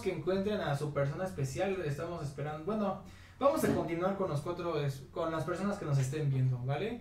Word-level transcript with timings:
que 0.00 0.12
encuentren 0.12 0.60
a 0.60 0.76
su 0.76 0.92
persona 0.92 1.24
especial. 1.24 1.80
Estamos 1.84 2.22
esperando. 2.24 2.64
Bueno, 2.64 3.02
vamos 3.38 3.64
a 3.64 3.74
continuar 3.74 4.16
con 4.16 4.30
los 4.30 4.40
cuatro, 4.40 4.74
con 5.10 5.32
las 5.32 5.44
personas 5.44 5.78
que 5.78 5.84
nos 5.84 5.98
estén 5.98 6.30
viendo, 6.30 6.58
¿vale? 6.64 7.00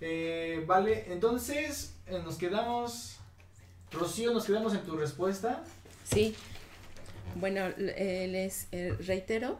Eh, 0.00 0.64
vale, 0.66 1.12
entonces 1.12 1.96
eh, 2.06 2.20
nos 2.24 2.36
quedamos. 2.36 3.18
Rocío, 3.90 4.32
nos 4.32 4.44
quedamos 4.44 4.74
en 4.74 4.82
tu 4.82 4.96
respuesta. 4.96 5.62
Sí. 6.04 6.34
Bueno, 7.36 7.68
les 7.76 8.68
reitero 9.06 9.58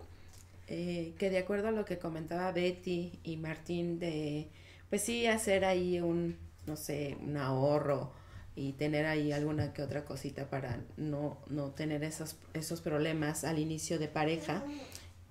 que 0.66 1.28
de 1.30 1.38
acuerdo 1.38 1.68
a 1.68 1.70
lo 1.70 1.84
que 1.84 1.98
comentaba 1.98 2.50
Betty 2.50 3.12
y 3.24 3.36
Martín 3.36 3.98
de, 3.98 4.48
pues 4.88 5.02
sí, 5.02 5.26
hacer 5.26 5.66
ahí 5.66 6.00
un, 6.00 6.38
no 6.66 6.76
sé, 6.76 7.16
un 7.20 7.36
ahorro 7.36 8.21
y 8.54 8.72
tener 8.72 9.06
ahí 9.06 9.32
alguna 9.32 9.72
que 9.72 9.82
otra 9.82 10.04
cosita 10.04 10.50
para 10.50 10.80
no, 10.96 11.38
no 11.48 11.70
tener 11.70 12.04
esos, 12.04 12.36
esos 12.54 12.80
problemas 12.80 13.44
al 13.44 13.58
inicio 13.58 13.98
de 13.98 14.08
pareja. 14.08 14.62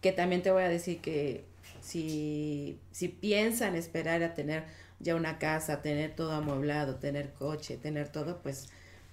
Que 0.02 0.12
también 0.12 0.41
te 0.41 0.52
voy 0.52 0.64
a 0.64 0.70
decir 0.70 1.00
que 1.00 1.44
si, 1.81 2.80
si 2.92 3.08
piensan 3.08 3.76
esperar 3.76 4.23
a 4.23 4.34
tener 4.34 4.64
ya 5.00 5.16
una 5.16 5.38
casa, 5.38 5.81
tener 5.81 6.16
todo 6.16 6.31
amueblado, 6.31 6.95
tener 6.95 7.34
coche, 7.34 7.78
tener 7.78 8.09
todo, 8.09 8.40
pues 8.42 8.70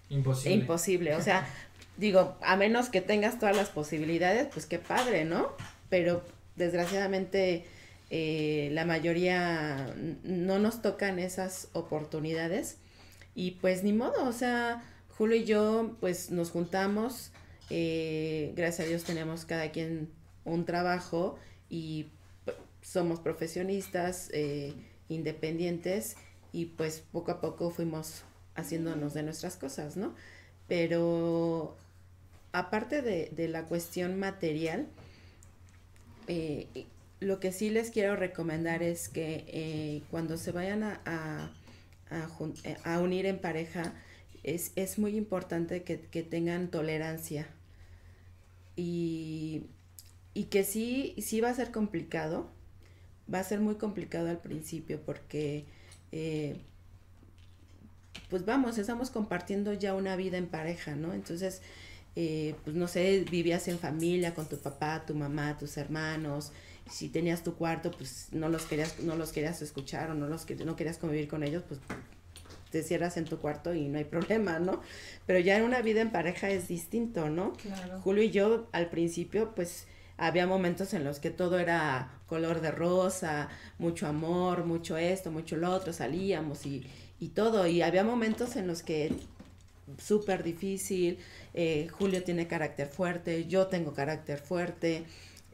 imposible. 0.08 0.54
Imposible. 0.54 1.14
O 1.14 1.22
sea, 1.22 1.46
digo, 1.98 2.36
a 2.40 2.56
menos 2.56 2.88
que 2.88 3.02
tengas 3.02 3.38
todas 3.38 3.56
las 3.56 3.68
posibilidades, 3.68 4.48
pues 4.52 4.64
qué 4.64 4.78
padre, 4.78 5.26
¿no? 5.26 5.52
Pero 5.90 6.22
desgraciadamente 6.56 7.64
eh, 8.10 8.70
la 8.72 8.86
mayoría 8.86 9.94
no 10.22 10.58
nos 10.58 10.80
tocan 10.80 11.18
esas 11.18 11.68
oportunidades 11.74 12.78
y 13.38 13.52
pues 13.52 13.84
ni 13.84 13.92
modo, 13.92 14.24
o 14.24 14.32
sea, 14.32 14.82
Julio 15.16 15.36
y 15.36 15.44
yo 15.44 15.96
pues 16.00 16.32
nos 16.32 16.50
juntamos, 16.50 17.30
eh, 17.70 18.52
gracias 18.56 18.84
a 18.84 18.88
Dios 18.88 19.04
tenemos 19.04 19.44
cada 19.44 19.70
quien 19.70 20.10
un 20.44 20.64
trabajo 20.64 21.38
y 21.70 22.08
somos 22.82 23.20
profesionistas 23.20 24.28
eh, 24.32 24.74
independientes 25.08 26.16
y 26.50 26.64
pues 26.64 27.04
poco 27.12 27.30
a 27.30 27.40
poco 27.40 27.70
fuimos 27.70 28.24
haciéndonos 28.56 29.14
de 29.14 29.22
nuestras 29.22 29.56
cosas, 29.56 29.96
¿no? 29.96 30.16
Pero 30.66 31.76
aparte 32.50 33.02
de, 33.02 33.48
la 33.48 33.66
cuestión 33.66 34.18
material, 34.18 34.88
eh, 36.26 36.66
lo 37.20 37.38
que 37.38 37.52
sí 37.52 37.70
les 37.70 37.92
quiero 37.92 38.16
recomendar 38.16 38.82
es 38.82 39.08
que 39.08 40.02
cuando 40.10 40.38
se 40.38 40.50
vayan 40.50 40.82
a, 40.82 41.52
a, 42.10 42.98
unir 43.00 43.26
en 43.26 43.38
pareja, 43.38 43.94
es, 44.42 44.72
es 44.76 44.98
muy 44.98 45.16
importante 45.16 45.82
que, 45.82 46.22
tengan 46.22 46.70
tolerancia. 46.70 47.48
Y, 48.76 49.64
y, 50.34 50.44
que 50.44 50.64
sí, 50.64 51.14
sí 51.18 51.40
va 51.40 51.50
a 51.50 51.54
ser 51.54 51.72
complicado, 51.72 52.48
va 53.32 53.40
a 53.40 53.44
ser 53.44 53.60
muy 53.60 53.74
complicado 53.74 54.28
al 54.28 54.38
principio 54.38 55.00
porque, 55.04 55.64
eh, 56.12 56.56
pues 58.30 58.44
vamos, 58.44 58.78
estamos 58.78 59.10
compartiendo 59.10 59.72
ya 59.72 59.94
una 59.94 60.16
vida 60.16 60.38
en 60.38 60.46
pareja, 60.46 60.94
¿no? 60.94 61.12
Entonces, 61.12 61.60
eh, 62.20 62.56
pues 62.64 62.74
no 62.74 62.88
sé, 62.88 63.24
vivías 63.30 63.68
en 63.68 63.78
familia 63.78 64.34
con 64.34 64.48
tu 64.48 64.58
papá, 64.58 65.04
tu 65.06 65.14
mamá, 65.14 65.56
tus 65.56 65.76
hermanos, 65.76 66.52
si 66.90 67.08
tenías 67.08 67.42
tu 67.42 67.54
cuarto, 67.54 67.90
pues 67.90 68.28
no 68.32 68.48
los 68.48 68.64
querías, 68.64 69.00
no 69.00 69.16
los 69.16 69.32
querías 69.32 69.60
escuchar 69.62 70.10
o 70.10 70.14
no 70.14 70.26
los 70.26 70.46
no 70.64 70.76
querías 70.76 70.98
convivir 70.98 71.28
con 71.28 71.42
ellos, 71.42 71.62
pues 71.66 71.80
te 72.70 72.82
cierras 72.82 73.16
en 73.16 73.24
tu 73.24 73.38
cuarto 73.38 73.74
y 73.74 73.88
no 73.88 73.98
hay 73.98 74.04
problema, 74.16 74.58
¿no? 74.58 74.80
Pero 75.26 75.38
ya 75.38 75.56
en 75.56 75.64
una 75.64 75.82
vida 75.82 76.00
en 76.00 76.10
pareja 76.10 76.50
es 76.50 76.68
distinto, 76.68 77.28
¿no? 77.30 77.52
Julio 78.02 78.22
y 78.22 78.30
yo 78.30 78.68
al 78.72 78.88
principio, 78.88 79.54
pues 79.54 79.86
había 80.16 80.46
momentos 80.46 80.94
en 80.94 81.04
los 81.04 81.20
que 81.20 81.30
todo 81.30 81.58
era 81.58 82.10
color 82.26 82.60
de 82.60 82.70
rosa, 82.70 83.48
mucho 83.78 84.06
amor, 84.06 84.64
mucho 84.64 84.96
esto, 84.96 85.30
mucho 85.30 85.56
lo 85.56 85.70
otro, 85.70 85.92
salíamos 85.92 86.66
y, 86.66 86.84
y 87.20 87.28
todo. 87.28 87.66
Y 87.66 87.82
había 87.82 88.04
momentos 88.04 88.56
en 88.56 88.66
los 88.66 88.82
que 88.82 89.12
súper 89.96 90.42
difícil, 90.42 91.18
eh, 91.54 91.88
Julio 91.90 92.22
tiene 92.22 92.46
carácter 92.46 92.88
fuerte, 92.88 93.46
yo 93.46 93.68
tengo 93.68 93.94
carácter 93.94 94.38
fuerte, 94.38 95.04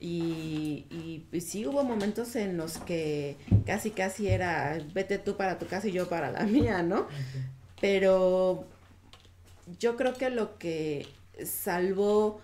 y, 0.00 0.86
y, 1.32 1.40
sí 1.40 1.66
hubo 1.66 1.82
momentos 1.84 2.36
en 2.36 2.56
los 2.56 2.78
que 2.78 3.36
casi 3.64 3.90
casi 3.90 4.28
era 4.28 4.78
vete 4.92 5.18
tú 5.18 5.36
para 5.36 5.58
tu 5.58 5.66
casa 5.66 5.88
y 5.88 5.92
yo 5.92 6.08
para 6.08 6.30
la 6.30 6.42
mía, 6.44 6.82
¿no? 6.82 7.06
Pero 7.80 8.66
yo 9.78 9.96
creo 9.96 10.14
que 10.14 10.30
lo 10.30 10.58
que 10.58 11.06
salvó 11.44 12.40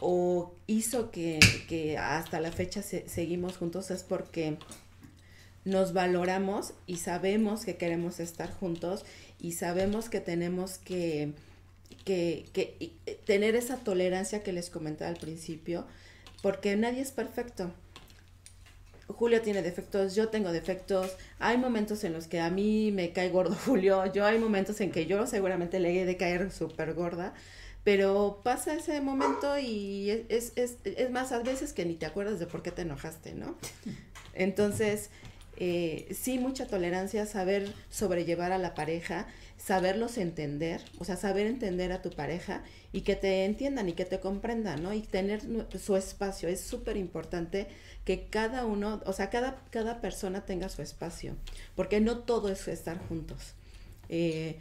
o 0.00 0.54
hizo 0.66 1.10
que, 1.10 1.96
hasta 1.98 2.40
la 2.40 2.52
fecha 2.52 2.82
seguimos 2.82 3.56
juntos 3.56 3.90
es 3.90 4.02
porque 4.02 4.56
nos 5.64 5.92
valoramos 5.92 6.72
y 6.86 6.96
sabemos 6.96 7.64
que 7.64 7.76
queremos 7.76 8.18
estar 8.18 8.50
juntos 8.50 9.04
y 9.38 9.52
sabemos 9.52 10.08
que 10.08 10.20
tenemos 10.20 10.78
que, 10.78 11.34
que, 12.04 12.46
que 12.52 12.94
tener 13.26 13.56
esa 13.56 13.76
tolerancia 13.76 14.42
que 14.42 14.52
les 14.52 14.70
comentaba 14.70 15.10
al 15.10 15.18
principio 15.18 15.86
porque 16.42 16.76
nadie 16.76 17.00
es 17.00 17.12
perfecto. 17.12 17.70
Julio 19.08 19.42
tiene 19.42 19.62
defectos, 19.62 20.14
yo 20.14 20.28
tengo 20.28 20.52
defectos, 20.52 21.16
hay 21.38 21.58
momentos 21.58 22.04
en 22.04 22.12
los 22.12 22.26
que 22.26 22.40
a 22.40 22.50
mí 22.50 22.92
me 22.92 23.12
cae 23.12 23.28
gordo 23.28 23.54
Julio, 23.66 24.12
yo 24.12 24.24
hay 24.24 24.38
momentos 24.38 24.80
en 24.80 24.92
que 24.92 25.06
yo 25.06 25.26
seguramente 25.26 25.80
le 25.80 26.00
he 26.00 26.04
de 26.04 26.16
caer 26.16 26.50
súper 26.50 26.94
gorda, 26.94 27.34
pero 27.84 28.40
pasa 28.44 28.74
ese 28.74 29.00
momento 29.00 29.58
y 29.58 30.10
es, 30.28 30.52
es, 30.56 30.76
es, 30.84 31.10
más, 31.10 31.32
a 31.32 31.42
veces 31.42 31.72
que 31.72 31.84
ni 31.84 31.94
te 31.94 32.06
acuerdas 32.06 32.38
de 32.38 32.46
por 32.46 32.62
qué 32.62 32.70
te 32.70 32.82
enojaste, 32.82 33.34
¿no? 33.34 33.56
Entonces, 34.34 35.10
eh, 35.62 36.08
sí, 36.14 36.38
mucha 36.38 36.66
tolerancia, 36.66 37.26
saber 37.26 37.70
sobrellevar 37.90 38.50
a 38.50 38.56
la 38.56 38.72
pareja, 38.72 39.26
saberlos 39.58 40.16
entender, 40.16 40.80
o 40.98 41.04
sea, 41.04 41.18
saber 41.18 41.46
entender 41.46 41.92
a 41.92 42.00
tu 42.00 42.08
pareja 42.08 42.64
y 42.92 43.02
que 43.02 43.14
te 43.14 43.44
entiendan 43.44 43.86
y 43.86 43.92
que 43.92 44.06
te 44.06 44.20
comprendan, 44.20 44.82
¿no? 44.82 44.94
Y 44.94 45.02
tener 45.02 45.42
su 45.78 45.96
espacio. 45.96 46.48
Es 46.48 46.62
súper 46.62 46.96
importante 46.96 47.66
que 48.06 48.28
cada 48.28 48.64
uno, 48.64 49.02
o 49.04 49.12
sea, 49.12 49.28
cada, 49.28 49.62
cada 49.70 50.00
persona 50.00 50.46
tenga 50.46 50.70
su 50.70 50.80
espacio, 50.80 51.36
porque 51.76 52.00
no 52.00 52.20
todo 52.20 52.48
es 52.48 52.66
estar 52.66 52.98
juntos. 53.06 53.52
Eh, 54.08 54.56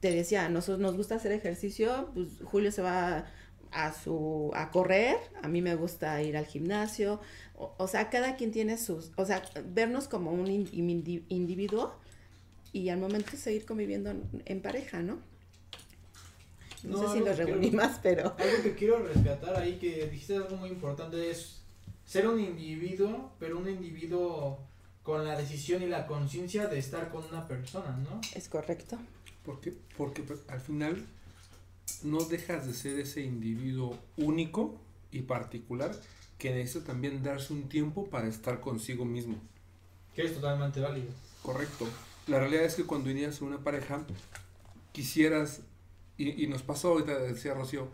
te 0.00 0.10
decía, 0.10 0.50
nosotros 0.50 0.80
nos 0.80 0.98
gusta 0.98 1.14
hacer 1.14 1.32
ejercicio, 1.32 2.10
pues 2.12 2.28
Julio 2.44 2.70
se 2.72 2.82
va 2.82 3.24
a 3.72 3.92
su 3.92 4.50
a 4.54 4.70
correr, 4.70 5.16
a 5.42 5.48
mí 5.48 5.62
me 5.62 5.74
gusta 5.74 6.22
ir 6.22 6.36
al 6.36 6.46
gimnasio, 6.46 7.20
o, 7.54 7.88
sea, 7.88 8.10
cada 8.10 8.36
quien 8.36 8.52
tiene 8.52 8.76
sus, 8.78 9.12
o 9.16 9.24
sea, 9.24 9.42
vernos 9.72 10.08
como 10.08 10.30
un 10.32 10.48
individuo 10.48 11.94
y 12.72 12.90
al 12.90 12.98
momento 12.98 13.32
de 13.32 13.38
seguir 13.38 13.64
conviviendo 13.64 14.12
en 14.44 14.60
pareja, 14.60 15.00
¿no? 15.00 15.18
No, 16.86 16.98
sé 16.98 17.18
si 17.18 17.24
los 17.24 17.36
reuní 17.36 17.70
más, 17.70 17.98
pero... 18.02 18.34
Algo 18.38 18.62
que 18.62 18.74
quiero 18.74 18.98
rescatar 18.98 19.56
ahí, 19.56 19.78
que 19.78 20.06
dijiste 20.06 20.36
algo 20.36 20.56
muy 20.56 20.70
importante, 20.70 21.30
es 21.30 21.62
ser 22.04 22.28
un 22.28 22.38
individuo, 22.38 23.32
pero 23.38 23.58
un 23.58 23.68
individuo 23.68 24.58
con 25.02 25.24
la 25.24 25.36
decisión 25.36 25.82
y 25.82 25.86
la 25.86 26.06
conciencia 26.06 26.66
de 26.66 26.78
estar 26.78 27.10
con 27.10 27.24
una 27.24 27.46
persona, 27.46 27.96
¿no? 27.96 28.20
Es 28.34 28.48
correcto. 28.48 28.98
Porque, 29.44 29.72
porque 29.96 30.22
pues, 30.22 30.40
al 30.48 30.60
final 30.60 31.06
no 32.02 32.20
dejas 32.20 32.66
de 32.66 32.74
ser 32.74 32.98
ese 32.98 33.22
individuo 33.22 33.98
único 34.16 34.80
y 35.10 35.22
particular 35.22 35.92
que 36.38 36.52
necesita 36.52 36.86
también 36.86 37.22
darse 37.22 37.52
un 37.52 37.68
tiempo 37.68 38.06
para 38.06 38.28
estar 38.28 38.60
consigo 38.60 39.04
mismo. 39.04 39.36
Que 40.14 40.22
es 40.22 40.34
totalmente 40.34 40.80
válido. 40.80 41.08
Correcto. 41.42 41.86
La 42.26 42.38
realidad 42.38 42.64
es 42.64 42.74
que 42.74 42.84
cuando 42.84 43.10
inicias 43.10 43.40
una 43.40 43.58
pareja, 43.58 44.04
quisieras 44.92 45.60
y, 46.18 46.42
y 46.42 46.46
nos 46.46 46.62
pasó 46.62 46.88
ahorita, 46.88 47.18
decía 47.18 47.54
Rocío, 47.54 47.88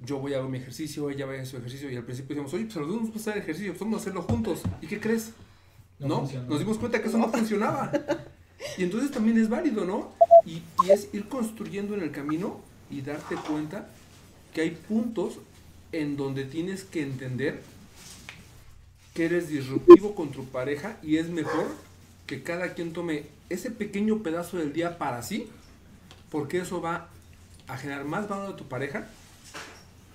yo 0.00 0.18
voy 0.18 0.34
a 0.34 0.38
hacer 0.38 0.50
mi 0.50 0.58
ejercicio, 0.58 1.10
ella 1.10 1.26
va 1.26 1.32
a 1.32 1.34
hacer 1.36 1.46
su 1.46 1.56
ejercicio, 1.56 1.90
y 1.90 1.96
al 1.96 2.04
principio 2.04 2.34
decíamos, 2.34 2.54
oye, 2.54 2.64
pues 2.64 2.76
los 2.76 2.88
vamos 2.88 3.10
a 3.14 3.18
hacer 3.18 3.38
ejercicio, 3.38 3.72
pues 3.72 3.80
vamos 3.80 3.98
a 3.98 4.00
hacerlo 4.02 4.22
juntos. 4.22 4.62
¿Y 4.80 4.86
qué 4.86 5.00
crees? 5.00 5.32
No, 5.98 6.28
nos 6.48 6.58
dimos 6.60 6.78
cuenta 6.78 7.02
que 7.02 7.08
eso 7.08 7.18
no 7.18 7.28
funcionaba. 7.32 7.90
Y 8.76 8.84
entonces 8.84 9.10
también 9.10 9.38
es 9.38 9.48
válido, 9.48 9.84
¿no? 9.84 10.12
Y, 10.44 10.62
y, 10.84 10.90
es 10.90 11.08
ir 11.12 11.28
construyendo 11.28 11.94
en 11.94 12.02
el 12.02 12.12
camino 12.12 12.60
y 12.90 13.02
darte 13.02 13.36
cuenta 13.36 13.88
que 14.54 14.62
hay 14.62 14.70
puntos 14.70 15.38
en 15.92 16.16
donde 16.16 16.44
tienes 16.44 16.84
que 16.84 17.02
entender 17.02 17.62
que 19.14 19.24
eres 19.24 19.48
disruptivo 19.48 20.14
con 20.14 20.30
tu 20.30 20.44
pareja 20.46 20.98
y 21.02 21.16
es 21.16 21.28
mejor 21.28 21.66
que 22.26 22.42
cada 22.42 22.74
quien 22.74 22.92
tome 22.92 23.24
ese 23.48 23.70
pequeño 23.70 24.22
pedazo 24.22 24.58
del 24.58 24.72
día 24.72 24.98
para 24.98 25.22
sí, 25.22 25.48
porque 26.30 26.58
eso 26.58 26.80
va 26.80 27.08
a 27.66 27.76
generar 27.76 28.04
más 28.04 28.28
valor 28.28 28.52
a 28.52 28.56
tu 28.56 28.68
pareja 28.68 29.08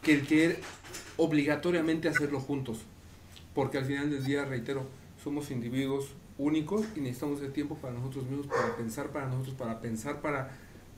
que 0.02 0.14
el 0.14 0.28
que 0.28 0.60
obligatoriamente 1.18 2.08
hacerlo 2.08 2.40
juntos. 2.40 2.80
Porque 3.54 3.78
al 3.78 3.86
final 3.86 4.10
del 4.10 4.24
día, 4.24 4.46
reitero, 4.46 4.88
somos 5.24 5.52
individuos 5.52 6.10
únicos 6.38 6.86
y 6.96 7.00
necesitamos 7.00 7.42
el 7.42 7.54
tiempo 7.54 7.78
para 7.78 7.94
nosotros 7.94 8.26
mismos, 8.26 8.48
para 8.48 8.76
pensar 8.76 9.10
para 9.10 9.28
nosotros, 9.28 9.56
para 9.56 9.80
pensar 9.80 10.22
para, 10.22 10.52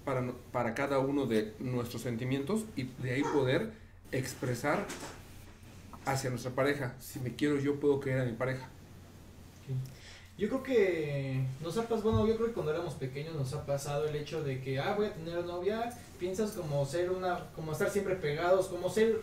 para, 0.05 0.31
para 0.51 0.73
cada 0.75 0.99
uno 0.99 1.25
de 1.25 1.53
nuestros 1.59 2.03
sentimientos 2.03 2.63
y 2.75 2.83
de 3.01 3.15
ahí 3.15 3.23
poder 3.23 3.71
expresar 4.11 4.85
hacia 6.05 6.29
nuestra 6.29 6.51
pareja. 6.51 6.95
Si 6.99 7.19
me 7.19 7.35
quiero 7.35 7.57
yo 7.57 7.79
puedo 7.79 7.99
querer 7.99 8.21
a 8.21 8.25
mi 8.25 8.33
pareja. 8.33 8.69
Yo 10.37 10.49
creo 10.49 10.63
que 10.63 11.45
nos 11.61 11.77
ha 11.77 11.83
pasado, 11.83 12.11
bueno, 12.11 12.27
yo 12.27 12.35
creo 12.35 12.47
que 12.47 12.53
cuando 12.53 12.73
éramos 12.73 12.95
pequeños 12.95 13.35
nos 13.35 13.53
ha 13.53 13.65
pasado 13.65 14.05
el 14.05 14.15
hecho 14.15 14.43
de 14.43 14.61
que, 14.61 14.79
ah, 14.79 14.93
voy 14.95 15.07
a 15.07 15.13
tener 15.13 15.45
novia, 15.45 15.97
piensas 16.19 16.51
como 16.51 16.85
ser 16.85 17.09
una, 17.09 17.51
como 17.55 17.71
estar 17.71 17.89
siempre 17.89 18.15
pegados, 18.15 18.67
como 18.67 18.89
ser, 18.89 19.21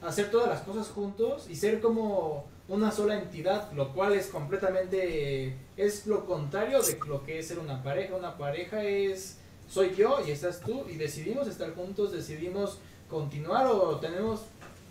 hacer 0.00 0.30
todas 0.30 0.48
las 0.48 0.62
cosas 0.62 0.88
juntos 0.88 1.46
y 1.50 1.56
ser 1.56 1.80
como 1.80 2.46
una 2.68 2.90
sola 2.90 3.18
entidad, 3.18 3.70
lo 3.72 3.92
cual 3.92 4.14
es 4.14 4.28
completamente, 4.28 5.56
es 5.76 6.06
lo 6.06 6.24
contrario 6.24 6.80
de 6.82 6.98
lo 7.06 7.22
que 7.22 7.38
es 7.38 7.48
ser 7.48 7.58
una 7.58 7.82
pareja. 7.82 8.16
Una 8.16 8.38
pareja 8.38 8.82
es, 8.82 9.38
soy 9.68 9.94
yo 9.94 10.18
y 10.26 10.30
estás 10.30 10.60
tú 10.60 10.84
y 10.88 10.96
decidimos 10.96 11.48
estar 11.48 11.74
juntos, 11.74 12.12
decidimos 12.12 12.78
continuar 13.08 13.66
o 13.66 13.96
tenemos, 13.96 14.42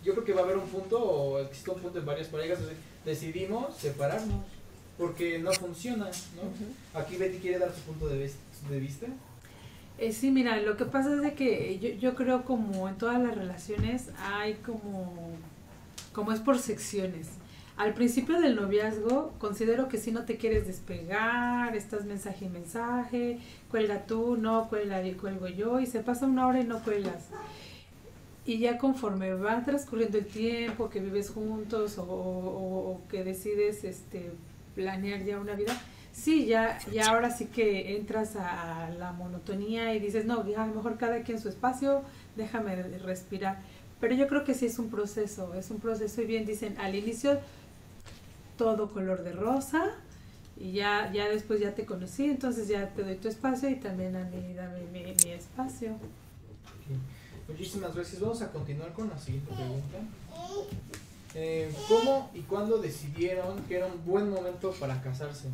yo 0.04 0.12
creo 0.12 0.24
que 0.24 0.32
va 0.32 0.42
a 0.42 0.44
haber 0.44 0.58
un 0.58 0.68
punto 0.68 0.98
o 0.98 1.38
existe 1.40 1.70
un 1.70 1.80
punto 1.80 1.98
en 1.98 2.06
varias 2.06 2.28
parejas, 2.28 2.58
decidimos 3.04 3.76
separarnos 3.76 4.42
porque 4.98 5.38
no 5.38 5.52
funciona, 5.52 6.06
¿no? 6.06 6.98
Aquí 6.98 7.16
Betty 7.16 7.38
quiere 7.38 7.58
dar 7.58 7.74
su 7.74 7.80
punto 7.82 8.08
de, 8.08 8.30
de 8.70 8.80
vista. 8.80 9.06
Eh, 9.98 10.12
sí, 10.12 10.30
mira, 10.30 10.56
lo 10.60 10.76
que 10.76 10.84
pasa 10.84 11.14
es 11.14 11.22
de 11.22 11.34
que 11.34 11.78
yo, 11.78 11.88
yo 11.90 12.14
creo 12.14 12.44
como 12.44 12.88
en 12.88 12.96
todas 12.96 13.20
las 13.22 13.34
relaciones 13.34 14.10
hay 14.22 14.54
como, 14.54 15.36
como 16.12 16.32
es 16.32 16.40
por 16.40 16.58
secciones. 16.58 17.28
Al 17.76 17.92
principio 17.92 18.40
del 18.40 18.56
noviazgo 18.56 19.34
considero 19.38 19.88
que 19.88 19.98
si 19.98 20.10
no 20.10 20.24
te 20.24 20.38
quieres 20.38 20.66
despegar, 20.66 21.76
estás 21.76 22.06
mensaje 22.06 22.46
y 22.46 22.48
mensaje, 22.48 23.38
cuelga 23.70 24.06
tú, 24.06 24.38
no, 24.38 24.68
cuelga, 24.70 25.02
cuelgo 25.20 25.46
yo, 25.48 25.78
y 25.78 25.86
se 25.86 26.00
pasa 26.00 26.24
una 26.24 26.46
hora 26.46 26.60
y 26.60 26.64
no 26.64 26.82
cuelgas. 26.82 27.26
Y 28.46 28.58
ya 28.58 28.78
conforme 28.78 29.34
va 29.34 29.62
transcurriendo 29.62 30.16
el 30.16 30.26
tiempo, 30.26 30.88
que 30.88 31.00
vives 31.00 31.28
juntos 31.28 31.96
o, 31.98 33.00
que 33.10 33.24
decides 33.24 33.84
este, 33.84 34.30
planear 34.74 35.22
ya 35.24 35.38
una 35.38 35.54
vida, 35.54 35.78
sí, 36.12 36.46
ya, 36.46 36.78
ya 36.90 37.10
ahora 37.10 37.30
sí 37.30 37.46
que 37.46 37.96
entras 37.96 38.36
a 38.36 38.88
la 38.98 39.12
monotonía 39.12 39.94
y 39.94 39.98
dices, 39.98 40.24
no, 40.24 40.48
ya 40.48 40.64
mejor 40.64 40.96
cada 40.96 41.20
quien 41.24 41.38
su 41.38 41.50
espacio, 41.50 42.00
déjame 42.36 42.74
respirar. 43.00 43.60
Pero 44.00 44.14
yo 44.14 44.28
creo 44.28 44.44
que 44.44 44.54
sí 44.54 44.66
es 44.66 44.78
un 44.78 44.88
proceso, 44.88 45.52
es 45.54 45.70
un 45.70 45.78
proceso 45.78 46.22
y 46.22 46.26
bien 46.26 46.46
dicen, 46.46 46.76
al 46.78 46.94
inicio 46.94 47.38
todo 48.56 48.90
color 48.90 49.22
de 49.22 49.32
rosa 49.32 49.94
y 50.58 50.72
ya, 50.72 51.12
ya 51.12 51.28
después 51.28 51.60
ya 51.60 51.74
te 51.74 51.84
conocí, 51.84 52.24
entonces 52.24 52.68
ya 52.68 52.88
te 52.94 53.02
doy 53.02 53.16
tu 53.16 53.28
espacio 53.28 53.68
y 53.68 53.76
también 53.76 54.16
a 54.16 54.24
mí 54.24 54.54
dame 54.54 54.80
mi, 54.92 55.14
mi 55.24 55.30
espacio. 55.32 55.96
Muchísimas 57.48 57.94
gracias. 57.94 58.20
Vamos 58.20 58.42
a 58.42 58.50
continuar 58.50 58.92
con 58.92 59.08
la 59.08 59.18
siguiente 59.18 59.52
pregunta. 59.54 59.98
Eh, 61.34 61.72
¿Cómo 61.88 62.30
y 62.34 62.40
cuándo 62.40 62.78
decidieron 62.78 63.62
que 63.64 63.76
era 63.76 63.86
un 63.86 64.04
buen 64.04 64.30
momento 64.30 64.72
para 64.72 65.00
casarse? 65.02 65.48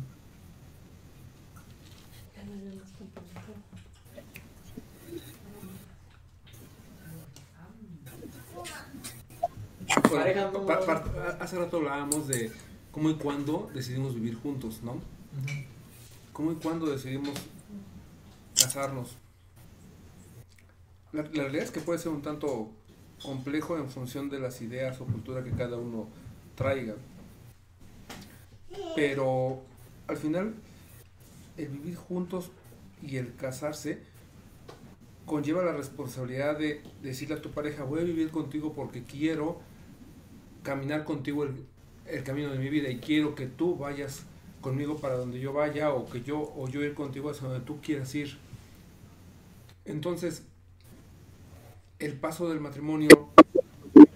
hace 11.39 11.57
rato 11.57 11.77
hablábamos 11.77 12.27
de 12.27 12.51
cómo 12.93 13.09
y 13.09 13.15
cuándo 13.15 13.69
decidimos 13.73 14.13
vivir 14.13 14.35
juntos, 14.35 14.81
¿no? 14.83 15.01
¿Cómo 16.31 16.51
y 16.51 16.55
cuándo 16.55 16.85
decidimos 16.85 17.33
casarnos? 18.55 19.17
La, 21.11 21.23
la, 21.23 21.29
realidad 21.29 21.65
es 21.65 21.71
que 21.71 21.81
puede 21.81 21.99
ser 21.99 22.11
un 22.11 22.21
tanto 22.21 22.69
complejo 23.21 23.77
en 23.77 23.89
función 23.89 24.29
de 24.29 24.39
las 24.39 24.61
ideas 24.61 25.01
o 25.01 25.05
cultura 25.05 25.43
que 25.43 25.51
cada 25.51 25.77
uno 25.77 26.07
traiga. 26.55 26.93
Pero 28.95 29.63
al 30.07 30.17
final, 30.17 30.53
el 31.57 31.69
vivir 31.69 31.95
juntos 31.95 32.51
y 33.01 33.17
el 33.17 33.35
casarse 33.35 34.03
conlleva 35.25 35.63
la 35.63 35.73
responsabilidad 35.73 36.59
de 36.59 36.83
decirle 37.01 37.35
a 37.35 37.41
tu 37.41 37.51
pareja, 37.51 37.83
voy 37.83 38.01
a 38.01 38.03
vivir 38.03 38.29
contigo 38.29 38.73
porque 38.73 39.03
quiero 39.03 39.59
caminar 40.63 41.05
contigo 41.05 41.43
el, 41.43 41.65
el 42.05 42.23
camino 42.23 42.49
de 42.49 42.59
mi 42.59 42.69
vida 42.69 42.89
y 42.89 42.97
quiero 42.97 43.35
que 43.35 43.47
tú 43.47 43.77
vayas 43.77 44.23
conmigo 44.61 44.97
para 44.97 45.15
donde 45.15 45.39
yo 45.39 45.53
vaya 45.53 45.91
o 45.91 46.09
que 46.09 46.21
yo 46.21 46.53
o 46.55 46.67
yo 46.67 46.81
ir 46.81 46.93
contigo 46.93 47.29
hacia 47.29 47.47
donde 47.47 47.65
tú 47.65 47.79
quieras 47.81 48.13
ir. 48.15 48.37
Entonces, 49.85 50.43
el 51.99 52.13
paso 52.13 52.49
del 52.49 52.59
matrimonio, 52.59 53.09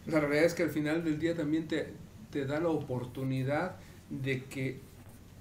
la 0.06 0.19
realidad 0.19 0.45
es 0.45 0.54
que 0.54 0.63
al 0.63 0.69
final 0.69 1.04
del 1.04 1.19
día 1.19 1.36
también 1.36 1.68
te, 1.68 1.94
te 2.31 2.45
da 2.45 2.60
la 2.60 2.69
oportunidad 2.69 3.75
de 4.10 4.45
que 4.45 4.80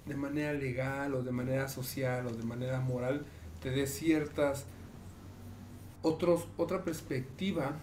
de 0.06 0.16
manera 0.16 0.52
legal 0.52 1.14
o 1.14 1.22
de 1.22 1.32
manera 1.32 1.68
social 1.68 2.26
o 2.26 2.30
de 2.30 2.42
manera 2.44 2.80
moral 2.80 3.24
te 3.60 3.70
dé 3.70 3.86
ciertas 3.86 4.66
otros, 6.02 6.46
otra 6.56 6.84
perspectiva 6.84 7.76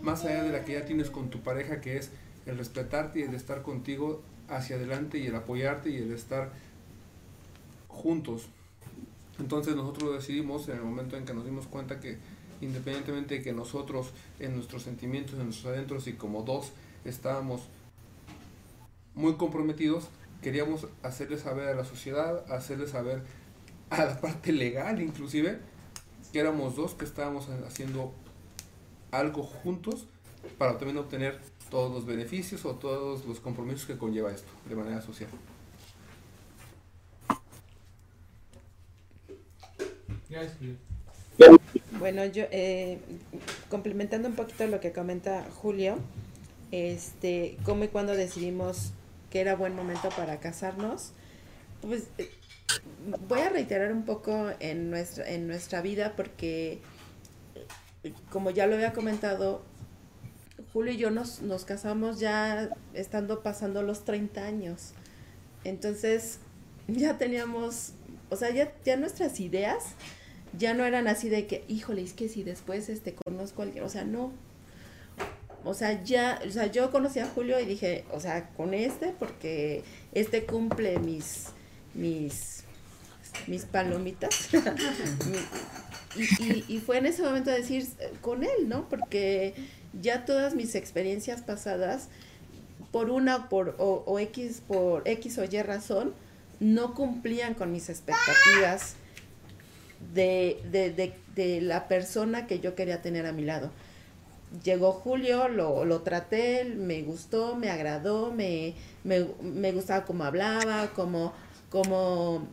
más 0.00 0.24
allá 0.24 0.42
de 0.44 0.52
la 0.52 0.64
que 0.64 0.72
ya 0.72 0.84
tienes 0.84 1.10
con 1.10 1.28
tu 1.30 1.42
pareja 1.42 1.80
que 1.80 1.96
es 1.96 2.10
el 2.46 2.58
respetarte 2.58 3.20
y 3.20 3.22
el 3.22 3.34
estar 3.34 3.62
contigo 3.62 4.22
hacia 4.48 4.76
adelante 4.76 5.18
y 5.18 5.26
el 5.26 5.34
apoyarte 5.34 5.90
y 5.90 5.96
el 5.96 6.12
estar 6.12 6.52
juntos. 7.88 8.48
Entonces 9.38 9.74
nosotros 9.76 10.14
decidimos 10.14 10.68
en 10.68 10.76
el 10.76 10.82
momento 10.82 11.16
en 11.16 11.24
que 11.24 11.34
nos 11.34 11.44
dimos 11.44 11.66
cuenta 11.66 12.00
que 12.00 12.18
independientemente 12.60 13.36
de 13.36 13.42
que 13.42 13.52
nosotros 13.52 14.12
en 14.38 14.54
nuestros 14.54 14.82
sentimientos, 14.82 15.34
en 15.38 15.44
nuestros 15.44 15.72
adentros 15.72 16.06
y 16.06 16.12
como 16.12 16.42
dos 16.42 16.72
estábamos 17.04 17.62
muy 19.14 19.34
comprometidos, 19.34 20.08
queríamos 20.42 20.86
hacerles 21.02 21.40
saber 21.40 21.68
a 21.68 21.74
la 21.74 21.84
sociedad, 21.84 22.50
hacerles 22.52 22.90
saber 22.90 23.22
a 23.90 24.04
la 24.04 24.20
parte 24.20 24.52
legal 24.52 25.02
inclusive, 25.02 25.58
que 26.32 26.38
éramos 26.38 26.76
dos 26.76 26.94
que 26.94 27.04
estábamos 27.04 27.48
haciendo 27.66 28.12
algo 29.10 29.42
juntos 29.42 30.06
para 30.56 30.78
también 30.78 30.98
obtener 30.98 31.40
todos 31.72 31.90
los 31.90 32.04
beneficios 32.04 32.66
o 32.66 32.74
todos 32.74 33.24
los 33.24 33.40
compromisos 33.40 33.86
que 33.86 33.96
conlleva 33.96 34.30
esto 34.30 34.52
de 34.68 34.76
manera 34.76 35.00
social. 35.00 35.30
Bueno, 41.98 42.26
yo 42.26 42.44
eh, 42.50 42.98
complementando 43.70 44.28
un 44.28 44.34
poquito 44.34 44.66
lo 44.66 44.80
que 44.80 44.92
comenta 44.92 45.46
Julio, 45.62 45.96
este, 46.72 47.56
cómo 47.64 47.84
y 47.84 47.88
cuándo 47.88 48.14
decidimos 48.14 48.92
que 49.30 49.40
era 49.40 49.56
buen 49.56 49.74
momento 49.74 50.10
para 50.10 50.40
casarnos, 50.40 51.12
pues 51.80 52.08
eh, 52.18 52.28
voy 53.28 53.40
a 53.40 53.48
reiterar 53.48 53.94
un 53.94 54.04
poco 54.04 54.50
en 54.60 54.90
nuestra, 54.90 55.26
en 55.26 55.46
nuestra 55.46 55.80
vida 55.80 56.12
porque, 56.16 56.80
como 58.30 58.50
ya 58.50 58.66
lo 58.66 58.74
había 58.74 58.92
comentado, 58.92 59.62
Julio 60.72 60.92
y 60.92 60.96
yo 60.96 61.10
nos, 61.10 61.42
nos 61.42 61.64
casamos 61.64 62.20
ya 62.20 62.70
estando 62.94 63.42
pasando 63.42 63.82
los 63.82 64.04
30 64.04 64.44
años. 64.44 64.92
Entonces, 65.64 66.38
ya 66.88 67.18
teníamos, 67.18 67.92
o 68.30 68.36
sea, 68.36 68.50
ya, 68.50 68.72
ya 68.84 68.96
nuestras 68.96 69.38
ideas 69.40 69.94
ya 70.58 70.74
no 70.74 70.84
eran 70.84 71.08
así 71.08 71.28
de 71.28 71.46
que, 71.46 71.64
híjole, 71.68 72.02
es 72.02 72.12
que 72.12 72.28
si 72.28 72.42
después 72.42 72.88
este 72.88 73.14
conozco 73.14 73.62
a 73.62 73.64
alguien, 73.66 73.84
o 73.84 73.88
sea, 73.88 74.04
no. 74.04 74.32
O 75.64 75.74
sea, 75.74 76.02
ya, 76.02 76.40
o 76.46 76.50
sea, 76.50 76.66
yo 76.66 76.90
conocí 76.90 77.20
a 77.20 77.26
Julio 77.26 77.58
y 77.60 77.64
dije, 77.64 78.04
o 78.10 78.20
sea, 78.20 78.50
con 78.50 78.74
este, 78.74 79.14
porque 79.18 79.84
este 80.12 80.44
cumple 80.44 80.98
mis, 80.98 81.46
mis, 81.94 82.64
mis 83.46 83.64
palomitas. 83.64 84.50
y, 86.68 86.78
fue 86.80 86.98
en 86.98 87.06
ese 87.06 87.22
momento 87.22 87.50
decir, 87.50 87.86
con 88.20 88.42
él, 88.42 88.68
¿no? 88.68 88.88
Porque 88.88 89.54
ya 90.00 90.24
todas 90.24 90.54
mis 90.54 90.74
experiencias 90.74 91.42
pasadas, 91.42 92.08
por 92.90 93.10
una 93.10 93.48
por, 93.48 93.74
o, 93.78 94.02
o 94.06 94.18
X, 94.18 94.62
por 94.66 95.06
X 95.06 95.38
o 95.38 95.44
Y 95.44 95.62
razón, 95.62 96.14
no 96.60 96.94
cumplían 96.94 97.54
con 97.54 97.72
mis 97.72 97.88
expectativas 97.88 98.94
de, 100.14 100.60
de, 100.70 100.90
de, 100.92 101.14
de, 101.34 101.60
la 101.60 101.88
persona 101.88 102.46
que 102.46 102.60
yo 102.60 102.74
quería 102.74 103.02
tener 103.02 103.26
a 103.26 103.32
mi 103.32 103.42
lado. 103.42 103.70
Llegó 104.62 104.92
Julio, 104.92 105.48
lo, 105.48 105.84
lo 105.84 106.02
traté, 106.02 106.64
me 106.64 107.02
gustó, 107.02 107.56
me 107.56 107.70
agradó, 107.70 108.30
me, 108.32 108.74
me, 109.02 109.26
me 109.40 109.72
gustaba 109.72 110.04
cómo 110.04 110.24
hablaba, 110.24 110.90
cómo, 110.94 111.32
cómo... 111.70 112.46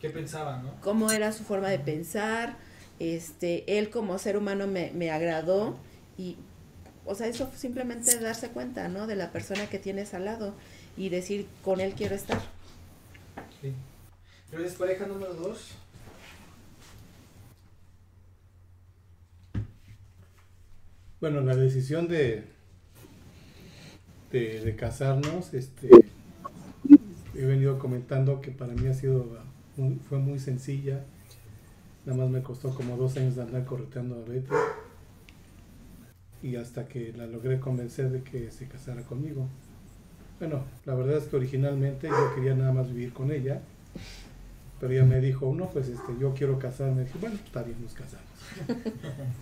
¿Qué 0.00 0.10
pensaba, 0.10 0.58
no? 0.58 0.72
Cómo 0.80 1.12
era 1.12 1.32
su 1.32 1.44
forma 1.44 1.68
de 1.68 1.78
pensar. 1.78 2.56
Este, 2.98 3.78
él 3.78 3.90
como 3.90 4.18
ser 4.18 4.36
humano 4.36 4.66
me, 4.66 4.90
me 4.92 5.10
agradó 5.10 5.76
y, 6.18 6.36
o 7.06 7.14
sea, 7.14 7.26
eso 7.26 7.50
simplemente 7.56 8.18
darse 8.18 8.48
cuenta, 8.48 8.88
¿no? 8.88 9.06
De 9.06 9.16
la 9.16 9.30
persona 9.32 9.66
que 9.68 9.78
tienes 9.78 10.14
al 10.14 10.24
lado 10.24 10.54
y 10.96 11.08
decir, 11.08 11.46
con 11.62 11.80
él 11.80 11.94
quiero 11.94 12.14
estar. 12.14 12.40
Sí. 13.60 13.72
¿Pero 14.50 14.64
es 14.64 14.74
pareja 14.74 15.06
número 15.06 15.34
dos? 15.34 15.72
Bueno, 21.20 21.40
la 21.40 21.56
decisión 21.56 22.06
de, 22.08 22.44
de, 24.30 24.60
de 24.60 24.76
casarnos, 24.76 25.54
este, 25.54 25.88
he 27.34 27.44
venido 27.46 27.78
comentando 27.78 28.40
que 28.40 28.50
para 28.50 28.74
mí 28.74 28.86
ha 28.88 28.94
sido, 28.94 29.38
muy- 29.76 29.98
fue 30.08 30.18
muy 30.18 30.38
sencilla. 30.38 31.04
Nada 32.04 32.18
más 32.18 32.28
me 32.30 32.42
costó 32.42 32.74
como 32.74 32.96
dos 32.98 33.16
años 33.16 33.36
de 33.36 33.42
andar 33.42 33.64
correteando 33.64 34.16
a 34.16 34.28
Betty. 34.28 34.50
Y 36.44 36.56
hasta 36.56 36.86
que 36.86 37.14
la 37.16 37.26
logré 37.26 37.58
convencer 37.58 38.10
de 38.10 38.22
que 38.22 38.50
se 38.50 38.68
casara 38.68 39.00
conmigo. 39.00 39.48
Bueno, 40.38 40.62
la 40.84 40.94
verdad 40.94 41.16
es 41.16 41.24
que 41.24 41.36
originalmente 41.36 42.06
yo 42.06 42.34
quería 42.34 42.54
nada 42.54 42.70
más 42.70 42.92
vivir 42.92 43.14
con 43.14 43.32
ella. 43.32 43.62
Pero 44.78 44.92
ella 44.92 45.04
me 45.04 45.22
dijo, 45.22 45.54
no, 45.56 45.70
pues 45.70 45.88
este, 45.88 46.12
yo 46.20 46.34
quiero 46.34 46.58
casarme. 46.58 47.04
Dije, 47.04 47.16
bueno, 47.18 47.36
está 47.42 47.62
bien, 47.62 47.80
nos 47.80 47.94
casamos. 47.94 48.26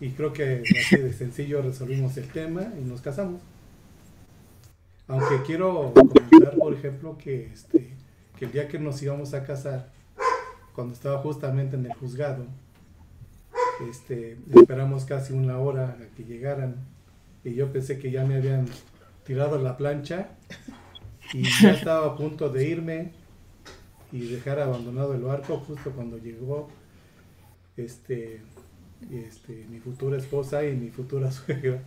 y 0.01 0.11
creo 0.11 0.33
que 0.33 0.63
así 0.81 0.97
de 0.97 1.13
sencillo 1.13 1.61
resolvimos 1.61 2.17
el 2.19 2.29
tema 2.29 2.73
y 2.81 2.85
nos 2.85 3.01
casamos. 3.01 3.41
Aunque 5.09 5.43
quiero 5.45 5.93
comentar, 5.93 6.57
por 6.57 6.73
ejemplo, 6.73 7.19
que, 7.19 7.47
este, 7.47 7.97
que 8.39 8.45
el 8.45 8.53
día 8.53 8.69
que 8.69 8.79
nos 8.79 9.03
íbamos 9.03 9.35
a 9.35 9.43
casar, 9.43 9.91
cuando 10.73 10.95
estaba 10.95 11.19
justamente 11.19 11.75
en 11.75 11.85
el 11.85 11.95
juzgado, 11.95 12.47
este, 13.91 14.39
esperamos 14.55 15.05
casi 15.05 15.33
una 15.33 15.59
hora 15.59 15.97
a 16.01 16.17
que 16.17 16.23
llegaran 16.23 16.92
y 17.45 17.55
yo 17.55 17.73
pensé 17.73 17.99
que 17.99 18.11
ya 18.11 18.25
me 18.25 18.37
habían 18.37 18.67
tirado 19.25 19.59
la 19.61 19.77
plancha 19.77 20.29
y 21.33 21.43
ya 21.61 21.71
estaba 21.75 22.07
a 22.09 22.17
punto 22.17 22.49
de 22.51 22.69
irme 22.69 23.13
y 24.13 24.27
dejar 24.27 24.61
abandonado 24.61 25.15
el 25.15 25.23
barco 25.23 25.59
justo 25.59 25.91
cuando 25.93 26.19
llegó 26.19 26.69
este, 27.77 28.43
este 29.11 29.67
mi 29.71 29.79
futura 29.81 30.19
esposa 30.19 30.65
y 30.65 30.75
mi 30.77 30.91
futura 30.91 31.31
suegra. 31.33 31.83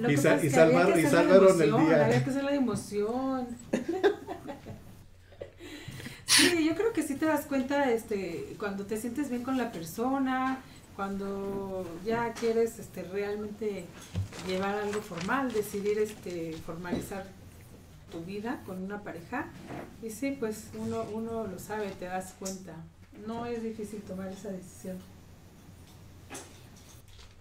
Lo 0.00 0.10
Y 0.10 0.16
sa- 0.16 0.34
es 0.36 0.44
y 0.44 0.48
que 0.48 0.54
salvar- 0.54 0.92
que 0.94 1.00
y 1.02 1.04
salvaron 1.06 1.60
el 1.60 1.68
emoción, 1.68 1.86
día. 1.86 2.04
Había 2.06 2.24
que 2.24 2.30
hacerla 2.30 2.50
de 2.50 2.56
emoción. 2.56 3.46
Sí, 6.26 6.64
yo 6.68 6.74
creo 6.76 6.92
que 6.92 7.02
sí 7.02 7.14
te 7.16 7.24
das 7.24 7.46
cuenta 7.46 7.90
este, 7.90 8.54
cuando 8.58 8.84
te 8.84 8.96
sientes 8.98 9.30
bien 9.30 9.42
con 9.42 9.56
la 9.56 9.72
persona, 9.72 10.60
cuando 10.98 11.86
ya 12.04 12.32
quieres 12.32 12.80
este, 12.80 13.04
realmente 13.04 13.84
llevar 14.48 14.74
algo 14.74 15.00
formal, 15.00 15.52
decidir 15.52 15.96
este, 15.96 16.54
formalizar 16.66 17.24
tu 18.10 18.24
vida 18.24 18.60
con 18.66 18.82
una 18.82 19.00
pareja. 19.04 19.46
Y 20.02 20.10
sí, 20.10 20.36
pues 20.40 20.64
uno, 20.74 21.04
uno 21.12 21.46
lo 21.46 21.56
sabe, 21.60 21.90
te 21.90 22.06
das 22.06 22.34
cuenta. 22.40 22.74
No 23.28 23.46
es 23.46 23.62
difícil 23.62 24.02
tomar 24.02 24.26
esa 24.32 24.48
decisión. 24.48 24.98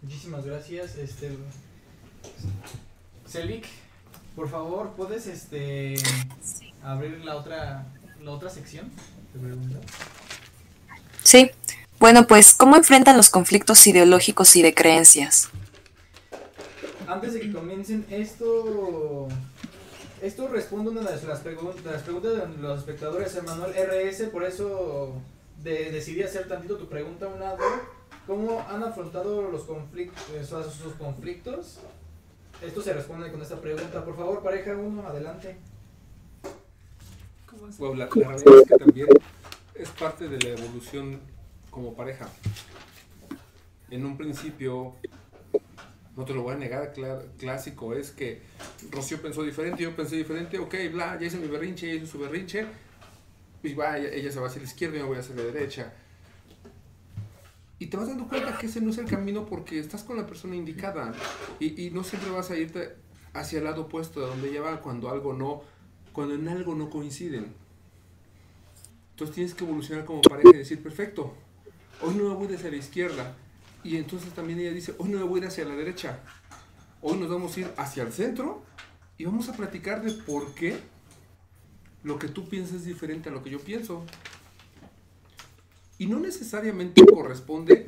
Muchísimas 0.03 0.45
gracias, 0.45 0.95
este 0.95 1.35
Selvik, 3.25 3.65
por 4.35 4.49
favor, 4.51 4.91
¿puedes 4.91 5.25
este 5.25 5.95
abrir 6.83 7.25
la 7.25 7.35
otra 7.35 7.87
la 8.21 8.31
otra 8.31 8.51
sección 8.51 8.91
preguntas? 9.33 9.81
Sí. 11.23 11.49
Bueno, 11.99 12.27
pues, 12.27 12.53
¿cómo 12.53 12.75
enfrentan 12.75 13.17
los 13.17 13.29
conflictos 13.29 13.85
ideológicos 13.87 14.55
y 14.55 14.61
de 14.61 14.73
creencias? 14.73 15.49
Antes 17.07 17.33
de 17.33 17.39
que 17.41 17.51
comiencen 17.51 18.05
esto 18.09 19.27
esto 20.21 20.47
responde 20.47 20.89
a 20.89 20.91
una 20.93 21.11
de 21.11 21.25
las, 21.27 21.43
pregun- 21.43 21.75
de 21.75 21.91
las 21.91 22.01
preguntas 22.01 22.33
de 22.33 22.57
los 22.61 22.79
espectadores, 22.79 23.35
Emanuel 23.35 23.71
RS, 23.73 24.27
por 24.31 24.43
eso 24.43 25.13
de- 25.63 25.91
decidí 25.91 26.23
hacer 26.23 26.47
tantito 26.47 26.77
tu 26.77 26.87
pregunta 26.87 27.25
a 27.25 27.29
un 27.29 27.39
lado. 27.39 27.57
¿Cómo 28.25 28.65
han 28.69 28.83
afrontado 28.83 29.49
los 29.49 29.61
conflictos, 29.63 30.21
sus 30.81 30.93
conflictos? 30.93 31.79
Esto 32.61 32.81
se 32.81 32.93
responde 32.93 33.31
con 33.31 33.41
esta 33.41 33.61
pregunta. 33.61 34.03
Por 34.03 34.17
favor, 34.17 34.43
pareja 34.43 34.75
uno, 34.75 35.07
adelante. 35.07 35.55
¿Cómo 37.45 37.67
Bueno, 37.77 37.95
la, 37.95 38.05
la 38.05 38.27
realidad 38.37 38.59
es 38.61 38.67
que 38.67 38.75
también 38.77 39.07
es 39.75 39.89
parte 39.89 40.27
de 40.27 40.39
la 40.41 40.49
evolución 40.61 41.21
como 41.77 41.93
pareja. 41.93 42.27
En 43.91 44.03
un 44.03 44.17
principio, 44.17 44.95
no 46.15 46.25
te 46.25 46.33
lo 46.33 46.41
voy 46.41 46.55
a 46.55 46.57
negar, 46.57 46.91
clásico 47.37 47.93
es 47.93 48.09
que 48.09 48.41
Rocío 48.89 49.21
pensó 49.21 49.43
diferente, 49.43 49.83
yo 49.83 49.95
pensé 49.95 50.15
diferente, 50.15 50.57
ok, 50.57 50.73
bla, 50.91 51.19
ya 51.19 51.27
hice 51.27 51.37
mi 51.37 51.47
berrinche, 51.47 51.87
ya 51.87 51.93
hizo 51.93 52.07
su 52.07 52.19
berrinche, 52.19 52.65
y 53.61 53.73
va, 53.75 53.97
ella, 53.97 54.09
ella 54.09 54.31
se 54.31 54.39
va 54.39 54.47
hacia 54.47 54.61
la 54.61 54.67
izquierda 54.67 54.97
y 54.97 54.99
yo 54.99 55.07
voy 55.07 55.19
hacia 55.19 55.35
la 55.35 55.43
derecha. 55.43 55.93
Y 57.77 57.85
te 57.85 57.97
vas 57.97 58.07
dando 58.07 58.27
cuenta 58.27 58.57
que 58.57 58.65
ese 58.65 58.81
no 58.81 58.89
es 58.89 58.97
el 58.97 59.05
camino 59.05 59.45
porque 59.45 59.77
estás 59.77 60.03
con 60.03 60.17
la 60.17 60.25
persona 60.25 60.55
indicada 60.55 61.13
y, 61.59 61.85
y 61.85 61.91
no 61.91 62.03
siempre 62.03 62.31
vas 62.31 62.49
a 62.49 62.57
irte 62.57 62.95
hacia 63.33 63.59
el 63.59 63.65
lado 63.65 63.83
opuesto 63.83 64.19
de 64.19 64.25
donde 64.25 64.49
ella 64.49 64.61
va 64.61 64.81
cuando 64.81 65.11
algo 65.11 65.33
no, 65.33 65.61
cuando 66.11 66.33
en 66.33 66.47
algo 66.47 66.73
no 66.73 66.89
coinciden. 66.89 67.53
Entonces 69.11 69.35
tienes 69.35 69.53
que 69.53 69.63
evolucionar 69.63 70.05
como 70.05 70.23
pareja 70.23 70.49
y 70.49 70.57
decir, 70.57 70.81
perfecto, 70.81 71.35
hoy 72.01 72.15
no 72.15 72.29
me 72.29 72.35
voy 72.35 72.47
a 72.47 72.49
ir 72.51 72.55
hacia 72.57 72.69
la 72.69 72.77
izquierda. 72.77 73.35
Y 73.83 73.97
entonces 73.97 74.33
también 74.33 74.59
ella 74.59 74.71
dice, 74.71 74.93
hoy 74.97 75.09
no 75.09 75.19
me 75.19 75.23
voy 75.23 75.39
a 75.39 75.43
ir 75.43 75.49
hacia 75.49 75.65
la 75.65 75.75
derecha. 75.75 76.19
Hoy 77.01 77.17
nos 77.17 77.29
vamos 77.29 77.55
a 77.55 77.59
ir 77.59 77.71
hacia 77.77 78.03
el 78.03 78.11
centro 78.11 78.63
y 79.17 79.25
vamos 79.25 79.49
a 79.49 79.53
platicar 79.53 80.03
de 80.03 80.11
por 80.11 80.53
qué 80.53 80.77
lo 82.03 82.19
que 82.19 82.27
tú 82.27 82.47
piensas 82.49 82.77
es 82.77 82.85
diferente 82.85 83.29
a 83.29 83.31
lo 83.31 83.43
que 83.43 83.49
yo 83.49 83.59
pienso. 83.59 84.03
Y 85.97 86.07
no 86.07 86.19
necesariamente 86.19 87.05
corresponde 87.05 87.85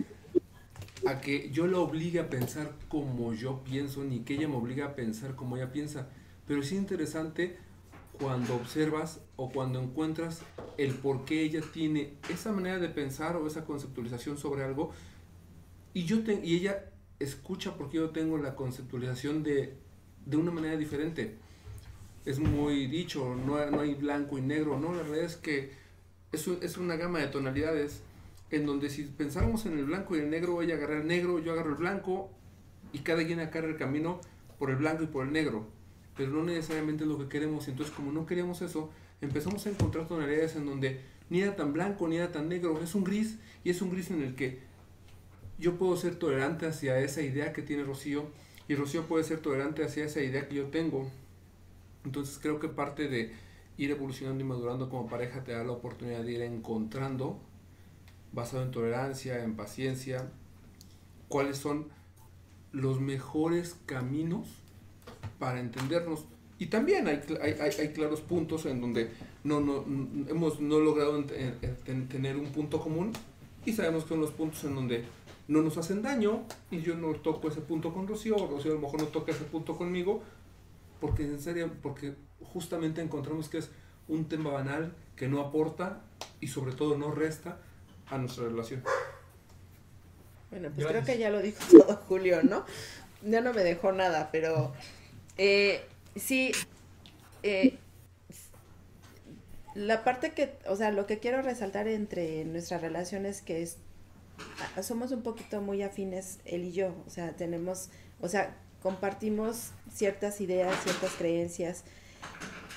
a 1.05 1.21
que 1.21 1.49
yo 1.51 1.67
la 1.67 1.79
obligue 1.79 2.19
a 2.19 2.29
pensar 2.29 2.73
como 2.87 3.33
yo 3.33 3.63
pienso, 3.63 4.03
ni 4.03 4.21
que 4.21 4.35
ella 4.35 4.47
me 4.47 4.55
obligue 4.55 4.83
a 4.83 4.95
pensar 4.95 5.35
como 5.35 5.57
ella 5.57 5.71
piensa. 5.71 6.07
Pero 6.47 6.61
es 6.61 6.71
interesante 6.71 7.57
cuando 8.19 8.55
observas 8.55 9.21
o 9.37 9.49
cuando 9.49 9.81
encuentras 9.81 10.41
el 10.77 10.93
por 10.93 11.23
qué 11.23 11.41
ella 11.41 11.61
tiene 11.73 12.17
esa 12.29 12.51
manera 12.51 12.77
de 12.77 12.89
pensar 12.89 13.37
o 13.37 13.47
esa 13.47 13.65
conceptualización 13.65 14.37
sobre 14.37 14.63
algo. 14.63 14.91
Y, 15.93 16.03
yo 16.03 16.17
y 16.43 16.55
ella 16.55 16.91
escucha 17.19 17.75
por 17.75 17.89
qué 17.89 17.97
yo 17.97 18.09
tengo 18.09 18.37
la 18.37 18.55
conceptualización 18.55 19.41
de, 19.41 19.77
de 20.25 20.37
una 20.37 20.51
manera 20.51 20.75
diferente. 20.75 21.37
Es 22.25 22.39
muy 22.39 22.87
dicho, 22.87 23.35
no, 23.35 23.65
no 23.71 23.81
hay 23.81 23.95
blanco 23.95 24.37
y 24.37 24.41
negro, 24.41 24.77
no, 24.77 24.93
la 24.93 25.03
realidad 25.03 25.25
es 25.25 25.37
que 25.37 25.71
es, 26.33 26.47
es 26.47 26.77
una 26.77 26.97
gama 26.97 27.19
de 27.19 27.27
tonalidades 27.27 28.01
en 28.51 28.65
donde 28.65 28.89
si 28.89 29.03
pensáramos 29.03 29.65
en 29.65 29.77
el 29.77 29.85
blanco 29.85 30.15
y 30.15 30.19
el 30.19 30.29
negro, 30.29 30.61
ella 30.61 30.75
agarra 30.75 30.97
el 30.97 31.07
negro, 31.07 31.39
yo 31.39 31.53
agarro 31.53 31.69
el 31.69 31.77
blanco 31.77 32.29
y 32.91 32.99
cada 32.99 33.25
quien 33.25 33.39
agarra 33.39 33.67
el 33.67 33.77
camino 33.77 34.19
por 34.57 34.71
el 34.71 34.75
blanco 34.75 35.03
y 35.03 35.07
por 35.07 35.25
el 35.25 35.31
negro 35.31 35.78
pero 36.19 36.33
no 36.33 36.43
necesariamente 36.43 37.05
es 37.05 37.09
lo 37.09 37.17
que 37.17 37.29
queremos. 37.29 37.69
Entonces, 37.69 37.95
como 37.95 38.11
no 38.11 38.25
queríamos 38.25 38.61
eso, 38.61 38.89
empezamos 39.21 39.65
a 39.65 39.69
encontrar 39.69 40.05
tonalidades 40.05 40.53
en 40.57 40.65
donde 40.65 40.99
ni 41.29 41.39
era 41.39 41.55
tan 41.55 41.71
blanco 41.71 42.09
ni 42.09 42.17
era 42.17 42.29
tan 42.29 42.49
negro, 42.49 42.77
es 42.83 42.93
un 42.93 43.05
gris, 43.05 43.37
y 43.63 43.69
es 43.69 43.81
un 43.81 43.89
gris 43.89 44.11
en 44.11 44.21
el 44.21 44.35
que 44.35 44.59
yo 45.59 45.77
puedo 45.77 45.95
ser 45.95 46.17
tolerante 46.17 46.67
hacia 46.67 46.99
esa 46.99 47.21
idea 47.21 47.53
que 47.53 47.61
tiene 47.61 47.85
Rocío, 47.85 48.25
y 48.67 48.75
Rocío 48.75 49.07
puede 49.07 49.23
ser 49.23 49.39
tolerante 49.39 49.81
hacia 49.81 50.03
esa 50.03 50.21
idea 50.21 50.49
que 50.49 50.55
yo 50.55 50.65
tengo. 50.65 51.09
Entonces, 52.03 52.37
creo 52.37 52.59
que 52.59 52.67
parte 52.67 53.07
de 53.07 53.31
ir 53.77 53.91
evolucionando 53.91 54.43
y 54.43 54.47
madurando 54.47 54.89
como 54.89 55.07
pareja 55.07 55.45
te 55.45 55.53
da 55.53 55.63
la 55.63 55.71
oportunidad 55.71 56.23
de 56.23 56.33
ir 56.33 56.41
encontrando, 56.41 57.39
basado 58.33 58.63
en 58.63 58.71
tolerancia, 58.71 59.41
en 59.41 59.55
paciencia, 59.55 60.29
cuáles 61.29 61.59
son 61.59 61.87
los 62.73 62.99
mejores 62.99 63.77
caminos 63.85 64.49
para 65.39 65.59
entendernos. 65.59 66.25
Y 66.57 66.65
también 66.67 67.07
hay, 67.07 67.21
hay, 67.41 67.53
hay- 67.59 67.71
hay 67.79 67.93
claros 67.93 68.21
puntos 68.21 68.65
en 68.65 68.81
donde 68.81 69.11
no, 69.43 69.59
no, 69.61 69.85
hemos 70.29 70.59
no 70.59 70.79
logrado 70.79 71.17
en- 71.17 71.57
en- 71.85 72.07
tener 72.09 72.35
un 72.35 72.51
punto 72.51 72.81
común 72.81 73.13
y 73.65 73.73
sabemos 73.73 74.03
que 74.03 74.09
son 74.09 74.21
los 74.21 74.31
puntos 74.31 74.63
en 74.65 74.75
donde 74.75 75.05
no 75.47 75.61
nos 75.61 75.77
hacen 75.77 76.01
daño 76.01 76.43
y 76.69 76.81
yo 76.81 76.95
no 76.95 77.13
toco 77.13 77.47
ese 77.47 77.61
punto 77.61 77.93
con 77.93 78.07
Rocío, 78.07 78.35
o 78.35 78.47
Rocío 78.47 78.71
a 78.71 78.75
lo 78.75 78.81
mejor 78.81 79.01
no 79.01 79.07
toca 79.07 79.31
ese 79.31 79.45
punto 79.45 79.77
conmigo, 79.77 80.21
porque 80.99 81.23
en 81.23 81.39
serio, 81.39 81.71
porque 81.81 82.13
justamente 82.41 83.01
encontramos 83.01 83.47
que 83.49 83.59
es 83.59 83.69
un 84.07 84.25
tema 84.25 84.51
banal 84.51 84.93
que 85.15 85.27
no 85.27 85.39
aporta 85.41 86.01
y 86.41 86.47
sobre 86.47 86.73
todo 86.73 86.97
no 86.97 87.11
resta 87.11 87.57
a 88.07 88.17
nuestra 88.17 88.45
relación. 88.45 88.83
Bueno, 90.51 90.69
pues 90.75 90.87
Gracias. 90.87 91.03
creo 91.05 91.15
que 91.15 91.21
ya 91.21 91.29
lo 91.29 91.41
dijo 91.41 91.59
todo 91.71 91.95
Julio, 92.07 92.41
¿no? 92.43 92.65
Ya 93.23 93.41
no 93.41 93.53
me 93.53 93.63
dejó 93.63 93.91
nada, 93.91 94.29
pero 94.31 94.73
eh, 95.39 95.85
sí, 96.17 96.51
eh, 97.43 97.77
la 99.73 100.03
parte 100.03 100.33
que, 100.33 100.57
o 100.67 100.75
sea, 100.75 100.91
lo 100.91 101.07
que 101.07 101.19
quiero 101.19 101.41
resaltar 101.41 101.87
entre 101.87 102.43
nuestra 102.43 102.77
relación 102.77 103.25
es 103.25 103.41
que 103.41 103.63
es, 103.63 103.77
somos 104.81 105.13
un 105.13 105.21
poquito 105.21 105.61
muy 105.61 105.81
afines 105.81 106.39
él 106.43 106.65
y 106.65 106.73
yo, 106.73 106.93
o 107.07 107.09
sea, 107.09 107.37
tenemos, 107.37 107.89
o 108.19 108.27
sea, 108.27 108.53
compartimos 108.81 109.71
ciertas 109.89 110.41
ideas, 110.41 110.75
ciertas 110.83 111.13
creencias 111.13 111.85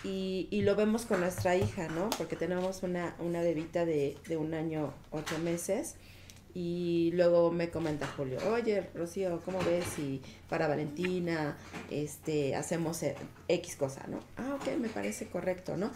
y, 0.05 0.47
y 0.53 0.63
lo 0.63 0.77
vemos 0.77 1.05
con 1.05 1.19
nuestra 1.19 1.57
hija, 1.57 1.89
¿no? 1.89 2.11
Porque 2.11 2.37
tenemos 2.37 2.85
una, 2.85 3.17
una 3.19 3.41
bebita 3.41 3.85
de 3.85 4.17
un 4.39 4.55
año, 4.55 4.95
ocho 5.11 5.37
meses 5.41 5.97
Y 6.55 7.11
luego 7.15 7.51
me 7.51 7.71
comenta 7.71 8.07
Julio, 8.07 8.39
oye, 8.53 8.91
Rocío, 8.95 9.41
¿cómo 9.45 9.59
ves 9.65 9.87
si 9.97 10.21
para 10.51 10.69
Valentina 10.69 11.57
este, 11.91 12.55
hacemos 12.55 13.03
eh, 13.03 13.17
X 13.49 13.77
cosa, 13.77 14.07
¿no? 14.09 14.21
Ah, 14.37 14.59
ok, 14.61 14.77
me 14.79 14.91
parece 14.91 15.29
correcto, 15.29 15.77
¿no? 15.79 15.91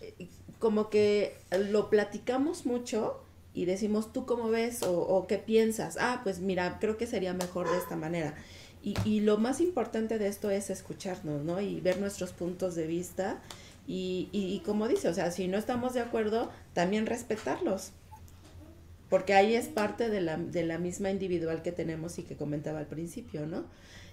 Eh, 0.00 0.28
Como 0.60 0.88
que 0.88 1.36
lo 1.50 1.90
platicamos 1.90 2.64
mucho 2.64 3.20
y 3.54 3.64
decimos, 3.64 4.12
¿tú 4.12 4.24
cómo 4.24 4.50
ves? 4.50 4.82
O, 4.84 5.26
qué 5.26 5.38
piensas? 5.38 5.96
Ah, 6.00 6.20
pues 6.22 6.38
mira, 6.38 6.78
creo 6.80 6.96
que 6.96 7.06
sería 7.08 7.34
mejor 7.34 7.68
de 7.68 7.78
esta 7.78 7.96
manera. 7.96 8.36
Y, 8.82 8.94
y 9.04 9.20
lo 9.20 9.38
más 9.38 9.60
importante 9.60 10.18
de 10.18 10.28
esto 10.28 10.50
es 10.50 10.70
escucharnos, 10.70 11.42
¿no? 11.42 11.60
Y 11.60 11.80
ver 11.80 11.98
nuestros 11.98 12.32
puntos 12.32 12.76
de 12.76 12.86
vista. 12.86 13.40
Y, 13.88 14.28
y, 14.32 14.54
y 14.54 14.60
como 14.60 14.86
dice, 14.86 15.08
o 15.08 15.14
sea, 15.14 15.32
si 15.32 15.48
no 15.48 15.58
estamos 15.58 15.94
de 15.94 16.00
acuerdo, 16.00 16.50
también 16.72 17.06
respetarlos. 17.06 17.90
Porque 19.08 19.34
ahí 19.34 19.54
es 19.54 19.66
parte 19.66 20.10
de 20.10 20.20
la, 20.20 20.36
de 20.36 20.64
la 20.64 20.78
misma 20.78 21.10
individual 21.10 21.62
que 21.62 21.72
tenemos 21.72 22.18
y 22.18 22.22
que 22.22 22.36
comentaba 22.36 22.78
al 22.78 22.86
principio, 22.86 23.46
¿no? 23.46 23.64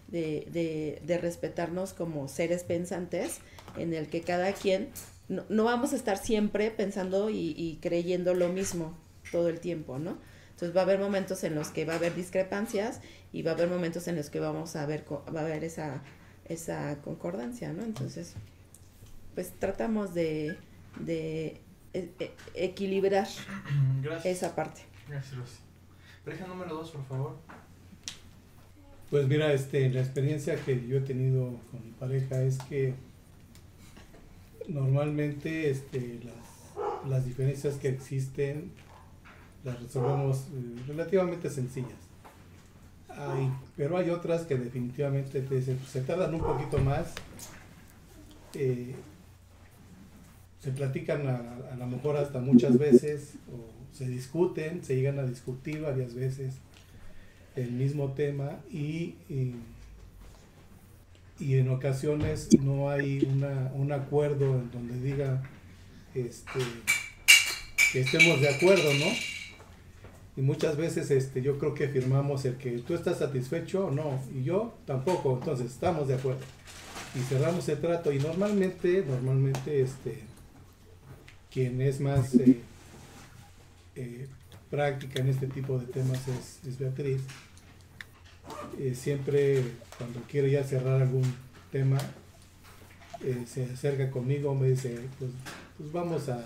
De, 0.08 0.48
de, 0.52 1.02
de 1.06 1.18
respetarnos 1.18 1.94
como 1.94 2.28
seres 2.28 2.64
pensantes, 2.64 3.40
en 3.78 3.94
el 3.94 4.08
que 4.08 4.22
cada 4.22 4.54
quien, 4.54 4.90
no, 5.28 5.44
no 5.50 5.64
vamos 5.64 5.94
a 5.94 5.96
estar 5.96 6.18
siempre 6.18 6.72
pensando 6.72 7.30
y, 7.30 7.54
y 7.58 7.80
creyendo 7.82 8.34
lo 8.34 8.50
mismo 8.50 8.98
todo 9.32 9.50
el 9.50 9.60
tiempo, 9.60 10.00
¿no? 10.00 10.18
Entonces 10.52 10.76
va 10.76 10.82
a 10.82 10.84
haber 10.86 11.00
momentos 11.00 11.44
en 11.44 11.54
los 11.54 11.68
que 11.68 11.84
va 11.84 11.94
a 11.94 11.96
haber 11.98 12.16
discrepancias 12.16 13.02
y 13.34 13.42
va 13.42 13.52
a 13.52 13.54
haber 13.56 13.68
momentos 13.68 14.08
en 14.08 14.16
los 14.16 14.30
que 14.30 14.40
vamos 14.40 14.78
a 14.78 14.86
ver, 14.86 15.04
va 15.12 15.42
a 15.42 15.44
haber 15.44 15.66
esa, 15.66 16.02
esa 16.48 17.02
concordancia, 17.02 17.74
¿no? 17.74 17.84
Entonces, 17.84 18.36
pues 19.34 19.52
tratamos 19.60 20.14
de, 20.14 20.56
de 21.02 21.60
e- 22.00 22.12
e- 22.20 22.32
equilibrar 22.66 23.28
Gracias. 24.02 24.38
esa 24.38 24.56
parte. 24.56 24.82
Gracias, 25.08 25.36
Rosy. 25.38 25.58
Pareja 26.24 26.48
número 26.48 26.76
dos, 26.76 26.92
por 26.92 27.06
favor. 27.06 27.38
Pues 29.12 29.28
mira, 29.28 29.54
este, 29.54 29.90
la 29.90 30.02
experiencia 30.02 30.56
que 30.56 30.88
yo 30.88 30.98
he 30.98 31.02
tenido 31.02 31.60
con 31.72 31.86
mi 31.86 31.92
pareja 31.92 32.42
es 32.42 32.58
que 32.64 32.96
normalmente 34.68 35.70
este, 35.70 36.20
las, 36.24 37.08
las 37.08 37.26
diferencias 37.26 37.76
que 37.76 37.90
existen 37.90 38.72
las 39.64 39.82
resolvemos 39.82 40.48
eh, 40.54 40.82
relativamente 40.88 41.50
sencillas. 41.50 41.94
Hay- 43.10 43.50
pero 43.78 43.98
hay 43.98 44.10
otras 44.10 44.42
que 44.44 44.56
definitivamente 44.56 45.42
te- 45.42 45.62
se, 45.62 45.78
se 45.80 46.02
tardan 46.02 46.34
un 46.34 46.42
poquito 46.42 46.78
más. 46.80 47.14
eh, 48.56 48.96
se 50.66 50.72
platican 50.72 51.28
a, 51.28 51.74
a 51.74 51.76
lo 51.76 51.86
mejor 51.86 52.18
hasta 52.18 52.40
muchas 52.40 52.80
veces 52.80 53.36
o 53.54 53.96
se 53.96 54.10
discuten, 54.10 54.84
se 54.84 54.96
llegan 54.96 55.20
a 55.20 55.24
discutir 55.24 55.82
varias 55.82 56.16
veces 56.16 56.56
el 57.56 57.72
mismo 57.72 58.14
tema 58.14 58.60
y, 58.72 59.14
y, 59.30 59.54
en 61.40 61.70
ocasiones 61.70 62.50
no 62.60 62.90
hay 62.90 63.28
una, 63.32 63.72
un 63.76 63.92
acuerdo 63.92 64.56
en 64.56 64.72
donde 64.72 65.00
diga 65.00 65.44
este, 66.16 66.60
que 67.92 68.02
estemos 68.02 68.42
de 68.42 68.50
acuerdo, 68.50 68.92
¿no? 68.96 69.12
Y 70.36 70.42
muchas 70.42 70.78
veces 70.78 71.12
este, 71.12 71.44
yo 71.44 71.60
creo 71.60 71.76
que 71.76 71.88
firmamos 71.88 72.44
el 72.46 72.56
que 72.58 72.72
tú 72.80 72.96
estás 72.96 73.20
satisfecho 73.20 73.86
o 73.86 73.92
no, 73.92 74.20
y 74.34 74.44
yo 74.44 74.74
tampoco, 74.86 75.38
entonces 75.40 75.72
estamos 75.72 76.08
de 76.08 76.16
acuerdo. 76.16 76.42
Y 77.14 77.20
cerramos 77.20 77.70
el 77.70 77.80
trato 77.80 78.12
y 78.12 78.20
normalmente, 78.20 79.06
normalmente 79.08 79.82
este, 79.82 80.24
quien 81.56 81.80
es 81.80 82.02
más 82.02 82.36
eh, 82.36 82.60
eh, 83.96 84.28
práctica 84.70 85.22
en 85.22 85.30
este 85.30 85.48
tipo 85.48 85.80
de 85.80 85.86
temas 85.86 86.20
es, 86.28 86.78
Beatriz. 86.78 87.22
Eh, 88.78 88.94
siempre 88.94 89.64
cuando 89.98 90.20
quiere 90.24 90.52
ya 90.52 90.66
cerrar 90.66 91.02
algún 91.02 91.24
tema, 91.72 91.98
se 93.48 93.64
acerca 93.64 94.12
conmigo, 94.12 94.54
me 94.54 94.68
dice, 94.68 95.00
pues, 95.18 95.32
pues 95.78 95.92
vamos 95.94 96.28
a 96.28 96.46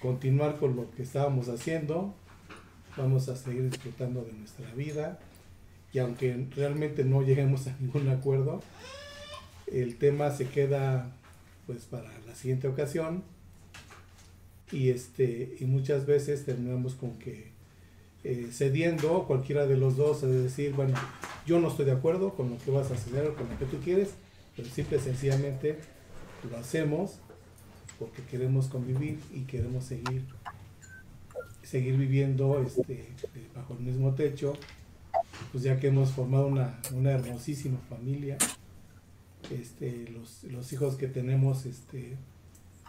continuar 0.00 0.58
con 0.58 0.74
lo 0.74 0.90
que 0.90 1.04
estábamos 1.04 1.48
haciendo, 1.48 2.12
vamos 2.96 3.28
a 3.28 3.36
seguir 3.36 3.70
disfrutando 3.70 4.22
de 4.22 4.32
nuestra 4.32 4.74
vida 4.74 5.20
y 5.92 6.00
aunque 6.00 6.48
realmente 6.56 7.04
no 7.04 7.22
lleguemos 7.22 7.68
a 7.68 7.76
ningún 7.78 8.08
acuerdo, 8.08 8.60
el 9.68 9.96
tema 9.96 10.32
se 10.32 10.48
queda 10.48 11.12
pues 11.66 11.84
para 11.84 12.10
la 12.26 12.34
siguiente 12.34 12.66
ocasión 12.66 13.22
y 14.72 14.90
este 14.90 15.56
y 15.60 15.64
muchas 15.64 16.06
veces 16.06 16.44
terminamos 16.44 16.94
con 16.94 17.18
que 17.18 17.50
eh, 18.24 18.48
cediendo 18.50 19.24
cualquiera 19.26 19.66
de 19.66 19.76
los 19.76 19.96
dos 19.96 20.22
es 20.22 20.42
decir 20.42 20.72
bueno 20.72 20.96
yo 21.46 21.60
no 21.60 21.68
estoy 21.68 21.84
de 21.84 21.92
acuerdo 21.92 22.34
con 22.34 22.50
lo 22.50 22.58
que 22.58 22.70
vas 22.70 22.90
a 22.90 22.94
hacer 22.94 23.26
o 23.28 23.34
con 23.36 23.48
lo 23.48 23.58
que 23.58 23.66
tú 23.66 23.78
quieres 23.78 24.14
pero 24.56 24.68
simple 24.68 24.96
y 24.96 25.00
sencillamente 25.00 25.78
lo 26.50 26.56
hacemos 26.56 27.18
porque 27.98 28.22
queremos 28.24 28.66
convivir 28.66 29.20
y 29.32 29.42
queremos 29.42 29.84
seguir 29.84 30.24
seguir 31.62 31.96
viviendo 31.96 32.60
este 32.60 33.06
bajo 33.54 33.74
el 33.74 33.80
mismo 33.80 34.14
techo 34.14 34.54
pues 35.52 35.62
ya 35.62 35.78
que 35.78 35.88
hemos 35.88 36.10
formado 36.10 36.46
una, 36.46 36.80
una 36.92 37.12
hermosísima 37.12 37.78
familia 37.88 38.36
este 39.50 40.08
los, 40.08 40.42
los 40.44 40.72
hijos 40.72 40.96
que 40.96 41.06
tenemos 41.06 41.66
este 41.66 42.16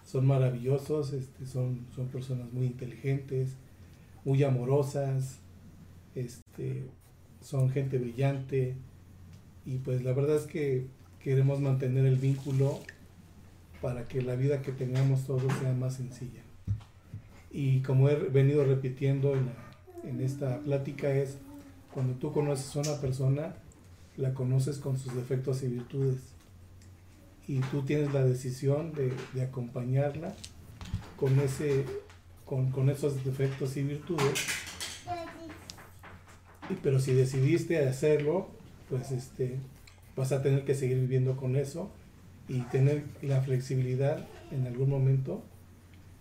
son 0.07 0.25
maravillosos, 0.25 1.11
este, 1.11 1.45
son, 1.45 1.85
son 1.93 2.07
personas 2.07 2.51
muy 2.53 2.65
inteligentes, 2.65 3.57
muy 4.23 4.41
amorosas, 4.41 5.39
este, 6.15 6.85
son 7.41 7.69
gente 7.69 7.97
brillante 7.97 8.75
y 9.65 9.79
pues 9.79 10.03
la 10.05 10.13
verdad 10.13 10.37
es 10.37 10.45
que 10.45 10.87
queremos 11.19 11.59
mantener 11.59 12.05
el 12.05 12.15
vínculo 12.15 12.79
para 13.81 14.07
que 14.07 14.21
la 14.21 14.35
vida 14.35 14.61
que 14.61 14.71
tengamos 14.71 15.25
todos 15.25 15.51
sea 15.59 15.73
más 15.73 15.95
sencilla. 15.95 16.41
Y 17.51 17.81
como 17.81 18.07
he 18.07 18.15
venido 18.15 18.63
repitiendo 18.63 19.35
en, 19.35 19.49
en 20.09 20.21
esta 20.21 20.59
plática 20.59 21.11
es, 21.11 21.37
cuando 21.93 22.13
tú 22.13 22.31
conoces 22.31 22.73
a 22.77 22.89
una 22.89 23.01
persona, 23.01 23.55
la 24.15 24.33
conoces 24.33 24.77
con 24.77 24.97
sus 24.97 25.13
defectos 25.15 25.63
y 25.63 25.67
virtudes 25.67 26.36
y 27.47 27.59
tú 27.59 27.83
tienes 27.83 28.13
la 28.13 28.23
decisión 28.23 28.91
de, 28.93 29.13
de 29.33 29.41
acompañarla 29.41 30.35
con 31.15 31.39
ese 31.39 31.85
con, 32.45 32.71
con 32.71 32.89
esos 32.89 33.23
defectos 33.25 33.75
y 33.77 33.83
virtudes. 33.83 34.47
Y 36.69 36.75
pero 36.83 36.99
si 36.99 37.13
decidiste 37.13 37.85
hacerlo 37.87 38.47
pues 38.89 39.11
este 39.11 39.57
vas 40.15 40.31
a 40.31 40.41
tener 40.41 40.65
que 40.65 40.75
seguir 40.75 40.99
viviendo 40.99 41.37
con 41.37 41.55
eso 41.55 41.91
y 42.47 42.61
tener 42.61 43.03
la 43.21 43.41
flexibilidad 43.41 44.25
en 44.51 44.65
algún 44.65 44.89
momento 44.89 45.43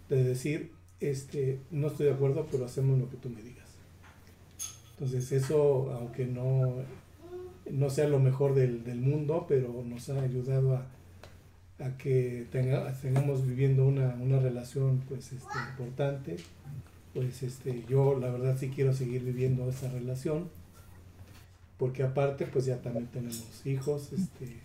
de 0.08 0.22
decir 0.22 0.72
este 1.00 1.60
no 1.70 1.88
estoy 1.88 2.06
de 2.06 2.12
acuerdo 2.12 2.46
pero 2.50 2.64
hacemos 2.64 2.98
lo 2.98 3.10
que 3.10 3.16
tú 3.16 3.30
me 3.30 3.42
digas. 3.42 3.68
Entonces 4.92 5.32
eso 5.32 5.92
aunque 5.92 6.26
no 6.26 6.74
no 7.70 7.90
sea 7.90 8.08
lo 8.08 8.20
mejor 8.20 8.54
del, 8.54 8.84
del 8.84 9.00
mundo 9.00 9.46
pero 9.48 9.82
nos 9.84 10.08
ha 10.08 10.20
ayudado 10.22 10.76
a 10.76 10.86
a 11.78 11.96
que 11.98 12.46
tenga, 12.50 12.92
tengamos 12.94 13.46
viviendo 13.46 13.86
una, 13.86 14.14
una 14.20 14.38
relación 14.38 15.02
pues 15.08 15.32
este, 15.32 15.58
importante 15.70 16.36
pues 17.12 17.42
este 17.42 17.84
yo 17.88 18.18
la 18.18 18.30
verdad 18.30 18.56
sí 18.58 18.70
quiero 18.74 18.94
seguir 18.94 19.22
viviendo 19.22 19.68
esa 19.68 19.90
relación 19.90 20.48
porque 21.78 22.02
aparte 22.02 22.46
pues 22.46 22.64
ya 22.64 22.80
también 22.80 23.06
tenemos 23.08 23.66
hijos 23.66 24.12
este 24.12 24.60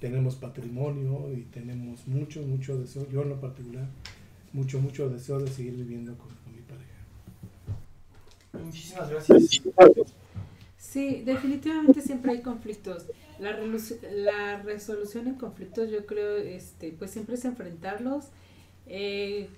tenemos 0.00 0.34
patrimonio 0.34 1.32
y 1.32 1.42
tenemos 1.42 2.06
mucho 2.08 2.42
mucho 2.42 2.78
deseo 2.78 3.08
yo 3.10 3.22
en 3.22 3.30
lo 3.30 3.40
particular 3.40 3.86
mucho 4.52 4.80
mucho 4.80 5.08
deseo 5.08 5.38
de 5.38 5.48
seguir 5.48 5.74
viviendo 5.74 6.16
con, 6.18 6.28
con 6.28 6.54
mi 6.54 6.62
pareja 6.62 6.96
Muchísimas 8.64 9.10
gracias. 9.10 9.62
Sí, 10.96 11.20
definitivamente 11.26 12.00
siempre 12.00 12.32
hay 12.32 12.40
conflictos. 12.40 13.04
La, 13.38 13.54
la 14.10 14.62
resolución 14.62 15.26
en 15.26 15.34
conflictos 15.34 15.90
yo 15.90 16.06
creo, 16.06 16.38
este, 16.38 16.90
pues 16.98 17.10
siempre 17.10 17.34
es 17.34 17.44
enfrentarlos. 17.44 18.28
Eh, 18.86 19.50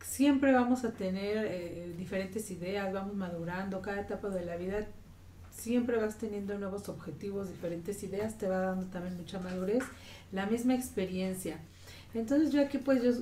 siempre 0.00 0.52
vamos 0.52 0.82
a 0.84 0.90
tener 0.90 1.46
eh, 1.48 1.94
diferentes 1.96 2.50
ideas, 2.50 2.92
vamos 2.92 3.14
madurando, 3.14 3.80
cada 3.80 4.00
etapa 4.00 4.28
de 4.30 4.44
la 4.44 4.56
vida 4.56 4.88
siempre 5.52 5.98
vas 5.98 6.18
teniendo 6.18 6.58
nuevos 6.58 6.88
objetivos, 6.88 7.48
diferentes 7.48 8.02
ideas, 8.02 8.36
te 8.36 8.48
va 8.48 8.58
dando 8.58 8.86
también 8.86 9.16
mucha 9.16 9.38
madurez, 9.38 9.84
la 10.32 10.46
misma 10.46 10.74
experiencia. 10.74 11.60
Entonces 12.12 12.50
yo 12.50 12.60
aquí 12.60 12.78
pues 12.78 13.04
yo 13.04 13.12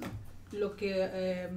lo 0.53 0.77
que 0.77 0.95
eh, 0.97 1.51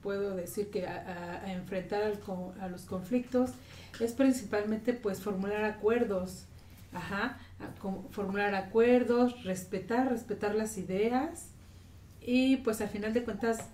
puedo 0.00 0.36
decir 0.36 0.70
que 0.70 0.86
a, 0.86 1.52
enfrentar 1.52 2.04
al 2.04 2.20
a 2.60 2.68
los 2.68 2.82
conflictos 2.82 3.50
es 3.98 4.12
principalmente 4.12 4.92
pues 4.92 5.20
formular 5.20 5.64
acuerdos, 5.64 6.46
ajá, 6.92 7.38
formular 8.10 8.54
acuerdos, 8.54 9.44
respetar, 9.44 10.08
respetar 10.10 10.54
las 10.54 10.78
ideas 10.78 11.48
y 12.20 12.58
pues 12.58 12.80
al 12.80 12.88
final 12.88 13.12
de 13.12 13.24
cuentas 13.24 13.68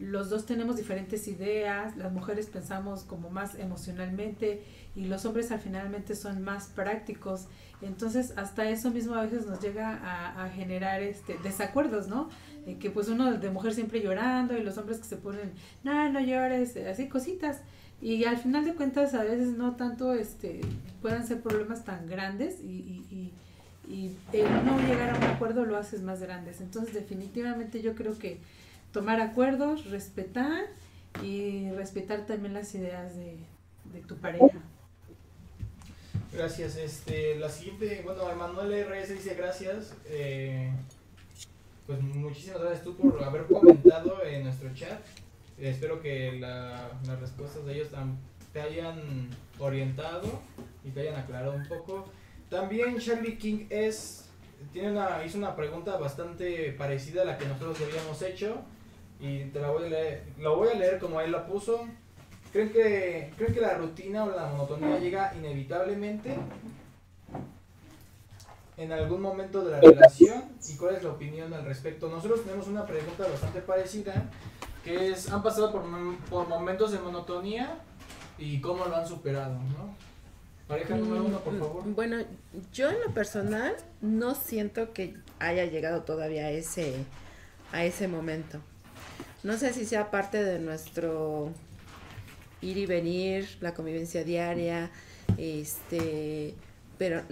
los 0.00 0.30
dos 0.30 0.46
tenemos 0.46 0.76
diferentes 0.76 1.28
ideas, 1.28 1.96
las 1.96 2.12
mujeres 2.12 2.46
pensamos 2.46 3.04
como 3.04 3.30
más 3.30 3.54
emocionalmente 3.54 4.64
y 4.94 5.04
los 5.06 5.24
hombres 5.24 5.52
al 5.52 5.60
finalmente 5.60 6.14
son 6.14 6.42
más 6.42 6.66
prácticos. 6.68 7.46
Entonces, 7.82 8.32
hasta 8.36 8.68
eso 8.68 8.90
mismo 8.90 9.14
a 9.14 9.22
veces 9.22 9.46
nos 9.46 9.60
llega 9.60 10.00
a, 10.42 10.48
generar 10.50 11.02
este 11.02 11.38
desacuerdos, 11.42 12.08
¿no? 12.08 12.30
que 12.78 12.90
pues 12.90 13.08
uno 13.08 13.32
de 13.32 13.50
mujer 13.50 13.74
siempre 13.74 14.00
llorando 14.00 14.56
y 14.56 14.62
los 14.62 14.78
hombres 14.78 14.98
que 14.98 15.04
se 15.04 15.16
ponen, 15.16 15.52
no, 15.82 16.10
no 16.12 16.20
llores, 16.20 16.76
así 16.76 17.08
cositas. 17.08 17.60
Y 18.02 18.24
al 18.24 18.36
final 18.36 18.64
de 18.64 18.74
cuentas 18.74 19.14
a 19.14 19.22
veces 19.22 19.56
no 19.56 19.76
tanto 19.76 20.12
este 20.12 20.60
puedan 21.00 21.24
ser 21.24 21.40
problemas 21.40 21.84
tan 21.84 22.08
grandes 22.08 22.60
y, 22.60 23.04
y, 23.10 23.32
y, 23.88 24.16
el 24.32 24.66
no 24.66 24.78
llegar 24.80 25.10
a 25.10 25.18
un 25.18 25.22
acuerdo 25.22 25.64
lo 25.64 25.76
haces 25.76 26.02
más 26.02 26.20
grandes. 26.20 26.60
Entonces 26.60 26.94
definitivamente 26.94 27.80
yo 27.80 27.94
creo 27.94 28.18
que 28.18 28.40
tomar 28.92 29.20
acuerdos, 29.20 29.88
respetar 29.90 30.64
y 31.22 31.70
respetar 31.70 32.26
también 32.26 32.54
las 32.54 32.74
ideas 32.74 33.14
de, 33.14 33.36
tu 34.08 34.16
pareja. 34.16 34.58
Gracias. 36.32 36.76
Este, 36.76 37.36
la 37.36 37.50
siguiente, 37.50 38.00
bueno, 38.04 38.28
Emanuel 38.28 38.84
RS 38.84 39.10
dice 39.10 39.34
gracias. 39.34 39.94
Eh, 40.06 40.72
pues 41.86 42.00
muchísimas 42.00 42.60
gracias 42.60 42.82
tú 42.82 42.96
por 42.96 43.22
haber 43.22 43.44
comentado 43.46 44.24
en 44.24 44.44
nuestro 44.44 44.74
chat. 44.74 45.00
Espero 45.68 46.00
que 46.00 46.32
la, 46.32 46.90
las 47.06 47.20
respuestas 47.20 47.64
de 47.64 47.74
ellos 47.74 47.88
te 48.52 48.60
hayan 48.60 49.28
orientado 49.58 50.40
y 50.84 50.90
te 50.90 51.00
hayan 51.00 51.16
aclarado 51.16 51.52
un 51.52 51.66
poco. 51.66 52.06
También 52.48 52.98
Charlie 52.98 53.38
King 53.38 53.66
es, 53.70 54.28
tiene 54.72 54.90
una, 54.90 55.24
hizo 55.24 55.38
una 55.38 55.56
pregunta 55.56 55.96
bastante 55.96 56.72
parecida 56.72 57.22
a 57.22 57.24
la 57.24 57.38
que 57.38 57.46
nosotros 57.46 57.78
habíamos 57.80 58.20
hecho 58.22 58.62
y 59.20 59.44
te 59.44 59.60
la 59.60 59.70
voy 59.70 59.86
a 59.86 59.88
leer, 59.88 60.24
lo 60.38 60.56
voy 60.56 60.68
a 60.70 60.74
leer 60.74 60.98
como 60.98 61.20
él 61.20 61.32
la 61.32 61.46
puso. 61.46 61.86
¿Creen 62.52 62.70
que, 62.70 63.32
¿Creen 63.38 63.54
que 63.54 63.60
la 63.62 63.74
rutina 63.74 64.24
o 64.24 64.30
la 64.30 64.48
monotonía 64.48 64.98
llega 64.98 65.32
inevitablemente 65.34 66.36
en 68.76 68.92
algún 68.92 69.22
momento 69.22 69.64
de 69.64 69.70
la 69.70 69.80
relación? 69.80 70.44
¿Y 70.68 70.76
cuál 70.76 70.96
es 70.96 71.02
la 71.02 71.12
opinión 71.12 71.54
al 71.54 71.64
respecto? 71.64 72.10
Nosotros 72.10 72.44
tenemos 72.44 72.66
una 72.66 72.84
pregunta 72.84 73.26
bastante 73.26 73.62
parecida, 73.62 74.28
que 74.84 75.10
es, 75.10 75.30
¿han 75.30 75.42
pasado 75.42 75.72
por, 75.72 75.82
por 76.28 76.48
momentos 76.48 76.92
de 76.92 76.98
monotonía 76.98 77.78
y 78.38 78.60
cómo 78.60 78.84
lo 78.86 78.96
han 78.96 79.06
superado? 79.06 79.54
¿no? 79.54 79.94
Pareja 80.66 80.96
número 80.96 81.24
uno, 81.24 81.38
por 81.40 81.58
favor. 81.58 81.86
Mm, 81.86 81.94
bueno, 81.94 82.16
yo 82.72 82.90
en 82.90 83.00
lo 83.00 83.12
personal 83.12 83.76
no 84.00 84.34
siento 84.34 84.92
que 84.92 85.16
haya 85.38 85.64
llegado 85.66 86.02
todavía 86.02 86.46
a 86.46 86.50
ese, 86.50 86.94
a 87.72 87.84
ese 87.84 88.08
momento. 88.08 88.60
No 89.42 89.56
sé 89.56 89.72
si 89.72 89.84
sea 89.84 90.10
parte 90.10 90.42
de 90.42 90.58
nuestro 90.58 91.50
ir 92.60 92.78
y 92.78 92.86
venir, 92.86 93.58
la 93.60 93.74
convivencia 93.74 94.22
diaria, 94.24 94.90
este, 95.36 96.54
pero 96.96 97.22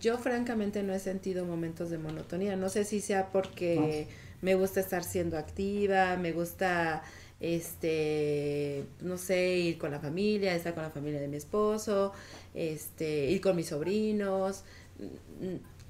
yo 0.00 0.18
francamente 0.18 0.82
no 0.82 0.94
he 0.94 0.98
sentido 0.98 1.44
momentos 1.44 1.90
de 1.90 1.98
monotonía. 1.98 2.56
No 2.56 2.68
sé 2.68 2.84
si 2.84 3.00
sea 3.00 3.28
porque 3.28 4.08
me 4.42 4.54
gusta 4.54 4.80
estar 4.80 5.02
siendo 5.02 5.38
activa, 5.38 6.16
me 6.16 6.32
gusta 6.32 7.02
este, 7.40 8.84
no 9.00 9.16
sé, 9.16 9.56
ir 9.56 9.78
con 9.78 9.90
la 9.90 9.98
familia, 9.98 10.54
estar 10.54 10.74
con 10.74 10.82
la 10.82 10.90
familia 10.90 11.20
de 11.20 11.28
mi 11.28 11.36
esposo, 11.36 12.12
este, 12.54 13.30
ir 13.30 13.40
con 13.40 13.56
mis 13.56 13.68
sobrinos, 13.68 14.64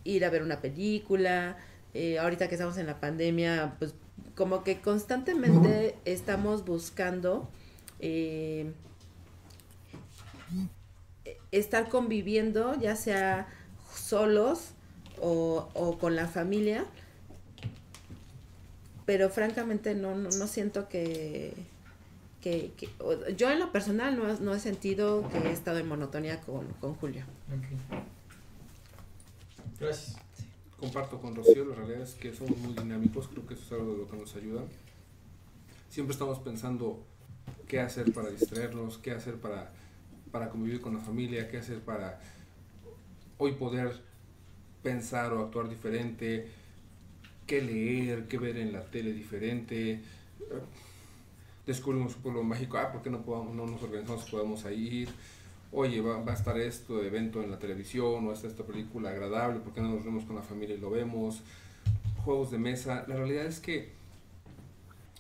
ir 0.05 0.25
a 0.25 0.31
ver 0.31 0.43
una 0.43 0.61
película. 0.61 1.59
Eh, 1.95 2.19
ahorita 2.19 2.49
que 2.49 2.55
estamos 2.55 2.79
en 2.79 2.87
la 2.87 3.01
pandemia, 3.01 3.75
pues 3.79 3.95
como 4.35 4.65
que 4.65 4.81
constantemente 4.81 5.95
estamos 6.07 6.65
buscando 6.65 7.51
eh, 8.01 8.73
estar 11.51 11.88
conviviendo, 11.88 12.81
ya 12.81 12.97
sea 12.97 13.47
solos 13.95 14.71
o, 15.21 15.99
con 16.01 16.17
la 16.17 16.27
familia, 16.27 16.87
pero 19.12 19.29
francamente 19.29 19.94
no, 19.94 20.14
no, 20.14 20.46
siento 20.46 20.88
que, 20.88 21.53
que, 22.40 22.72
yo 23.37 23.51
en 23.51 23.59
lo 23.59 23.70
personal 23.70 24.18
no, 24.40 24.55
he 24.55 24.59
sentido 24.59 25.29
que 25.29 25.37
he 25.37 25.53
estado 25.53 25.77
en 25.77 25.87
monotonía 25.87 26.40
con, 26.40 26.94
Julio. 26.94 27.22
Gracias. 29.79 30.16
Comparto 30.81 31.20
con 31.20 31.37
Rocío, 31.37 31.66
la 31.66 31.75
realidad 31.75 32.01
es 32.01 32.14
que 32.14 32.33
somos 32.33 32.57
muy 32.57 32.72
dinámicos, 32.72 33.29
creo 33.29 33.46
que 33.46 33.53
eso 33.53 33.64
es 33.66 33.72
algo 33.72 33.92
de 33.92 33.98
lo 33.98 34.09
que 34.09 34.16
nos 34.16 34.35
ayuda. 34.35 34.62
Siempre 35.90 36.14
estamos 36.14 36.38
pensando 36.38 37.05
qué 37.68 37.81
hacer 37.81 38.14
para 38.14 38.31
distraernos, 38.31 38.96
qué 38.96 39.11
hacer 39.11 39.35
para, 39.35 39.72
para 40.31 40.48
convivir 40.48 40.81
con 40.81 40.94
la 40.94 41.01
familia, 41.01 41.51
qué 41.51 41.59
hacer 41.59 41.81
para 41.81 42.18
hoy 43.37 43.53
poder 43.53 43.92
pensar 44.83 45.35
o 45.35 45.44
actuar 45.44 45.68
diferente, 45.68 46.48
qué 47.46 47.61
leer, 47.61 48.28
qué 48.28 48.38
ver 48.38 48.57
en 48.57 48.72
la 48.72 48.83
tele 48.83 49.12
diferente. 49.12 50.00
Descubrimos 51.66 52.16
un 52.16 52.22
pueblo 52.22 52.42
mágico, 52.42 52.78
ah, 52.78 52.90
¿por 52.90 53.02
qué 53.02 53.11
no, 53.11 53.22
podamos, 53.22 53.55
no 53.55 53.66
nos 53.66 53.83
organizamos, 53.83 54.28
podemos 54.31 54.64
ir? 54.70 55.09
Oye, 55.70 56.00
va, 56.00 56.22
a 56.31 56.35
estar 56.35 56.59
esto 56.59 57.02
evento 57.02 57.42
en 57.42 57.50
la 57.50 57.59
televisión 57.59 58.26
o 58.26 58.33
está 58.33 58.46
esta 58.46 58.64
película 58.64 59.11
agradable, 59.11 59.61
¿por 59.61 59.72
qué 59.72 59.81
no 59.81 59.88
nos 59.88 60.05
vemos 60.05 60.24
con 60.24 60.37
la 60.37 60.42
familia 60.42 60.76
y 60.76 60.78
lo 60.81 60.90
vemos? 60.90 61.42
Juegos 62.24 62.50
de 62.50 62.59
mesa. 62.59 63.05
La 63.09 63.16
realidad 63.16 63.46
es 63.46 63.61
que 63.61 63.92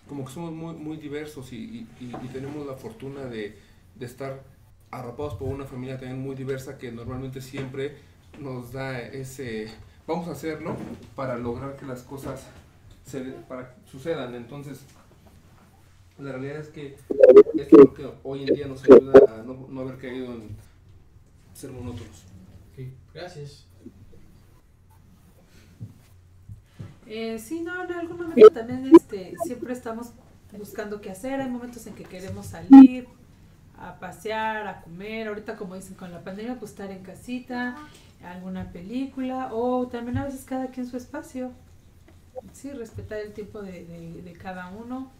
como 0.08 0.24
que 0.24 0.32
somos 0.32 0.52
muy, 0.52 0.74
muy 0.74 0.96
diversos 0.98 1.52
y, 1.52 1.86
tenemos 2.32 2.66
la 2.66 2.74
fortuna 2.74 3.24
de, 3.24 3.56
de 3.94 4.06
estar 4.06 4.42
arropados 4.90 5.34
por 5.34 5.48
una 5.48 5.64
familia 5.64 5.98
también 5.98 6.20
muy 6.20 6.34
diversa 6.34 6.76
que 6.76 6.92
normalmente 6.92 7.40
siempre 7.40 7.96
nos 8.38 8.72
da 8.72 9.00
ese 9.00 9.68
vamos 10.06 10.28
a 10.28 10.32
hacerlo 10.32 10.76
para 11.14 11.36
lograr 11.36 11.76
que 11.76 11.86
las 11.86 12.02
cosas 12.02 12.46
se, 13.04 13.20
para, 13.20 13.74
sucedan. 13.90 14.34
Entonces, 14.34 14.80
la 16.18 16.32
realidad 16.32 16.58
es 16.58 16.68
que 16.68 16.96
esto 17.56 17.56
es 17.56 17.72
lo 17.72 17.94
que 17.94 18.10
hoy 18.22 18.42
en 18.44 18.54
día 18.54 18.66
nos 18.66 18.84
ayuda 18.84 19.12
a 19.28 19.42
no, 19.42 19.80
haber 19.80 19.98
caído 19.98 20.32
en 20.32 20.56
ser 21.54 21.70
monótonos. 21.70 22.24
gracias. 23.12 23.66
Eh, 27.06 27.38
sí, 27.38 27.60
no, 27.60 27.84
en 27.84 27.92
algún 27.92 28.16
momento 28.16 28.48
también 28.50 28.90
este, 28.94 29.34
siempre 29.44 29.72
estamos 29.72 30.12
buscando 30.56 31.00
qué 31.00 31.10
hacer. 31.10 31.40
Hay 31.40 31.50
momentos 31.50 31.86
en 31.86 31.94
que 31.94 32.04
queremos 32.04 32.46
salir 32.46 33.06
a 33.76 33.98
pasear, 33.98 34.66
a 34.66 34.80
comer. 34.80 35.28
Ahorita, 35.28 35.56
como 35.56 35.74
dicen, 35.74 35.94
con 35.94 36.10
la 36.10 36.22
pandemia, 36.22 36.58
pues 36.58 36.70
estar 36.70 36.90
en 36.90 37.02
casita 37.02 37.76
alguna 38.24 38.72
película 38.72 39.50
o 39.52 39.86
también 39.88 40.18
a 40.18 40.24
veces 40.24 40.44
cada 40.44 40.68
quien 40.68 40.86
su 40.86 40.96
espacio. 40.96 41.52
Sí, 42.52 42.70
respetar 42.70 43.18
el 43.18 43.32
tiempo 43.32 43.62
de, 43.62 43.84
de, 44.24 44.32
cada 44.32 44.70
uno 44.70 45.10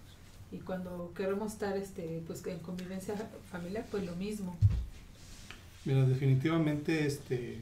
y 0.51 0.59
cuando 0.59 1.13
queremos 1.15 1.53
estar 1.53 1.77
este 1.77 2.23
pues 2.27 2.45
en 2.47 2.59
convivencia 2.59 3.15
familiar 3.51 3.87
pues 3.91 4.05
lo 4.05 4.17
mismo. 4.17 4.57
Mira, 5.85 6.05
definitivamente 6.05 7.07
este 7.07 7.61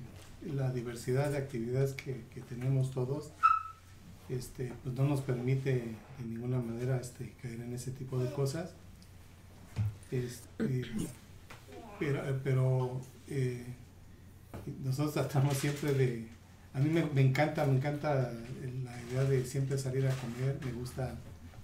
la 0.54 0.72
diversidad 0.72 1.30
de 1.30 1.38
actividades 1.38 1.92
que, 1.92 2.24
que 2.32 2.40
tenemos 2.40 2.90
todos 2.92 3.32
este 4.30 4.72
pues 4.82 4.94
no 4.94 5.04
nos 5.04 5.20
permite 5.20 5.72
de 6.18 6.24
ninguna 6.24 6.58
manera 6.58 7.00
este 7.00 7.32
caer 7.42 7.60
en 7.60 7.72
ese 7.72 7.90
tipo 7.90 8.18
de 8.18 8.32
cosas. 8.32 8.72
Este, 10.10 10.82
pero, 11.98 12.40
pero 12.42 13.00
eh, 13.28 13.64
nosotros 14.82 15.14
tratamos 15.14 15.56
siempre 15.56 15.92
de, 15.92 16.28
a 16.74 16.78
mí 16.78 16.90
me, 16.90 17.20
encanta, 17.20 17.64
me 17.66 17.76
encanta 17.76 18.32
la 18.84 19.02
idea 19.02 19.24
de 19.24 19.44
siempre 19.44 19.76
salir 19.78 20.06
a 20.06 20.10
comer, 20.10 20.58
me 20.64 20.72
gusta, 20.72 21.14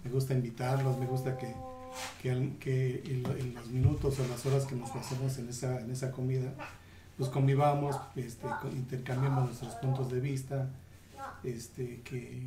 me 0.05 0.11
gusta 0.11 0.35
invitarlos, 0.35 0.99
me 0.99 1.07
gusta 1.07 1.37
que, 1.39 1.55
que, 2.61 3.03
en, 3.05 3.55
los 3.55 3.67
minutos 3.69 4.19
o 4.19 4.27
las 4.27 4.45
horas 4.47 4.65
que 4.65 4.75
nos 4.75 4.91
pasamos 4.91 5.39
en 5.39 5.49
esa, 5.49 5.81
en 5.81 5.91
esa 5.91 6.11
comida, 6.11 6.53
pues 7.17 7.31
convivamos, 7.31 7.97
este, 8.17 8.47
intercambiamos 8.73 9.47
nuestros 9.47 9.75
puntos 9.77 10.11
de 10.11 10.21
vista, 10.21 10.69
este, 11.45 12.03
que, 12.03 12.43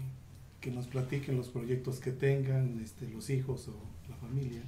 que 0.60 0.72
nos 0.72 0.88
platiquen 0.88 1.38
los 1.38 1.48
proyectos 1.48 2.00
que 2.00 2.12
tengan, 2.12 2.80
este, 2.84 3.08
los 3.08 3.30
hijos 3.30 3.68
o 3.70 4.10
la 4.10 4.16
familia. 4.18 4.62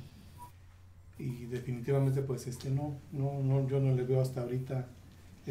Y 1.20 1.46
definitivamente 1.46 2.22
pues 2.22 2.48
este 2.48 2.72
no, 2.72 2.96
no, 3.12 3.44
no, 3.44 3.68
yo 3.68 3.80
no 3.80 3.94
le 3.94 4.04
veo 4.04 4.22
hasta 4.22 4.42
ahorita 4.42 4.88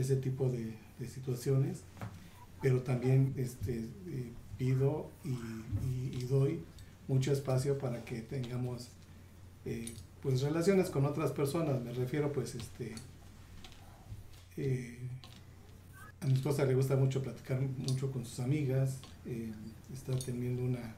ese 0.01 0.17
tipo 0.17 0.49
de, 0.49 0.75
situaciones, 1.09 1.81
pero 2.61 2.83
también 2.83 3.33
este, 3.39 3.79
eh, 3.79 4.33
pido 4.59 5.11
y, 5.25 6.25
doy 6.25 6.61
mucho 7.09 7.33
espacio 7.33 7.77
para 7.79 8.05
que 8.05 8.21
tengamos 8.21 8.91
eh, 9.65 9.93
pues 10.23 10.43
relaciones 10.43 10.91
con 10.91 11.07
otras 11.07 11.33
personas, 11.33 11.83
me 11.83 11.93
refiero 11.93 12.33
pues 12.33 12.55
este 12.55 12.95
eh, 14.57 14.99
a 16.21 16.27
mi 16.27 16.35
esposa 16.35 16.65
le 16.67 16.75
gusta 16.75 16.95
mucho 16.95 17.21
platicar 17.21 17.61
mucho 17.61 18.13
con 18.13 18.25
sus 18.25 18.39
amigas, 18.39 18.99
está 19.93 20.17
teniendo 20.19 20.63
una 20.63 20.95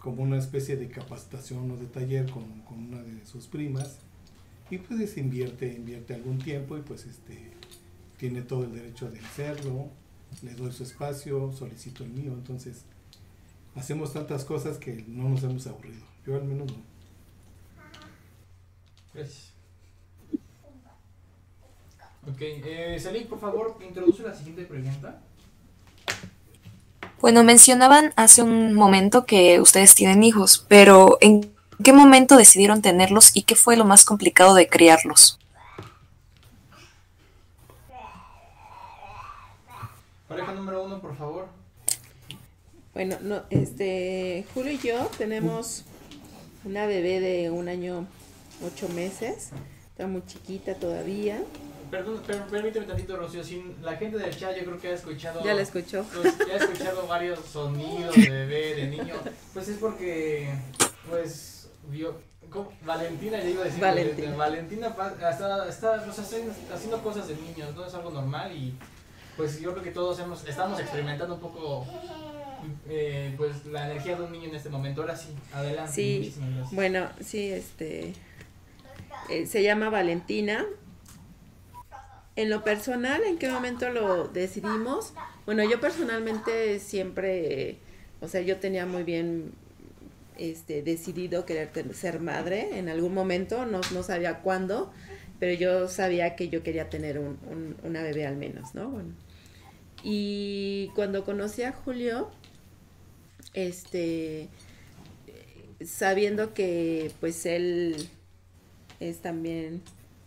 como 0.00 0.22
una 0.22 0.38
especie 0.38 0.76
de 0.76 0.88
capacitación 0.88 1.70
o 1.72 1.76
de 1.76 1.86
taller 1.86 2.30
con, 2.30 2.60
con 2.60 2.78
una 2.78 3.02
de 3.02 3.26
sus 3.26 3.48
primas 3.48 3.98
y 4.70 4.78
pues 4.78 5.16
invierte, 5.16 5.74
invierte 5.74 6.14
algún 6.14 6.38
tiempo 6.38 6.76
y 6.78 6.82
pues 6.82 7.06
este 7.06 7.55
tiene 8.18 8.42
todo 8.42 8.64
el 8.64 8.74
derecho 8.74 9.10
de 9.10 9.20
hacerlo, 9.20 9.88
le 10.42 10.54
doy 10.54 10.72
su 10.72 10.82
espacio, 10.82 11.52
solicito 11.52 12.04
el 12.04 12.10
mío, 12.10 12.32
entonces 12.32 12.84
hacemos 13.74 14.12
tantas 14.12 14.44
cosas 14.44 14.78
que 14.78 15.04
no 15.06 15.28
nos 15.28 15.42
hemos 15.42 15.66
aburrido, 15.66 16.04
yo 16.26 16.36
al 16.36 16.44
menos 16.44 16.72
no. 16.72 16.78
Gracias. 19.14 19.52
Ok, 22.28 22.40
eh, 22.40 22.98
Salí, 23.00 23.24
por 23.24 23.38
favor, 23.38 23.78
introduce 23.86 24.22
la 24.22 24.34
siguiente 24.34 24.64
pregunta. 24.64 25.20
Bueno, 27.20 27.44
mencionaban 27.44 28.12
hace 28.16 28.42
un 28.42 28.74
momento 28.74 29.24
que 29.24 29.60
ustedes 29.60 29.94
tienen 29.94 30.22
hijos, 30.22 30.64
pero 30.68 31.18
¿en 31.20 31.50
qué 31.82 31.92
momento 31.92 32.36
decidieron 32.36 32.82
tenerlos 32.82 33.34
y 33.34 33.42
qué 33.42 33.54
fue 33.54 33.76
lo 33.76 33.84
más 33.84 34.04
complicado 34.04 34.54
de 34.54 34.68
criarlos? 34.68 35.38
Pareja 40.28 40.52
número 40.52 40.84
uno, 40.84 41.00
por 41.00 41.16
favor. 41.16 41.46
Bueno, 42.94 43.16
no, 43.22 43.42
este, 43.50 44.44
Julio 44.54 44.72
y 44.72 44.78
yo 44.78 45.08
tenemos 45.18 45.84
una 46.64 46.86
bebé 46.86 47.20
de 47.20 47.50
un 47.50 47.68
año, 47.68 48.06
ocho 48.64 48.88
meses. 48.88 49.50
Está 49.90 50.06
muy 50.06 50.24
chiquita 50.26 50.74
todavía. 50.74 51.42
Perdón, 51.90 52.20
per- 52.26 52.42
permíteme 52.46 52.86
tantito, 52.86 53.16
Rocío. 53.16 53.44
Sin 53.44 53.76
la 53.82 53.96
gente 53.96 54.18
del 54.18 54.36
chat, 54.36 54.56
yo 54.56 54.64
creo 54.64 54.80
que 54.80 54.88
ha 54.88 54.94
escuchado. 54.94 55.44
Ya 55.44 55.54
la 55.54 55.62
escuchó. 55.62 56.04
pues, 56.12 56.36
ya 56.46 56.54
ha 56.54 56.56
escuchado 56.56 57.06
varios 57.06 57.38
sonidos 57.40 58.14
de 58.16 58.28
bebé, 58.28 58.74
de 58.74 58.86
niño. 58.88 59.14
Pues 59.54 59.68
es 59.68 59.78
porque, 59.78 60.52
pues, 61.08 61.68
vio. 61.88 62.18
¿cómo? 62.50 62.72
Valentina, 62.84 63.38
ya 63.40 63.48
iba 63.48 63.62
a 63.62 63.64
decir. 63.66 63.80
Valentina. 64.36 64.88
Está, 65.30 65.68
está 65.68 65.94
haciendo 66.74 67.02
cosas 67.02 67.28
de 67.28 67.36
niños, 67.36 67.74
no 67.76 67.86
es 67.86 67.94
algo 67.94 68.10
normal 68.10 68.50
y. 68.56 68.74
Pues 69.36 69.60
yo 69.60 69.72
creo 69.72 69.82
que 69.84 69.90
todos 69.90 70.18
hemos, 70.18 70.46
estamos 70.48 70.80
experimentando 70.80 71.34
un 71.34 71.40
poco. 71.40 71.86
eh, 72.88 73.34
pues 73.36 73.64
la 73.66 73.86
energía 73.90 74.16
de 74.16 74.22
un 74.24 74.32
niño 74.32 74.48
en 74.48 74.54
este 74.56 74.68
momento. 74.70 75.02
Ahora 75.02 75.16
sí, 75.16 75.28
adelante. 75.52 75.92
Sí. 75.92 76.34
Bueno, 76.72 77.08
sí, 77.20 77.50
este, 77.50 78.12
eh, 79.28 79.46
se 79.46 79.62
llama 79.62 79.90
Valentina. 79.90 80.64
En 82.34 82.50
lo 82.50 82.62
personal, 82.64 83.22
¿en 83.24 83.38
qué 83.38 83.48
momento 83.50 83.88
lo 83.90 84.28
decidimos? 84.28 85.14
Bueno, 85.46 85.64
yo 85.64 85.80
personalmente 85.80 86.78
siempre, 86.80 87.78
o 88.20 88.28
sea, 88.28 88.42
yo 88.42 88.58
tenía 88.58 88.84
muy 88.84 89.04
bien 89.04 89.52
este, 90.36 90.82
decidido 90.82 91.46
querer 91.46 91.70
ser 91.94 92.20
madre 92.20 92.78
en 92.78 92.90
algún 92.90 93.14
momento, 93.14 93.64
no, 93.64 93.80
no 93.94 94.02
sabía 94.02 94.40
cuándo, 94.40 94.92
pero 95.40 95.54
yo 95.54 95.88
sabía 95.88 96.36
que 96.36 96.50
yo 96.50 96.62
quería 96.62 96.90
tener 96.90 97.18
un, 97.18 97.38
un- 97.50 97.76
una 97.84 98.02
bebé 98.02 98.26
al 98.26 98.36
menos, 98.36 98.74
¿no? 98.74 98.88
Bueno. 98.90 99.14
Y 100.02 100.90
cuando 100.94 101.24
conocí 101.24 101.62
a 101.62 101.72
Julio, 101.72 102.30
este, 103.54 104.48
sabiendo 105.84 106.54
que 106.54 107.10
pues 107.20 107.46
él 107.46 108.08
es 109.00 109.18
también 109.18 109.82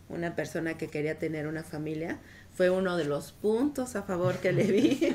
una 0.08 0.34
persona 0.34 0.76
que 0.76 0.88
quería 0.88 1.18
tener 1.18 1.46
una 1.46 1.62
familia, 1.62 2.18
fue 2.54 2.70
uno 2.70 2.96
de 2.96 3.04
los 3.04 3.32
puntos 3.32 3.96
a 3.96 4.02
favor 4.02 4.38
que 4.38 4.52
le 4.52 4.64
vi 4.64 5.14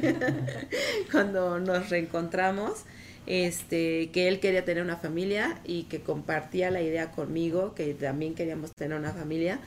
cuando 1.12 1.60
nos 1.60 1.90
reencontramos, 1.90 2.86
este, 3.28 4.10
que 4.12 4.28
él 4.28 4.40
quería 4.40 4.66
tener 4.66 4.84
una 4.84 4.98
familia 4.98 5.60
y 5.64 5.84
que 5.84 6.02
compartía 6.02 6.72
la 6.72 6.82
idea 6.82 7.12
conmigo, 7.12 7.76
que 7.76 7.94
también 7.94 8.36
queríamos 8.36 8.72
tener 8.74 8.98
una 8.98 9.14
familia. 9.14 9.60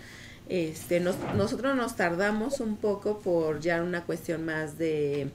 Este, 0.48 1.00
nos- 1.00 1.18
nosotros 1.36 1.76
nos 1.76 1.94
tardamos 1.96 2.60
un 2.60 2.76
poco 2.76 3.18
por 3.18 3.60
ya 3.60 3.82
una 3.82 4.04
cuestión 4.04 4.44
más 4.44 4.78
de, 4.78 5.22
eh, 5.22 5.28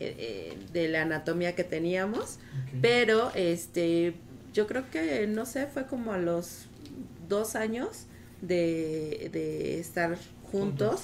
eh, 0.00 0.56
de 0.72 0.88
la 0.88 1.02
anatomía 1.02 1.54
que 1.54 1.64
teníamos, 1.64 2.38
pero 2.80 3.30
este, 3.34 4.14
yo 4.54 4.66
creo 4.66 4.90
que, 4.90 5.26
no 5.26 5.44
sé, 5.44 5.66
fue 5.66 5.86
como 5.86 6.12
a 6.12 6.18
los 6.18 6.66
dos 7.28 7.56
años 7.56 8.06
de, 8.40 9.28
de 9.32 9.80
estar 9.80 10.16
juntos 10.50 11.02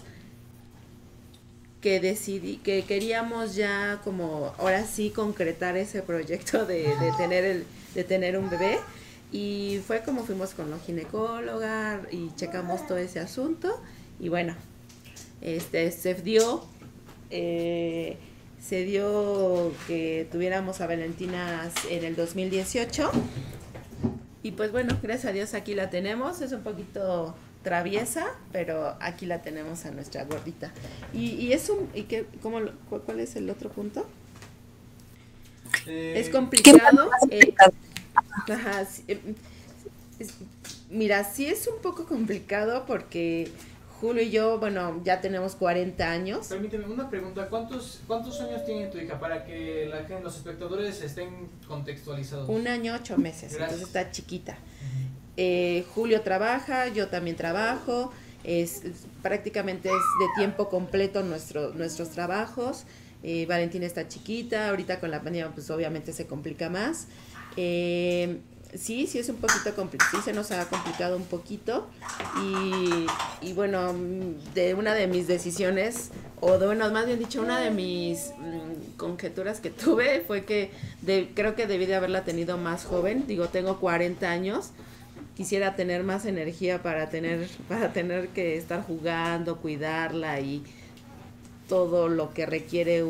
que 1.81 1.99
decidí, 2.01 2.57
que 2.59 2.85
queríamos 2.85 3.55
ya 3.55 4.01
como 4.05 4.55
ahora 4.59 4.85
sí 4.87 5.11
concretar 5.11 5.77
ese 5.79 6.03
proyecto 6.03 6.67
de, 6.67 6.83
de 6.83 7.13
tener 7.17 7.45
el, 7.45 7.65
de 7.95 8.05
tener 8.05 8.37
un 8.39 8.51
bebé. 8.51 8.79
Y 9.33 9.81
fue 9.87 10.03
como 10.03 10.25
fuimos 10.25 10.55
con 10.55 10.71
la 10.71 10.79
ginecóloga 10.79 12.03
y 12.11 12.31
checamos 12.37 12.87
todo 12.87 12.99
ese 12.99 13.21
asunto. 13.21 13.81
Y 14.19 14.29
bueno, 14.29 14.55
este 15.41 15.91
se 15.93 16.15
dio, 16.15 16.65
eh, 17.31 18.19
se 18.61 18.85
dio 18.85 19.73
que 19.87 20.29
tuviéramos 20.33 20.81
a 20.81 20.87
Valentina 20.87 21.71
en 21.91 22.05
el 22.05 22.17
2018. 22.17 23.11
Y 24.43 24.53
pues 24.53 24.73
bueno, 24.73 24.99
gracias 25.03 25.27
a 25.31 25.33
Dios 25.33 25.55
aquí 25.55 25.75
la 25.75 25.91
tenemos. 25.91 26.41
Es 26.41 26.53
un 26.53 26.63
poquito 26.63 27.35
traviesa, 27.63 28.27
pero 28.53 28.97
aquí 29.01 29.27
la 29.27 29.43
tenemos 29.43 29.85
a 29.85 29.91
nuestra 29.93 30.25
gordita. 30.25 30.73
Y, 31.13 31.33
y 31.33 31.53
es 31.53 31.69
un, 31.71 31.89
¿y 31.95 32.05
qué, 32.05 32.27
cómo, 32.43 32.61
¿cuál 32.89 33.21
es 33.21 33.37
el 33.37 33.51
otro 33.51 33.71
punto? 33.71 34.07
Eh, 35.87 36.19
Es 36.19 36.29
¿Qué 36.29 36.33
complicado. 36.33 37.11
eh, 37.29 37.53
complicado? 37.53 37.73
Ajá, 38.49 38.85
sí, 38.85 39.05
es- 40.19 40.35
mira, 40.91 41.25
sí 41.25 41.47
es 41.47 41.67
un 41.67 41.81
poco 41.83 42.05
complicado 42.07 42.85
porque 42.87 43.51
Julio 44.01 44.23
y 44.23 44.31
yo, 44.31 44.59
bueno, 44.59 45.01
ya 45.05 45.21
tenemos 45.21 45.55
40 45.57 46.11
años. 46.11 46.47
Permíteme 46.47 46.87
una 46.87 47.11
pregunta, 47.11 47.49
¿cuántos, 47.49 48.01
cuántos 48.07 48.41
años 48.41 48.65
tiene 48.65 48.87
tu 48.87 48.99
hija 48.99 49.21
para 49.21 49.45
que 49.45 49.87
la 49.91 50.21
los 50.21 50.37
espectadores 50.37 51.03
estén 51.03 51.49
contextualizados? 51.69 52.49
Un 52.49 52.67
año, 52.67 52.95
ocho 52.95 53.19
meses, 53.19 53.53
Gracias. 53.53 53.61
entonces 53.81 53.87
está 53.87 54.11
chiquita. 54.11 54.57
Eh, 55.37 55.85
Julio 55.95 56.23
trabaja, 56.23 56.89
yo 56.89 57.09
también 57.09 57.37
trabajo, 57.37 58.11
es, 58.43 58.85
es- 58.85 59.05
prácticamente 59.23 59.89
es 59.89 59.95
de 59.95 60.27
tiempo 60.37 60.69
completo 60.71 61.23
nuestro, 61.23 61.73
nuestros 61.75 62.09
trabajos. 62.11 62.85
Eh, 63.23 63.45
Valentina 63.47 63.85
está 63.85 64.09
chiquita, 64.09 64.71
ahorita 64.71 64.99
con 64.99 65.11
la 65.11 65.19
pandemia 65.23 65.51
pues 65.55 65.69
obviamente 65.71 66.15
se 66.15 66.27
complica 66.27 66.71
más. 66.71 67.07
Eh, 67.63 68.39
sí, 68.75 69.07
sí 69.07 69.19
es 69.19 69.29
un 69.29 69.37
poquito 69.37 69.75
complicado, 69.77 70.11
sí 70.17 70.23
se 70.25 70.33
nos 70.33 70.51
ha 70.51 70.67
complicado 70.67 71.15
un 71.15 71.27
poquito 71.27 71.91
y, 73.43 73.53
bueno, 73.53 73.93
mm, 73.93 74.55
de 74.55 74.73
una 74.73 74.95
de 74.95 75.07
mis 75.07 75.27
decisiones, 75.27 76.11
o 76.41 76.57
de, 76.57 76.65
bueno, 76.65 76.91
más 76.91 77.05
bien 77.05 77.19
dicho, 77.19 77.43
una 77.43 77.61
de 77.61 77.71
mis 77.71 78.31
mm, 78.39 78.97
conjeturas 78.97 79.61
que 79.61 79.69
tuve 79.69 80.23
fue 80.27 80.47
que 80.47 80.71
creo 81.35 81.55
que 81.55 81.67
debí 81.67 81.85
de 81.85 81.97
haberla 81.97 82.25
tenido 82.25 82.57
más 82.57 82.87
joven, 82.87 83.27
digo, 83.27 83.49
tengo 83.49 83.79
40 83.79 84.31
años, 84.31 84.71
quisiera 85.37 85.77
tener 85.77 86.03
más 86.03 86.25
energía 86.25 86.83
para 86.83 87.11
tener, 87.11 87.47
para 87.69 87.93
tener 87.93 88.29
que 88.29 88.57
estar 88.57 88.83
jugando, 88.87 89.59
cuidarla 89.59 90.41
y 90.41 90.63
todo 91.69 92.09
lo 92.09 92.33
que 92.33 92.47
requiere 92.47 93.05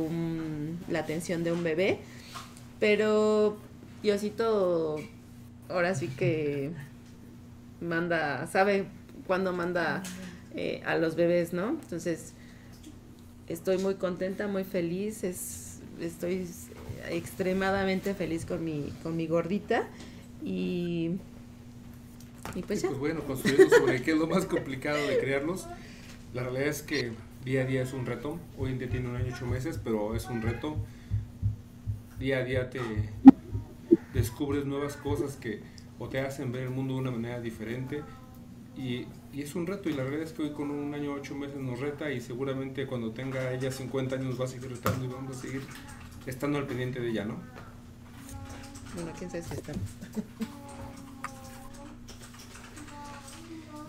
la 0.88 0.98
atención 0.98 1.44
de 1.44 1.52
un 1.52 1.62
bebé. 1.62 2.00
Pero 2.80 3.58
Diosito 4.02 4.96
ahora 5.68 5.94
sí 5.94 6.08
que 6.08 6.70
manda, 7.80 8.46
sabe 8.46 8.86
cuándo 9.26 9.52
manda 9.52 10.02
eh, 10.54 10.82
a 10.84 10.96
los 10.96 11.16
bebés, 11.16 11.52
¿no? 11.52 11.70
Entonces, 11.70 12.34
estoy 13.48 13.78
muy 13.78 13.94
contenta, 13.94 14.48
muy 14.48 14.64
feliz, 14.64 15.24
es, 15.24 15.80
estoy 16.00 16.46
extremadamente 17.10 18.14
feliz 18.14 18.44
con 18.44 18.64
mi, 18.64 18.92
con 19.02 19.16
mi 19.16 19.26
gordita 19.26 19.88
y, 20.44 21.12
y 22.54 22.62
pues 22.62 22.82
ya. 22.82 22.88
pues 22.88 22.98
bueno, 22.98 23.22
construyendo 23.24 23.74
sobre 23.76 24.02
qué 24.02 24.12
es 24.12 24.18
lo 24.18 24.26
más 24.26 24.46
complicado 24.46 24.98
de 25.06 25.18
crearlos, 25.18 25.66
la 26.34 26.42
realidad 26.42 26.68
es 26.68 26.82
que 26.82 27.12
día 27.44 27.62
a 27.62 27.64
día 27.64 27.82
es 27.82 27.92
un 27.92 28.06
reto. 28.06 28.38
Hoy 28.58 28.70
en 28.70 28.78
día 28.78 28.88
tiene 28.88 29.08
un 29.08 29.16
año 29.16 29.28
y 29.28 29.32
ocho 29.32 29.46
meses, 29.46 29.80
pero 29.82 30.14
es 30.14 30.26
un 30.26 30.42
reto. 30.42 30.76
Día 32.18 32.38
a 32.38 32.44
día 32.44 32.68
te 32.68 32.80
descubres 34.12 34.66
nuevas 34.66 34.96
cosas 34.96 35.36
que 35.36 35.62
o 35.98 36.08
te 36.08 36.20
hacen 36.20 36.52
ver 36.52 36.64
el 36.64 36.70
mundo 36.70 36.94
de 36.94 37.00
una 37.00 37.10
manera 37.10 37.40
diferente. 37.40 38.02
Y, 38.76 39.06
y 39.32 39.42
es 39.42 39.54
un 39.54 39.66
reto, 39.66 39.90
y 39.90 39.92
la 39.92 40.02
realidad 40.02 40.24
es 40.24 40.32
que 40.32 40.42
hoy 40.42 40.52
con 40.52 40.70
un 40.70 40.94
año 40.94 41.12
ocho 41.12 41.34
meses 41.34 41.56
nos 41.56 41.80
reta, 41.80 42.10
y 42.10 42.20
seguramente 42.20 42.86
cuando 42.86 43.12
tenga 43.12 43.52
ella 43.52 43.70
50 43.70 44.16
años 44.16 44.40
va 44.40 44.44
a 44.44 44.48
seguir 44.48 44.70
retando 44.70 45.04
y 45.04 45.08
vamos 45.08 45.36
a 45.36 45.40
seguir 45.40 45.62
estando 46.26 46.58
al 46.58 46.66
pendiente 46.66 47.00
de 47.00 47.10
ella, 47.10 47.24
¿no? 47.24 47.36
Bueno, 48.94 49.12
quién 49.18 49.30
sabe 49.30 49.42
si 49.42 49.54
estamos. 49.54 49.82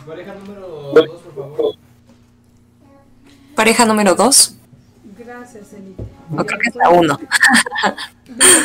Pareja 0.06 0.34
número 0.34 0.92
2, 0.94 1.22
por 1.22 1.36
favor. 1.36 1.76
Pareja 3.56 3.86
número 3.86 4.16
dos. 4.16 4.56
Gracias, 5.18 5.74
Elite. 5.74 6.04
O 6.32 6.44
creo 6.44 6.60
que 6.60 6.70
es 6.70 6.76
la 6.76 6.90
uno. 6.90 7.20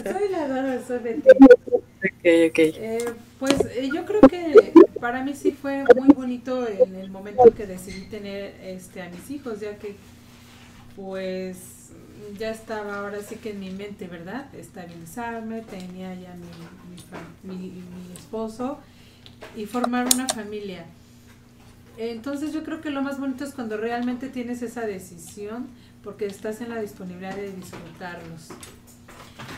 Soy 0.02 0.28
la 0.30 0.48
dos, 0.48 0.86
soy. 0.86 1.22
Ok. 2.48 2.58
Eh, 2.58 3.04
pues 3.38 3.54
eh, 3.76 3.90
yo 3.92 4.04
creo 4.04 4.20
que 4.22 4.72
para 5.00 5.22
mí 5.24 5.34
sí 5.34 5.52
fue 5.52 5.84
muy 5.94 6.08
bonito 6.14 6.66
en 6.68 6.94
el 6.96 7.10
momento 7.10 7.44
que 7.54 7.66
decidí 7.66 8.02
tener 8.06 8.54
este 8.62 9.02
a 9.02 9.08
mis 9.10 9.30
hijos, 9.30 9.60
ya 9.60 9.78
que 9.78 9.94
pues 10.94 11.90
ya 12.38 12.50
estaba 12.50 13.00
ahora 13.00 13.18
sí 13.22 13.36
que 13.36 13.50
en 13.50 13.60
mi 13.60 13.70
mente, 13.70 14.06
¿verdad? 14.08 14.52
Estabilizarme, 14.54 15.60
tenía 15.62 16.14
ya 16.14 16.34
mi, 16.34 17.52
mi, 17.52 17.56
mi- 17.56 17.70
mi 17.70 18.12
esposo 18.16 18.78
y 19.56 19.66
formar 19.66 20.06
una 20.14 20.26
familia. 20.28 20.84
Entonces 21.98 22.52
yo 22.52 22.62
creo 22.62 22.80
que 22.80 22.90
lo 22.90 23.02
más 23.02 23.18
bonito 23.18 23.44
es 23.44 23.52
cuando 23.54 23.76
realmente 23.76 24.28
tienes 24.28 24.62
esa 24.62 24.82
decisión 24.86 25.66
porque 26.02 26.26
estás 26.26 26.60
en 26.60 26.68
la 26.70 26.80
disponibilidad 26.80 27.34
de 27.34 27.52
disfrutarlos. 27.52 28.48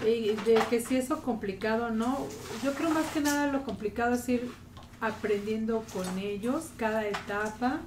Y 0.07 0.31
de 0.31 0.61
que 0.71 0.81
si 0.81 0.97
eso 0.97 1.23
complicado 1.23 1.91
no, 1.91 2.27
yo 2.63 2.75
creo 2.75 2.91
más 2.91 3.07
que 3.07 3.21
nada 3.21 3.51
lo 3.51 3.65
complicado 3.65 4.15
es 4.15 4.29
ir 4.29 4.51
aprendiendo 5.01 5.85
con 5.93 6.19
ellos 6.19 6.71
cada 6.77 7.07
etapa, 7.07 7.81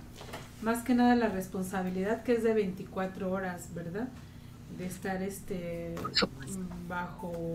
más 0.61 0.83
que 0.83 0.93
nada 0.93 1.15
la 1.15 1.29
responsabilidad 1.29 2.23
que 2.23 2.33
es 2.33 2.43
de 2.43 2.53
24 2.53 3.31
horas, 3.31 3.73
¿verdad? 3.73 4.07
De 4.77 4.85
estar 4.85 5.21
este 5.21 5.95
bajo, 6.87 7.53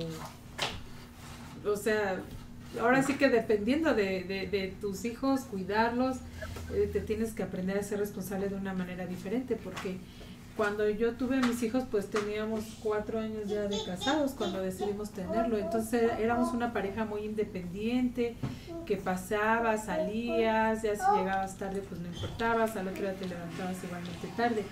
o 1.65 1.77
sea, 1.77 2.21
ahora 2.81 3.03
sí 3.03 3.15
que 3.15 3.29
dependiendo 3.29 3.95
de, 3.95 4.25
de, 4.25 4.47
de 4.47 4.75
tus 4.81 5.05
hijos, 5.05 5.43
cuidarlos, 5.43 6.19
eh, 6.75 6.91
te 6.93 7.01
tienes 7.01 7.33
que 7.33 7.43
aprender 7.43 7.79
a 7.79 7.83
ser 7.83 8.01
responsable 8.01 8.49
de 8.49 8.57
una 8.57 8.75
manera 8.75 9.07
diferente, 9.07 9.57
porque 9.57 9.99
cuando 10.57 10.89
yo 10.89 11.13
tuve 11.13 11.37
a 11.37 11.41
mis 11.41 11.63
hijos, 11.63 11.85
pues 11.91 12.09
teníamos 12.09 12.65
cuatro 12.83 13.21
años 13.21 13.49
ya 13.49 13.63
de 13.63 13.77
casados 13.85 14.33
cuando 14.33 14.63
decidimos 14.63 15.11
tenerlo. 15.11 15.59
Entonces 15.59 16.11
éramos 16.19 16.55
una 16.55 16.73
pareja 16.73 17.05
muy 17.05 17.23
independiente, 17.23 18.37
que 18.87 18.97
pasaba, 18.97 19.77
salías, 19.77 20.83
ya 20.83 20.95
si 20.95 21.19
llegabas 21.19 21.59
tarde, 21.59 21.83
pues 21.87 22.01
no 22.01 22.09
importabas, 22.09 22.77
al 22.77 22.89
otro 22.89 23.03
día 23.03 23.15
te 23.15 23.29
levantabas 23.29 23.85
igualmente 23.85 24.29
tarde. 24.37 24.65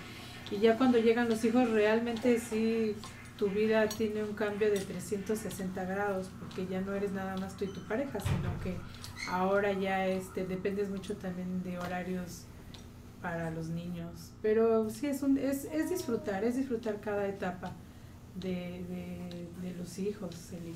Y 0.49 0.57
ya 0.57 0.77
cuando 0.77 0.97
llegan 0.97 1.29
los 1.29 1.43
hijos, 1.45 1.69
realmente 1.69 2.39
sí, 2.39 2.95
tu 3.37 3.47
vida 3.49 3.87
tiene 3.87 4.23
un 4.23 4.33
cambio 4.33 4.71
de 4.71 4.79
360 4.79 5.85
grados, 5.85 6.29
porque 6.39 6.65
ya 6.67 6.81
no 6.81 6.93
eres 6.93 7.11
nada 7.11 7.35
más 7.37 7.57
tú 7.57 7.65
y 7.65 7.67
tu 7.67 7.81
pareja, 7.87 8.19
sino 8.19 8.59
que 8.63 8.75
ahora 9.29 9.73
ya 9.73 10.07
este, 10.07 10.45
dependes 10.45 10.89
mucho 10.89 11.15
también 11.17 11.63
de 11.63 11.77
horarios 11.77 12.45
para 13.25 13.49
los 13.49 13.69
niños. 13.69 14.29
Pero 14.43 14.87
sí, 14.91 15.07
es, 15.07 15.23
un, 15.23 15.39
es, 15.39 15.65
es 15.73 15.89
disfrutar, 15.89 16.43
es 16.43 16.57
disfrutar 16.57 17.01
cada 17.01 17.27
etapa 17.27 17.71
de, 18.39 18.83
de, 18.87 19.67
de 19.67 19.75
los 19.79 19.97
hijos, 19.97 20.35
Eli. 20.51 20.75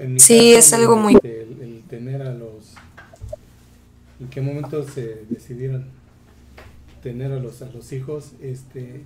En 0.00 0.14
mi 0.14 0.20
Sí, 0.20 0.52
es 0.52 0.72
algo 0.72 0.94
muy- 0.94 1.18
El, 1.24 1.60
el 1.60 1.82
tener 1.88 2.22
a 2.22 2.32
los... 2.32 2.74
¿En 4.20 4.28
qué 4.28 4.40
momento 4.40 4.86
se 4.88 5.24
decidieron 5.28 5.86
tener 7.02 7.32
a 7.32 7.40
los, 7.40 7.60
a 7.62 7.66
los 7.72 7.92
hijos? 7.92 8.34
Este... 8.40 9.02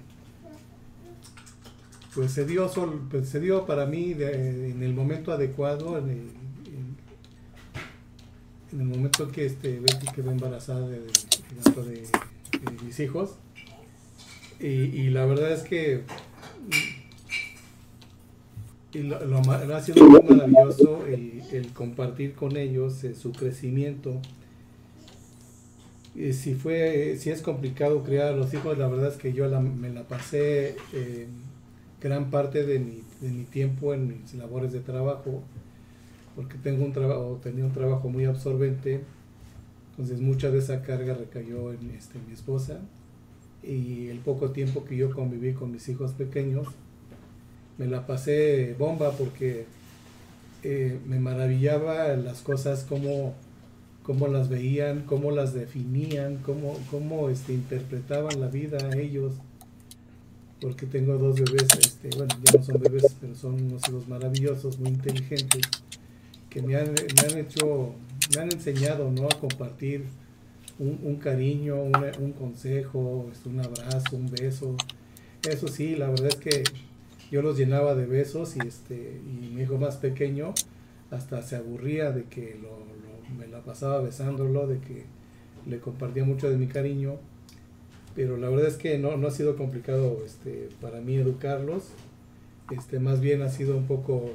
Pues 2.14 2.33
se 2.33 2.44
dio, 2.44 2.68
sol, 2.68 3.07
pues 3.11 3.26
se 3.31 3.40
dio 3.40 3.64
para 3.64 3.87
mí 3.87 4.12
de- 4.12 4.70
en 4.70 4.83
el 4.83 4.92
momento 4.92 5.33
adecuado, 5.33 5.96
en 5.96 6.11
el, 6.11 6.31
en 8.72 8.81
el 8.81 8.87
momento 8.87 9.24
en 9.24 9.31
que 9.31 9.46
este, 9.46 9.81
Betty 9.81 10.07
quedó 10.14 10.31
embarazada 10.31 10.88
de, 10.88 11.02
mis 12.85 13.00
hijos. 13.00 13.37
Y, 14.59 15.11
la 15.11 15.26
verdad 15.26 15.52
es 15.52 15.62
que 15.62 16.02
y 18.94 19.00
lo, 19.00 19.22
lo 19.24 19.76
ha 19.76 19.83
sido 19.83 20.07
muy 20.09 20.22
maravilloso 20.22 21.05
el, 21.07 21.42
el 21.52 21.68
compartir 21.74 22.35
con 22.35 22.57
ellos 22.57 23.05
eh, 23.05 23.14
su 23.14 23.33
crecimiento. 23.33 24.20
Y 26.14 26.33
si 26.33 26.55
fue, 26.55 27.16
si 27.18 27.29
es 27.31 27.42
complicado 27.42 28.02
criar 28.02 28.29
a 28.29 28.37
los 28.37 28.55
hijos, 28.55 28.79
la 28.79 28.88
verdad 28.88 29.09
es 29.12 29.16
que 29.18 29.35
yo 29.35 29.46
la- 29.48 29.61
me 29.61 29.90
la 29.90 30.05
pasé 30.05 30.76
eh, 30.94 31.26
gran 32.00 32.31
parte 32.31 32.64
de 32.64 32.79
mi, 32.79 33.02
de 33.20 33.31
mi 33.31 33.44
tiempo 33.44 33.92
en 33.92 34.09
mis 34.22 34.35
labores 34.35 34.72
de 34.72 34.81
trabajo, 34.81 35.42
porque 36.37 36.59
tengo 36.59 36.85
un 36.85 36.92
trabajo, 36.92 37.40
tenía 37.42 37.64
un 37.64 37.72
trabajo 37.72 38.09
muy 38.11 38.27
absorbente, 38.27 39.01
entonces 39.90 40.20
mucha 40.20 40.51
de 40.51 40.59
esa 40.59 40.83
carga 40.83 41.14
recayó 41.14 41.72
en 41.72 41.90
este, 41.90 42.18
mi 42.27 42.35
esposa 42.35 42.81
y 43.62 44.09
el 44.09 44.18
poco 44.18 44.51
tiempo 44.51 44.85
que 44.85 44.96
yo 44.96 45.11
conviví 45.11 45.55
con 45.55 45.72
mis 45.72 45.88
hijos 45.88 46.12
pequeños, 46.12 46.68
me 47.79 47.87
la 47.87 48.07
pasé 48.07 48.75
bomba 48.79 49.12
porque 49.12 49.64
eh, 50.62 50.99
me 51.07 51.18
maravillaba 51.18 52.09
las 52.16 52.42
cosas, 52.42 52.85
cómo, 52.88 53.35
cómo 54.03 54.29
las 54.29 54.49
veían, 54.49 55.03
cómo 55.03 55.31
las 55.31 55.55
definían, 55.55 56.38
cómo, 56.38 56.79
cómo 56.90 57.29
este, 57.29 57.55
interpretaban 57.55 58.40
la 58.40 58.49
vida 58.49 58.79
ellos. 58.96 59.35
Porque 60.61 60.87
tengo 60.87 61.18
dos 61.18 61.37
bebés, 61.37 61.68
este, 61.79 62.09
bueno, 62.16 62.35
ya 62.42 62.59
no 62.59 62.64
son 62.64 62.81
bebés, 62.81 63.14
pero 63.20 63.35
son 63.35 63.55
unos 63.55 63.87
hijos 63.88 64.09
maravillosos, 64.09 64.79
muy 64.79 64.88
inteligentes, 64.88 65.62
que 66.57 66.62
me 66.62 66.75
han, 66.75 66.95
hecho, 67.37 67.92
me 68.35 68.40
han 68.40 68.51
enseñado 68.51 69.11
¿no? 69.11 69.27
a 69.27 69.38
compartir 69.38 70.05
un, 70.79 70.99
un 71.03 71.16
cariño, 71.16 71.77
una- 71.83 72.12
un 72.19 72.33
consejo, 72.33 73.29
este, 73.31 73.51
un 73.51 73.61
abrazo, 73.61 74.16
un 74.16 74.31
beso. 74.31 74.75
Eso 75.47 75.69
sí, 75.69 75.97
la 75.97 76.09
verdad 76.09 76.29
es 76.29 76.37
que 76.37 76.64
yo 77.31 77.42
los 77.42 77.59
llenaba 77.59 77.95
de 77.95 78.07
besos 78.07 78.57
y 78.57 78.66
este 78.66 79.21
y 79.27 79.55
mi 79.55 79.62
hijo 79.64 79.77
más 79.77 79.97
pequeño 79.97 80.55
hasta 81.11 81.42
se 81.42 81.57
aburría 81.57 82.11
de 82.11 82.25
que 82.25 82.59
lo, 82.62 82.71
lo- 82.71 83.37
me 83.38 83.47
la 83.49 83.61
pasaba 83.61 84.01
besándolo, 84.01 84.66
de 84.66 84.79
que 84.79 85.05
le 85.69 85.79
compartía 85.79 86.25
mucho 86.25 86.49
de 86.49 86.57
mi 86.57 86.69
cariño, 86.69 87.16
pero 88.14 88.38
la 88.38 88.49
verdad 88.49 88.69
es 88.69 88.77
que 88.77 88.97
no, 88.97 89.19
no 89.19 89.29
ha 89.29 89.31
sido 89.31 89.57
complicado 89.57 90.23
este, 90.25 90.71
para 90.81 91.03
mí 91.03 91.16
educarlos, 91.16 91.88
este, 92.75 92.99
más 92.99 93.21
bien 93.21 93.42
ha 93.42 93.51
sido 93.51 93.77
un 93.77 93.87
poco 93.87 94.31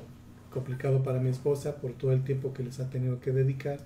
complicado 0.53 1.03
para 1.03 1.19
mi 1.19 1.29
esposa 1.29 1.77
por 1.77 1.93
todo 1.93 2.11
el 2.11 2.23
tiempo 2.23 2.53
que 2.53 2.63
les 2.63 2.79
ha 2.79 2.89
tenido 2.89 3.19
que 3.19 3.31
dedicar 3.31 3.79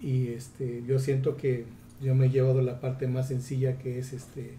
y 0.00 0.28
este, 0.28 0.82
yo 0.86 0.98
siento 0.98 1.36
que 1.36 1.66
yo 2.00 2.14
me 2.14 2.26
he 2.26 2.30
llevado 2.30 2.62
la 2.62 2.80
parte 2.80 3.06
más 3.06 3.28
sencilla 3.28 3.78
que 3.78 3.98
es 3.98 4.12
este 4.12 4.54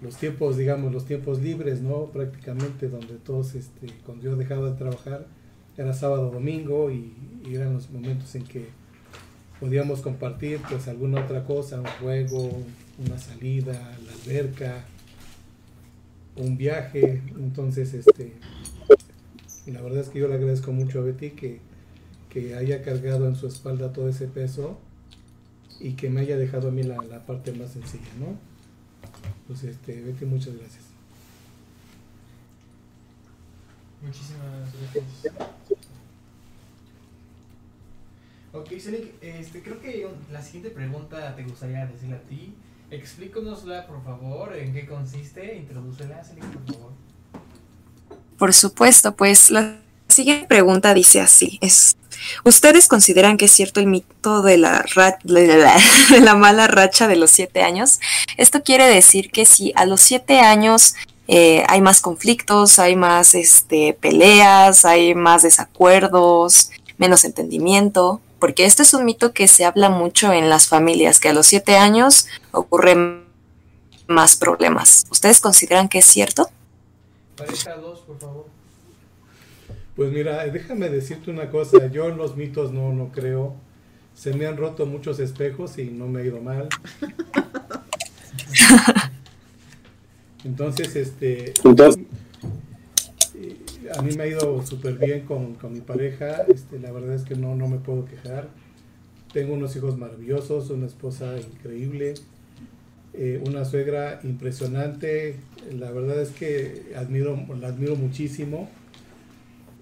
los 0.00 0.16
tiempos, 0.16 0.56
digamos, 0.56 0.92
los 0.92 1.06
tiempos 1.06 1.40
libres, 1.40 1.80
¿no? 1.80 2.06
Prácticamente 2.06 2.88
donde 2.88 3.14
todos, 3.14 3.56
este, 3.56 3.88
cuando 4.06 4.24
yo 4.24 4.36
dejaba 4.36 4.70
de 4.70 4.76
trabajar, 4.76 5.26
era 5.76 5.92
sábado, 5.92 6.30
domingo 6.30 6.90
y, 6.90 7.12
y 7.44 7.54
eran 7.56 7.74
los 7.74 7.90
momentos 7.90 8.32
en 8.36 8.44
que 8.44 8.66
podíamos 9.58 10.00
compartir 10.00 10.60
pues 10.68 10.86
alguna 10.88 11.20
otra 11.22 11.44
cosa, 11.44 11.80
un 11.80 11.86
juego, 12.00 12.50
una 13.04 13.18
salida, 13.18 13.72
la 13.72 14.12
alberca, 14.12 14.84
un 16.36 16.56
viaje. 16.56 17.22
Entonces, 17.36 17.94
este, 17.94 18.34
la 19.72 19.82
verdad 19.82 20.00
es 20.00 20.08
que 20.08 20.18
yo 20.18 20.28
le 20.28 20.34
agradezco 20.34 20.72
mucho 20.72 21.00
a 21.00 21.02
Betty 21.02 21.30
que, 21.30 21.60
que 22.30 22.54
haya 22.54 22.82
cargado 22.82 23.26
en 23.26 23.36
su 23.36 23.46
espalda 23.46 23.92
todo 23.92 24.08
ese 24.08 24.26
peso 24.26 24.78
y 25.80 25.92
que 25.92 26.10
me 26.10 26.20
haya 26.20 26.36
dejado 26.36 26.68
a 26.68 26.70
mí 26.70 26.82
la, 26.82 26.96
la 27.04 27.24
parte 27.26 27.52
más 27.52 27.72
sencilla, 27.72 28.08
¿no? 28.18 28.36
Pues 29.46 29.64
este, 29.64 30.02
Betty, 30.02 30.24
muchas 30.24 30.56
gracias. 30.56 30.84
Muchísimas 34.02 34.44
gracias. 34.92 35.34
Ok, 38.52 38.68
Selik, 38.78 39.12
este, 39.20 39.62
creo 39.62 39.80
que 39.80 40.08
la 40.32 40.40
siguiente 40.40 40.70
pregunta 40.70 41.34
te 41.36 41.44
gustaría 41.44 41.86
decirle 41.86 42.16
a 42.16 42.22
ti. 42.22 42.54
Explícanosla, 42.90 43.86
por 43.86 44.02
favor, 44.02 44.56
en 44.56 44.72
qué 44.72 44.86
consiste. 44.86 45.56
Introdúcela, 45.56 46.24
Selik, 46.24 46.44
por 46.44 46.74
favor. 46.74 47.07
Por 48.38 48.54
supuesto, 48.54 49.14
pues 49.14 49.50
la 49.50 49.76
siguiente 50.08 50.46
pregunta 50.46 50.94
dice 50.94 51.20
así, 51.20 51.58
es, 51.60 51.96
¿ustedes 52.44 52.86
consideran 52.86 53.36
que 53.36 53.46
es 53.46 53.52
cierto 53.52 53.80
el 53.80 53.86
mito 53.86 54.42
de 54.42 54.58
la, 54.58 54.84
de 55.24 56.20
la 56.20 56.34
mala 56.34 56.68
racha 56.68 57.08
de 57.08 57.16
los 57.16 57.30
siete 57.30 57.62
años? 57.62 58.00
Esto 58.36 58.62
quiere 58.62 58.86
decir 58.86 59.30
que 59.30 59.44
si 59.44 59.72
a 59.74 59.84
los 59.84 60.00
siete 60.00 60.40
años 60.40 60.94
eh, 61.26 61.64
hay 61.68 61.80
más 61.80 62.00
conflictos, 62.00 62.78
hay 62.78 62.96
más 62.96 63.34
este, 63.34 63.96
peleas, 64.00 64.84
hay 64.84 65.14
más 65.14 65.42
desacuerdos, 65.42 66.70
menos 66.96 67.24
entendimiento, 67.24 68.20
porque 68.38 68.64
este 68.64 68.82
es 68.82 68.94
un 68.94 69.04
mito 69.04 69.32
que 69.32 69.48
se 69.48 69.64
habla 69.64 69.90
mucho 69.90 70.32
en 70.32 70.48
las 70.48 70.68
familias, 70.68 71.18
que 71.20 71.28
a 71.28 71.32
los 71.32 71.46
siete 71.46 71.76
años 71.76 72.28
ocurren 72.52 73.24
más 74.06 74.36
problemas. 74.36 75.06
¿Ustedes 75.10 75.40
consideran 75.40 75.88
que 75.88 75.98
es 75.98 76.06
cierto? 76.06 76.50
Pareja 77.38 77.76
2, 77.76 78.00
por 78.00 78.18
favor. 78.18 78.46
Pues 79.94 80.12
mira, 80.12 80.44
déjame 80.46 80.88
decirte 80.88 81.30
una 81.30 81.50
cosa, 81.50 81.86
yo 81.88 82.08
en 82.08 82.16
los 82.16 82.36
mitos 82.36 82.72
no, 82.72 82.92
no 82.92 83.10
creo. 83.12 83.54
Se 84.14 84.34
me 84.34 84.46
han 84.46 84.56
roto 84.56 84.86
muchos 84.86 85.20
espejos 85.20 85.78
y 85.78 85.84
no 85.84 86.08
me 86.08 86.20
ha 86.20 86.24
ido 86.24 86.40
mal. 86.40 86.68
Entonces, 90.44 90.94
este... 90.96 91.52
eh, 93.34 93.56
a 93.96 94.02
mí 94.02 94.14
me 94.16 94.24
ha 94.24 94.26
ido 94.26 94.64
súper 94.66 94.94
bien 94.94 95.22
con, 95.22 95.54
con, 95.54 95.72
mi 95.72 95.80
pareja, 95.80 96.42
este, 96.48 96.78
la 96.78 96.90
verdad 96.90 97.14
es 97.14 97.22
que 97.22 97.34
no, 97.34 97.54
no 97.54 97.68
me 97.68 97.78
puedo 97.78 98.04
quejar. 98.04 98.48
Tengo 99.32 99.54
unos 99.54 99.76
hijos 99.76 99.96
maravillosos, 99.98 100.70
una 100.70 100.86
esposa 100.86 101.38
increíble, 101.38 102.14
eh, 103.20 103.42
una 103.44 103.64
suegra 103.64 104.20
impresionante, 104.22 105.34
la 105.76 105.90
verdad 105.90 106.22
es 106.22 106.30
que 106.30 106.92
admiro, 106.94 107.36
la 107.60 107.66
admiro 107.66 107.96
muchísimo 107.96 108.70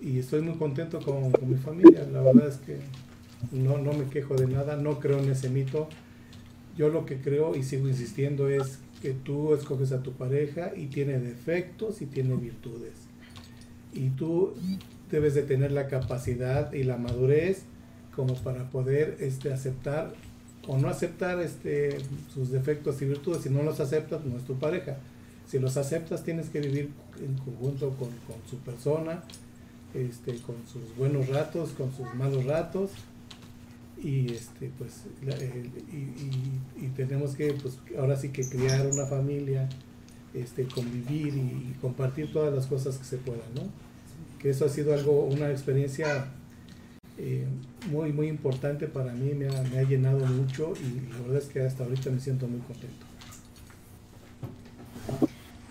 y 0.01 0.19
estoy 0.19 0.41
muy 0.41 0.55
contento 0.55 1.01
con, 1.01 1.33
con 1.33 1.51
mi 1.51 1.57
familia, 1.57 2.07
la 2.11 2.23
verdad 2.23 2.49
es 2.49 2.57
que 2.57 2.79
no, 3.53 3.77
no 3.77 3.93
me 3.93 4.07
quejo 4.07 4.37
de 4.37 4.47
nada, 4.47 4.77
no 4.77 5.01
creo 5.01 5.19
en 5.19 5.31
ese 5.31 5.51
mito. 5.51 5.87
Yo 6.79 6.89
lo 6.89 7.05
que 7.05 7.19
creo 7.19 7.55
y 7.55 7.63
sigo 7.63 7.89
insistiendo 7.89 8.49
es 8.49 8.79
que 9.03 9.13
tú 9.13 9.53
escoges 9.55 9.93
a 9.93 10.03
tu 10.03 10.13
pareja 10.13 10.73
y 10.75 10.87
tiene 10.87 11.19
defectos 11.19 12.01
y 12.01 12.07
tiene 12.07 12.37
virtudes. 12.37 12.95
Y 13.93 14.09
tú 14.11 14.55
debes 15.11 15.35
de 15.35 15.43
tener 15.43 15.73
la 15.73 15.89
capacidad 15.89 16.73
y 16.73 16.85
la 16.85 16.97
madurez 16.97 17.65
como 18.15 18.35
para 18.37 18.71
poder 18.71 19.19
este, 19.21 19.53
aceptar 19.53 20.15
o 20.67 20.79
no 20.79 20.89
aceptar 20.89 21.41
este, 21.41 21.99
sus 22.33 22.51
defectos 22.51 23.01
y 23.03 23.07
virtudes. 23.07 23.43
Si 23.43 23.51
no 23.51 23.63
los 23.63 23.81
aceptas, 23.81 24.25
no 24.25 24.37
es 24.37 24.45
tu 24.45 24.59
pareja. 24.59 24.97
Si 25.47 25.59
los 25.59 25.77
aceptas, 25.77 26.25
tienes 26.25 26.49
que 26.51 26.61
vivir 26.61 26.91
en 27.21 27.37
conjunto 27.37 27.91
con, 27.91 28.09
con 28.27 28.37
su 28.51 28.59
persona, 28.59 29.23
este, 29.95 30.37
con 30.39 30.57
sus 30.71 30.97
buenos 30.97 31.29
ratos, 31.29 31.71
con 31.71 31.95
sus 31.95 32.13
malos 32.15 32.45
ratos 32.45 32.91
y 34.03 34.33
este 34.33 34.71
pues 34.77 35.05
y, 35.23 36.85
y, 36.85 36.89
tenemos 36.97 37.35
que 37.35 37.55
pues 37.55 37.79
ahora 37.99 38.17
sí 38.17 38.29
que 38.29 38.47
criar 38.47 38.87
una 38.87 39.07
familia 39.07 39.69
este 40.35 40.67
convivir 40.67 41.35
y, 41.35 41.75
compartir 41.81 42.33
todas 42.33 42.55
las 42.55 42.67
cosas 42.67 42.99
que 42.99 43.05
se 43.05 43.17
puedan 43.17 43.55
no 43.55 43.63
que 44.39 44.51
eso 44.51 44.67
ha 44.67 44.69
sido 44.69 44.93
algo 44.93 45.25
una 45.25 45.51
experiencia 45.51 46.27
eh, 47.19 47.47
muy 47.91 48.13
muy 48.13 48.29
importante 48.29 48.87
para 48.87 49.13
mí 49.13 49.33
me 49.35 49.49
ha, 49.49 49.63
me 49.63 49.79
ha 49.79 49.83
llenado 49.83 50.25
mucho 50.27 50.75
y 50.77 51.13
la 51.13 51.21
verdad 51.21 51.39
es 51.39 51.49
que 51.49 51.63
hasta 51.63 51.85
ahorita 51.85 52.11
me 52.11 52.21
siento 52.21 52.47
muy 52.47 52.61
contento 52.61 53.07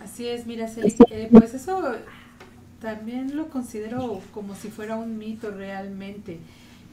así 0.03 0.27
es 0.27 0.45
mira 0.45 0.69
eh, 1.11 1.29
pues 1.31 1.53
eso 1.53 1.95
también 2.81 3.35
lo 3.35 3.49
considero 3.49 4.21
como 4.31 4.55
si 4.55 4.69
fuera 4.69 4.95
un 4.95 5.17
mito 5.17 5.51
realmente 5.51 6.39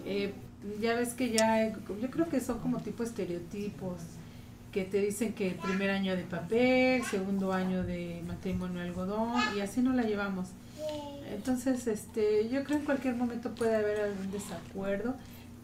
eh, 0.05 0.33
ya 0.81 0.95
ves 0.95 1.15
que 1.15 1.31
ya, 1.31 1.69
yo 1.71 2.11
creo 2.11 2.29
que 2.29 2.41
son 2.41 2.59
como 2.61 2.79
tipo 2.79 3.03
estereotipos 3.03 3.99
que 4.71 4.85
te 4.85 4.99
dicen 4.99 5.35
que 5.35 5.49
el 5.49 5.55
primer 5.57 5.91
año 5.91 6.17
de 6.17 6.23
papel, 6.23 7.03
segundo 7.05 7.53
año 7.53 7.83
de 7.83 8.23
matrimonio 8.27 8.81
algodón 8.81 9.35
y 9.57 9.61
así 9.61 9.83
no 9.83 9.93
la 9.93 10.03
llevamos. 10.03 10.49
Entonces, 11.35 11.87
este, 11.87 12.49
yo 12.49 12.65
creo 12.65 12.67
que 12.67 12.75
en 12.75 12.85
cualquier 12.85 13.15
momento 13.15 13.55
puede 13.55 13.77
haber 13.77 14.01
algún 14.01 14.31
desacuerdo, 14.31 15.15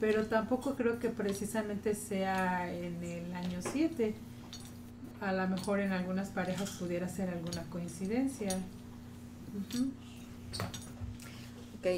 pero 0.00 0.26
tampoco 0.26 0.74
creo 0.74 0.98
que 0.98 1.08
precisamente 1.08 1.94
sea 1.94 2.72
en 2.72 3.02
el 3.02 3.34
año 3.34 3.60
7. 3.60 4.14
A 5.20 5.32
lo 5.32 5.48
mejor 5.48 5.80
en 5.80 5.92
algunas 5.92 6.28
parejas 6.28 6.70
pudiera 6.70 7.08
ser 7.08 7.30
alguna 7.30 7.62
coincidencia. 7.70 8.58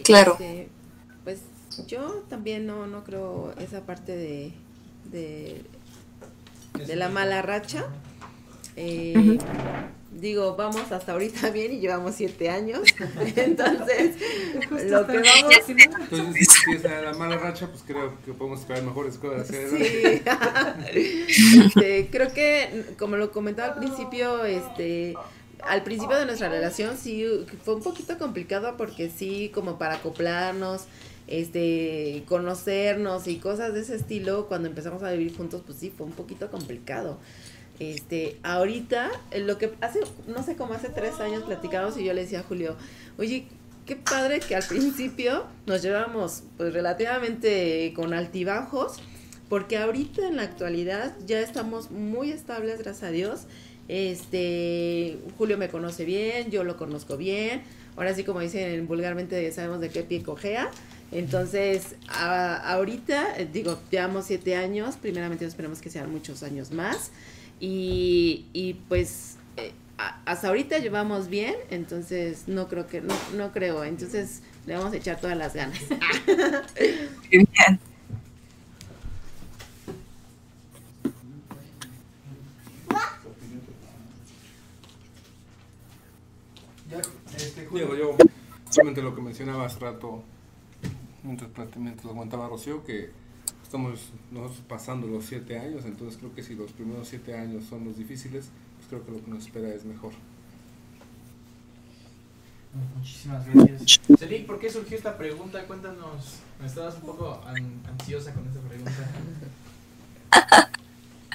claro. 0.04 0.32
Este, 0.32 0.68
pues 1.24 1.40
yo 1.86 2.24
también 2.28 2.66
no, 2.66 2.86
no 2.86 3.04
creo 3.04 3.52
esa 3.58 3.82
parte 3.82 4.16
de, 4.16 4.52
de, 5.10 5.64
la 6.96 7.08
mala 7.08 7.42
racha. 7.42 7.84
Eh, 8.76 9.38
digo, 10.10 10.56
vamos 10.56 10.90
hasta 10.92 11.12
ahorita 11.12 11.50
bien 11.52 11.72
y 11.72 11.80
llevamos 11.80 12.14
siete 12.14 12.50
años. 12.50 12.80
Entonces, 13.36 14.16
lo 14.70 15.06
que 15.06 15.18
vamos. 15.18 15.68
Entonces, 15.68 16.48
si 16.64 16.72
es 16.72 16.82
la 16.82 17.14
mala 17.14 17.38
racha, 17.38 17.68
pues 17.68 17.82
creo 17.86 18.14
que 18.24 18.32
podemos 18.32 18.60
esperar 18.60 18.82
mejores 18.82 19.16
cosas. 19.16 19.48
Sí. 19.48 20.22
este, 20.94 22.08
creo 22.10 22.32
que, 22.32 22.94
como 22.98 23.16
lo 23.16 23.30
comentaba 23.30 23.74
al 23.74 23.78
principio, 23.78 24.44
este 24.44 25.14
al 25.62 25.82
principio 25.82 26.16
de 26.16 26.24
nuestra 26.24 26.48
relación 26.48 26.96
sí 26.96 27.26
fue 27.64 27.74
un 27.74 27.82
poquito 27.82 28.16
complicado 28.18 28.78
porque 28.78 29.10
sí, 29.10 29.50
como 29.52 29.78
para 29.78 29.96
acoplarnos, 29.96 30.86
este, 31.26 32.24
conocernos 32.26 33.26
y 33.28 33.36
cosas 33.36 33.74
de 33.74 33.80
ese 33.80 33.94
estilo, 33.94 34.46
cuando 34.48 34.68
empezamos 34.68 35.02
a 35.02 35.12
vivir 35.12 35.36
juntos, 35.36 35.62
pues 35.64 35.78
sí, 35.78 35.92
fue 35.94 36.06
un 36.06 36.12
poquito 36.12 36.50
complicado. 36.50 37.18
Este, 37.80 38.36
ahorita, 38.42 39.10
eh, 39.30 39.40
lo 39.40 39.56
que 39.56 39.72
hace, 39.80 40.00
no 40.26 40.42
sé, 40.42 40.54
como 40.54 40.74
hace 40.74 40.90
tres 40.90 41.18
años 41.18 41.44
platicamos 41.44 41.96
y 41.96 42.04
yo 42.04 42.12
le 42.12 42.20
decía 42.20 42.40
a 42.40 42.42
Julio, 42.42 42.76
oye, 43.16 43.46
qué 43.86 43.96
padre 43.96 44.40
que 44.40 44.54
al 44.54 44.62
principio 44.62 45.46
nos 45.64 45.80
llevamos 45.80 46.42
pues 46.58 46.74
relativamente 46.74 47.92
con 47.96 48.12
altibajos, 48.12 48.98
porque 49.48 49.78
ahorita 49.78 50.28
en 50.28 50.36
la 50.36 50.42
actualidad 50.42 51.16
ya 51.26 51.40
estamos 51.40 51.90
muy 51.90 52.30
estables, 52.30 52.80
gracias 52.80 53.02
a 53.02 53.10
Dios. 53.10 53.40
Este, 53.88 55.18
Julio 55.38 55.56
me 55.56 55.70
conoce 55.70 56.04
bien, 56.04 56.50
yo 56.50 56.64
lo 56.64 56.76
conozco 56.76 57.16
bien. 57.16 57.62
Ahora 57.96 58.14
sí, 58.14 58.24
como 58.24 58.40
dicen 58.40 58.86
vulgarmente, 58.86 59.50
sabemos 59.52 59.80
de 59.80 59.88
qué 59.88 60.02
pie 60.02 60.22
cojea. 60.22 60.70
Entonces, 61.12 61.96
ahorita, 62.08 63.38
eh, 63.38 63.48
digo, 63.50 63.80
llevamos 63.90 64.26
siete 64.26 64.54
años, 64.54 64.96
primeramente 64.96 65.46
esperamos 65.46 65.80
que 65.80 65.88
sean 65.88 66.12
muchos 66.12 66.42
años 66.42 66.72
más. 66.72 67.10
Y, 67.60 68.46
y 68.54 68.74
pues 68.88 69.36
eh, 69.58 69.72
hasta 70.24 70.48
ahorita 70.48 70.78
llevamos 70.78 71.28
bien, 71.28 71.54
entonces 71.68 72.44
no 72.48 72.68
creo 72.68 72.86
que, 72.86 73.02
no, 73.02 73.14
no 73.36 73.52
creo, 73.52 73.84
entonces 73.84 74.42
le 74.66 74.76
vamos 74.76 74.92
a 74.94 74.96
echar 74.96 75.20
todas 75.20 75.36
las 75.36 75.54
ganas. 75.54 75.78
Bien. 77.30 77.46
Este, 87.36 87.68
Diego, 87.72 87.94
yo 87.94 88.16
solamente 88.70 89.02
lo 89.02 89.14
que 89.14 89.22
mencionaba 89.22 89.66
hace 89.66 89.78
rato 89.78 90.22
mientras, 91.22 91.50
mientras 91.76 92.06
aguantaba 92.06 92.48
Rocío, 92.48 92.84
que 92.84 93.10
estamos 93.70 94.00
nosotros 94.32 94.64
pasando 94.66 95.06
los 95.06 95.26
siete 95.26 95.56
años, 95.56 95.84
entonces 95.84 96.18
creo 96.18 96.34
que 96.34 96.42
si 96.42 96.56
los 96.56 96.72
primeros 96.72 97.06
siete 97.06 97.36
años 97.36 97.62
son 97.70 97.84
los 97.84 97.96
difíciles, 97.96 98.46
pues 98.76 98.88
creo 98.88 99.06
que 99.06 99.12
lo 99.12 99.24
que 99.24 99.30
nos 99.30 99.44
espera 99.44 99.68
es 99.68 99.84
mejor. 99.84 100.10
Muchísimas 102.96 103.46
gracias. 103.46 104.00
Celik, 104.18 104.44
¿por 104.44 104.58
qué 104.58 104.70
surgió 104.70 104.96
esta 104.96 105.16
pregunta? 105.16 105.62
Cuéntanos. 105.68 106.40
Me 106.60 106.66
estabas 106.66 106.96
un 106.96 107.02
poco 107.02 107.40
ansiosa 107.46 108.34
con 108.34 108.44
esta 108.48 108.58
pregunta. 108.58 109.08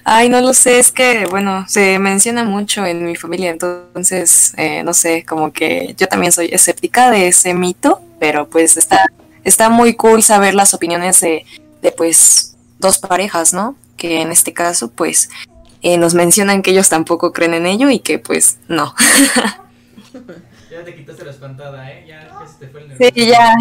Ay, 0.04 0.28
no 0.28 0.42
lo 0.42 0.54
sé, 0.54 0.80
es 0.80 0.92
que, 0.92 1.28
bueno, 1.28 1.64
se 1.70 2.00
menciona 2.00 2.44
mucho 2.44 2.86
en 2.86 3.06
mi 3.06 3.16
familia, 3.16 3.52
entonces, 3.52 4.54
eh, 4.58 4.84
no 4.84 4.94
sé, 4.94 5.24
como 5.24 5.54
que 5.54 5.96
yo 5.98 6.10
también 6.10 6.34
soy 6.34 6.48
escéptica 6.48 7.12
de 7.12 7.30
ese 7.30 7.54
mito, 7.54 8.02
pero 8.20 8.50
pues 8.50 8.76
está 8.76 9.06
está 9.46 9.70
muy 9.70 9.94
cool 9.94 10.24
saber 10.24 10.56
las 10.56 10.74
opiniones 10.74 11.22
de, 11.22 11.46
de 11.86 11.92
pues 11.92 12.58
dos 12.80 12.98
parejas, 12.98 13.54
¿no? 13.54 13.76
Que 13.96 14.22
en 14.22 14.32
este 14.32 14.54
caso 14.54 14.90
pues 14.90 15.30
eh, 15.82 15.98
nos 15.98 16.16
mencionan 16.16 16.64
que 16.64 16.72
ellos 16.72 16.90
tampoco 16.90 17.32
creen 17.32 17.54
en 17.54 17.68
ello 17.68 17.90
y 17.92 18.00
que 18.00 18.18
pues 18.20 18.58
no. 18.68 18.96
ya 20.72 20.84
te 20.84 20.96
quitaste 20.96 21.24
la 21.24 21.32
espantada, 21.32 21.92
¿eh? 21.92 22.06
Ya, 22.08 22.28
se 22.48 22.66
te 22.66 22.72
fue 22.72 22.82
el 22.82 22.90
nervio. 22.90 23.12
Sí, 23.14 23.28
ya. 23.28 23.56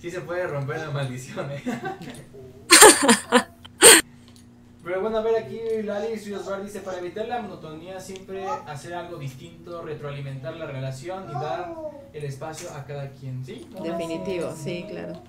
Sí 0.00 0.10
se 0.10 0.20
puede 0.22 0.46
romper 0.46 0.78
la 0.78 0.90
maldición, 0.90 1.50
¿eh? 1.50 1.62
Pero 4.82 5.00
bueno, 5.00 5.18
a 5.18 5.22
ver 5.22 5.44
aquí 5.44 5.58
Lali 5.82 6.14
Osvar 6.32 6.62
dice, 6.62 6.78
para 6.78 7.00
evitar 7.00 7.26
la 7.26 7.42
monotonía 7.42 7.98
siempre 7.98 8.46
hacer 8.68 8.94
algo 8.94 9.18
distinto, 9.18 9.82
retroalimentar 9.82 10.54
la 10.54 10.66
relación 10.66 11.28
y 11.28 11.32
dar 11.32 11.74
el 12.12 12.24
espacio 12.24 12.70
a 12.72 12.84
cada 12.84 13.10
quien, 13.10 13.44
¿sí? 13.44 13.68
Definitivo, 13.82 14.54
sí, 14.56 14.86
claro. 14.88 15.20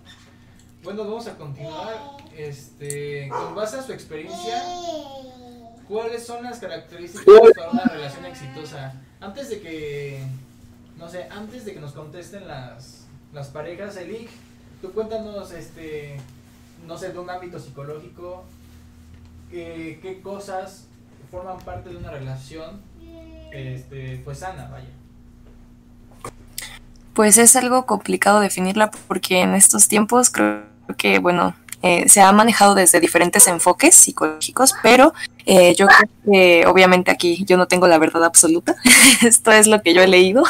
Bueno, 0.83 1.03
vamos 1.03 1.27
a 1.27 1.37
continuar. 1.37 1.95
Este, 2.35 3.29
con 3.29 3.55
base 3.55 3.77
a 3.77 3.83
su 3.83 3.91
experiencia, 3.93 4.63
¿cuáles 5.87 6.25
son 6.25 6.43
las 6.43 6.59
características 6.59 7.25
para 7.55 7.71
una 7.71 7.83
relación 7.83 8.25
exitosa? 8.25 8.93
Antes 9.19 9.49
de 9.49 9.61
que, 9.61 10.23
no 10.97 11.09
sé, 11.09 11.27
antes 11.31 11.65
de 11.65 11.73
que 11.73 11.79
nos 11.79 11.93
contesten 11.93 12.47
las, 12.47 13.07
las 13.33 13.47
parejas, 13.47 13.97
Elik, 13.97 14.29
tú 14.81 14.91
cuéntanos, 14.91 15.51
este, 15.51 16.17
no 16.85 16.97
sé, 16.97 17.11
de 17.11 17.19
un 17.19 17.29
ámbito 17.29 17.59
psicológico, 17.59 18.45
qué 19.49 20.19
cosas 20.23 20.85
forman 21.31 21.57
parte 21.59 21.89
de 21.89 21.97
una 21.97 22.11
relación 22.11 22.81
este, 23.51 24.21
pues 24.23 24.39
sana, 24.39 24.67
vaya. 24.69 24.89
Pues 27.17 27.39
es 27.39 27.55
algo 27.55 27.87
complicado 27.87 28.41
definirla 28.41 28.91
porque 28.91 29.41
en 29.41 29.55
estos 29.55 29.87
tiempos 29.87 30.29
creo 30.29 30.61
que, 30.99 31.17
bueno, 31.17 31.55
eh, 31.81 32.07
se 32.07 32.21
ha 32.21 32.31
manejado 32.31 32.75
desde 32.75 32.99
diferentes 32.99 33.47
enfoques 33.47 33.95
psicológicos, 33.95 34.75
pero 34.83 35.15
eh, 35.47 35.73
yo 35.73 35.87
creo 35.87 36.09
que 36.23 36.67
obviamente 36.67 37.09
aquí 37.09 37.43
yo 37.43 37.57
no 37.57 37.67
tengo 37.67 37.87
la 37.87 37.97
verdad 37.97 38.23
absoluta, 38.23 38.75
esto 39.25 39.51
es 39.51 39.65
lo 39.65 39.81
que 39.81 39.95
yo 39.95 40.03
he 40.03 40.07
leído. 40.07 40.43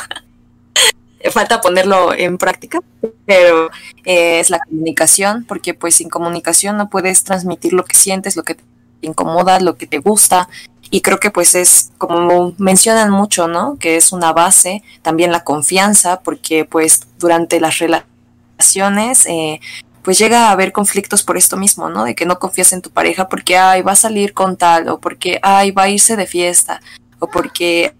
falta 1.31 1.61
ponerlo 1.61 2.13
en 2.13 2.37
práctica, 2.37 2.81
pero 3.25 3.69
eh, 4.03 4.41
es 4.41 4.49
la 4.49 4.59
comunicación, 4.59 5.45
porque 5.45 5.73
pues 5.73 5.95
sin 5.95 6.09
comunicación 6.09 6.75
no 6.75 6.89
puedes 6.89 7.23
transmitir 7.23 7.71
lo 7.71 7.85
que 7.85 7.95
sientes, 7.95 8.35
lo 8.35 8.43
que 8.43 8.55
te 8.55 8.63
incomoda, 9.03 9.61
lo 9.61 9.77
que 9.77 9.87
te 9.87 9.99
gusta, 9.99 10.49
y 10.89 11.01
creo 11.01 11.19
que 11.19 11.31
pues 11.31 11.55
es 11.55 11.91
como 11.97 12.53
mencionan 12.57 13.09
mucho, 13.09 13.47
¿no? 13.47 13.77
Que 13.79 13.97
es 13.97 14.11
una 14.11 14.33
base, 14.33 14.83
también 15.01 15.31
la 15.31 15.43
confianza, 15.43 16.21
porque 16.21 16.65
pues 16.65 17.01
durante 17.19 17.59
las 17.59 17.79
relaciones 17.79 19.25
eh, 19.25 19.59
pues 20.07 20.17
llega 20.19 20.47
a 20.47 20.51
haber 20.51 20.71
conflictos 20.71 21.21
por 21.23 21.35
esto 21.35 21.57
mismo, 21.57 21.89
¿no? 21.89 22.05
De 22.05 22.15
que 22.15 22.25
no 22.25 22.39
confías 22.39 22.71
en 22.71 22.81
tu 22.81 22.91
pareja 22.91 23.27
porque, 23.27 23.57
ay, 23.57 23.81
va 23.81 23.91
a 23.91 23.95
salir 23.95 24.33
con 24.33 24.55
tal, 24.55 24.87
o 24.87 25.01
porque, 25.01 25.37
ay, 25.43 25.71
va 25.71 25.83
a 25.83 25.89
irse 25.89 26.15
de 26.15 26.25
fiesta, 26.25 26.79
o 27.19 27.27
porque, 27.27 27.93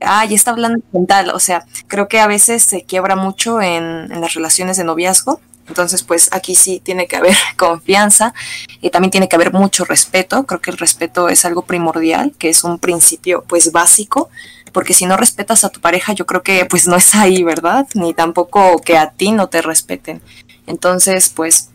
ay, 0.00 0.34
está 0.34 0.52
hablando 0.52 0.82
con 0.90 1.06
tal. 1.06 1.28
O 1.28 1.38
sea, 1.40 1.66
creo 1.88 2.08
que 2.08 2.20
a 2.20 2.26
veces 2.26 2.62
se 2.62 2.84
quiebra 2.84 3.16
mucho 3.16 3.60
en, 3.60 4.10
en 4.10 4.20
las 4.22 4.32
relaciones 4.32 4.78
de 4.78 4.84
noviazgo. 4.84 5.42
Entonces, 5.68 6.02
pues 6.02 6.28
aquí 6.32 6.54
sí 6.54 6.80
tiene 6.82 7.06
que 7.06 7.16
haber 7.16 7.36
confianza 7.56 8.34
y 8.80 8.90
también 8.90 9.10
tiene 9.10 9.28
que 9.28 9.36
haber 9.36 9.52
mucho 9.52 9.84
respeto. 9.84 10.44
Creo 10.44 10.60
que 10.60 10.70
el 10.70 10.78
respeto 10.78 11.28
es 11.28 11.44
algo 11.44 11.62
primordial, 11.62 12.32
que 12.38 12.48
es 12.48 12.64
un 12.64 12.78
principio, 12.78 13.44
pues, 13.48 13.72
básico 13.72 14.30
porque 14.72 14.94
si 14.94 15.06
no 15.06 15.16
respetas 15.16 15.64
a 15.64 15.68
tu 15.68 15.80
pareja, 15.80 16.14
yo 16.14 16.26
creo 16.26 16.42
que 16.42 16.64
pues 16.64 16.86
no 16.88 16.96
es 16.96 17.14
ahí, 17.14 17.42
¿verdad? 17.42 17.86
Ni 17.94 18.14
tampoco 18.14 18.78
que 18.78 18.96
a 18.96 19.10
ti 19.10 19.30
no 19.30 19.48
te 19.48 19.62
respeten. 19.62 20.22
Entonces, 20.66 21.28
pues 21.28 21.70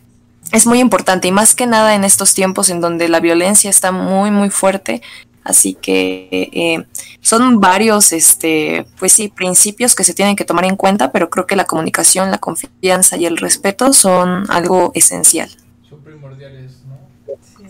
es 0.52 0.66
muy 0.66 0.80
importante 0.80 1.28
y 1.28 1.32
más 1.32 1.54
que 1.54 1.66
nada 1.66 1.94
en 1.94 2.04
estos 2.04 2.34
tiempos 2.34 2.70
en 2.70 2.80
donde 2.80 3.08
la 3.08 3.20
violencia 3.20 3.70
está 3.70 3.92
muy, 3.92 4.30
muy 4.30 4.50
fuerte. 4.50 5.02
Así 5.48 5.74
que 5.74 6.28
eh, 6.52 6.86
son 7.22 7.58
varios, 7.58 8.12
este, 8.12 8.86
pues 8.98 9.12
sí, 9.12 9.28
principios 9.28 9.94
que 9.94 10.04
se 10.04 10.12
tienen 10.12 10.36
que 10.36 10.44
tomar 10.44 10.66
en 10.66 10.76
cuenta, 10.76 11.10
pero 11.10 11.30
creo 11.30 11.46
que 11.46 11.56
la 11.56 11.64
comunicación, 11.64 12.30
la 12.30 12.36
confianza 12.36 13.16
y 13.16 13.24
el 13.24 13.38
respeto 13.38 13.94
son 13.94 14.44
algo 14.50 14.92
esencial. 14.94 15.48
Son 15.88 16.00
primordiales, 16.02 16.82
¿no? 16.86 16.98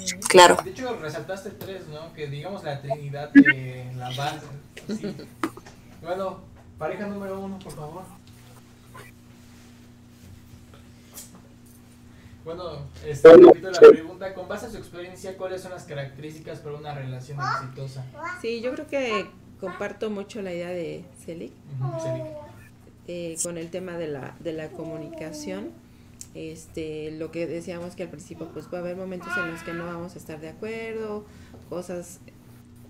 Sí. 0.04 0.16
Claro. 0.28 0.56
De 0.64 0.70
hecho, 0.70 0.98
resaltaste 1.00 1.50
tres, 1.50 1.82
¿no? 1.88 2.12
Que 2.14 2.26
digamos 2.26 2.64
la 2.64 2.82
trinidad 2.82 3.30
de 3.32 3.92
la 3.96 4.10
base. 4.10 4.46
Sí. 4.88 5.16
Bueno, 6.00 6.38
pareja 6.78 7.06
número 7.06 7.40
uno, 7.40 7.58
por 7.58 7.72
favor. 7.72 8.02
Bueno, 12.49 12.78
este, 13.07 13.30
repito 13.30 13.70
la 13.70 13.78
pregunta, 13.78 14.32
con 14.32 14.49
base 14.49 14.64
a 14.64 14.70
su 14.70 14.78
experiencia, 14.78 15.36
¿cuáles 15.36 15.61
son 15.61 15.70
las 15.70 15.84
características 15.84 16.61
para 16.61 16.76
una 16.76 16.94
relación 16.94 17.38
exitosa? 17.38 18.07
Sí, 18.40 18.62
yo 18.62 18.72
creo 18.72 18.86
que 18.86 19.26
comparto 19.61 20.09
mucho 20.09 20.40
la 20.40 20.55
idea 20.55 20.70
de 20.70 21.05
Celic, 21.22 21.53
Uh 21.78 21.84
-huh, 21.84 22.26
eh, 23.07 23.36
con 23.42 23.59
el 23.59 23.68
tema 23.68 23.99
de 23.99 24.09
la, 24.09 24.34
de 24.40 24.55
la 24.55 24.70
comunicación. 24.70 25.72
Este, 26.34 27.11
lo 27.11 27.30
que 27.30 27.46
decíamos 27.46 27.94
que 27.94 28.05
al 28.05 28.09
principio, 28.09 28.49
pues 28.55 28.72
va 28.72 28.78
a 28.78 28.80
haber 28.80 28.96
momentos 28.96 29.28
en 29.36 29.53
los 29.53 29.62
que 29.62 29.74
no 29.74 29.84
vamos 29.84 30.14
a 30.14 30.18
estar 30.18 30.40
de 30.40 30.49
acuerdo, 30.49 31.26
cosas 31.68 32.20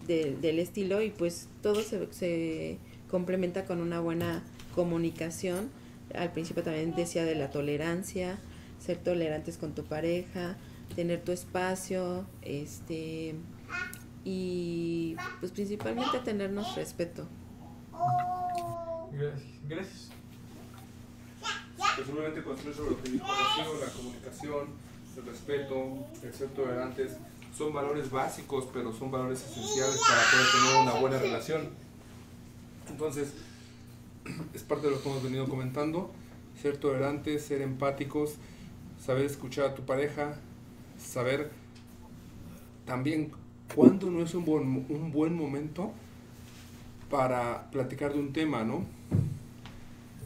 de, 0.06 0.36
del 0.40 0.60
estilo, 0.60 1.02
y 1.02 1.10
pues 1.10 1.48
todo 1.62 1.82
se, 1.82 2.06
se 2.12 2.78
complementa 3.10 3.64
con 3.64 3.80
una 3.80 3.98
buena 3.98 4.44
comunicación. 4.76 5.68
Al 6.14 6.30
principio 6.30 6.62
también 6.62 6.94
decía 6.94 7.24
de 7.24 7.34
la 7.34 7.50
tolerancia, 7.50 8.38
ser 8.78 8.98
tolerantes 8.98 9.58
con 9.58 9.74
tu 9.74 9.84
pareja, 9.84 10.56
tener 10.94 11.22
tu 11.22 11.32
espacio, 11.32 12.26
este 12.42 13.34
y 14.24 15.16
pues 15.40 15.52
principalmente 15.52 16.18
tenernos 16.20 16.74
respeto. 16.76 17.26
Gracias. 19.12 19.42
Gracias. 19.68 20.10
Pues 21.78 22.44
construir 22.44 22.74
sobre 22.74 22.90
lo 22.90 23.02
que 23.02 23.10
dijo 23.10 23.26
la 23.26 23.92
comunicación, 23.92 24.68
el 25.16 25.26
respeto, 25.26 26.06
el 26.22 26.32
ser 26.32 26.48
tolerantes, 26.48 27.16
son 27.56 27.72
valores 27.72 28.10
básicos, 28.10 28.68
pero 28.72 28.92
son 28.92 29.10
valores 29.10 29.44
esenciales 29.44 30.00
para 30.08 30.22
poder 30.30 30.46
tener 30.52 30.82
una 30.82 31.00
buena 31.00 31.18
relación. 31.18 31.68
Entonces, 32.88 33.34
es 34.54 34.62
parte 34.62 34.86
de 34.86 34.92
lo 34.92 35.02
que 35.02 35.08
hemos 35.08 35.22
venido 35.22 35.48
comentando, 35.48 36.12
ser 36.60 36.76
tolerantes, 36.76 37.44
ser 37.44 37.62
empáticos, 37.62 38.34
saber 39.04 39.24
escuchar 39.24 39.66
a 39.66 39.74
tu 39.74 39.82
pareja, 39.82 40.36
saber 40.98 41.50
también 42.84 43.32
cuándo 43.74 44.10
no 44.10 44.22
es 44.22 44.34
un 44.34 44.44
buen, 44.44 44.86
un 44.88 45.12
buen 45.12 45.34
momento 45.34 45.92
para 47.10 47.70
platicar 47.70 48.12
de 48.12 48.20
un 48.20 48.32
tema, 48.32 48.64
¿no? 48.64 48.84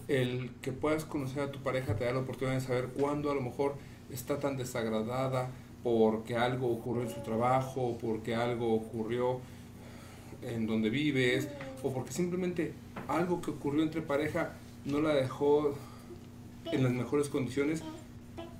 El 0.08 0.50
que 0.62 0.72
puedas 0.72 1.04
conocer 1.04 1.42
a 1.42 1.52
tu 1.52 1.60
pareja 1.60 1.96
te 1.96 2.04
da 2.04 2.12
la 2.12 2.20
oportunidad 2.20 2.56
de 2.56 2.60
saber 2.60 2.88
cuándo 2.88 3.30
a 3.30 3.34
lo 3.34 3.40
mejor 3.40 3.74
está 4.10 4.38
tan 4.38 4.56
desagradada 4.56 5.50
porque 5.82 6.36
algo 6.36 6.70
ocurrió 6.70 7.02
en 7.02 7.10
su 7.10 7.20
trabajo, 7.22 7.98
porque 8.00 8.34
algo 8.34 8.74
ocurrió 8.74 9.40
en 10.42 10.66
donde 10.66 10.90
vives, 10.90 11.48
o 11.82 11.92
porque 11.92 12.12
simplemente 12.12 12.72
algo 13.08 13.40
que 13.40 13.50
ocurrió 13.50 13.82
entre 13.82 14.02
pareja 14.02 14.52
no 14.84 15.00
la 15.00 15.14
dejó 15.14 15.74
en 16.70 16.82
las 16.82 16.92
mejores 16.92 17.28
condiciones 17.28 17.82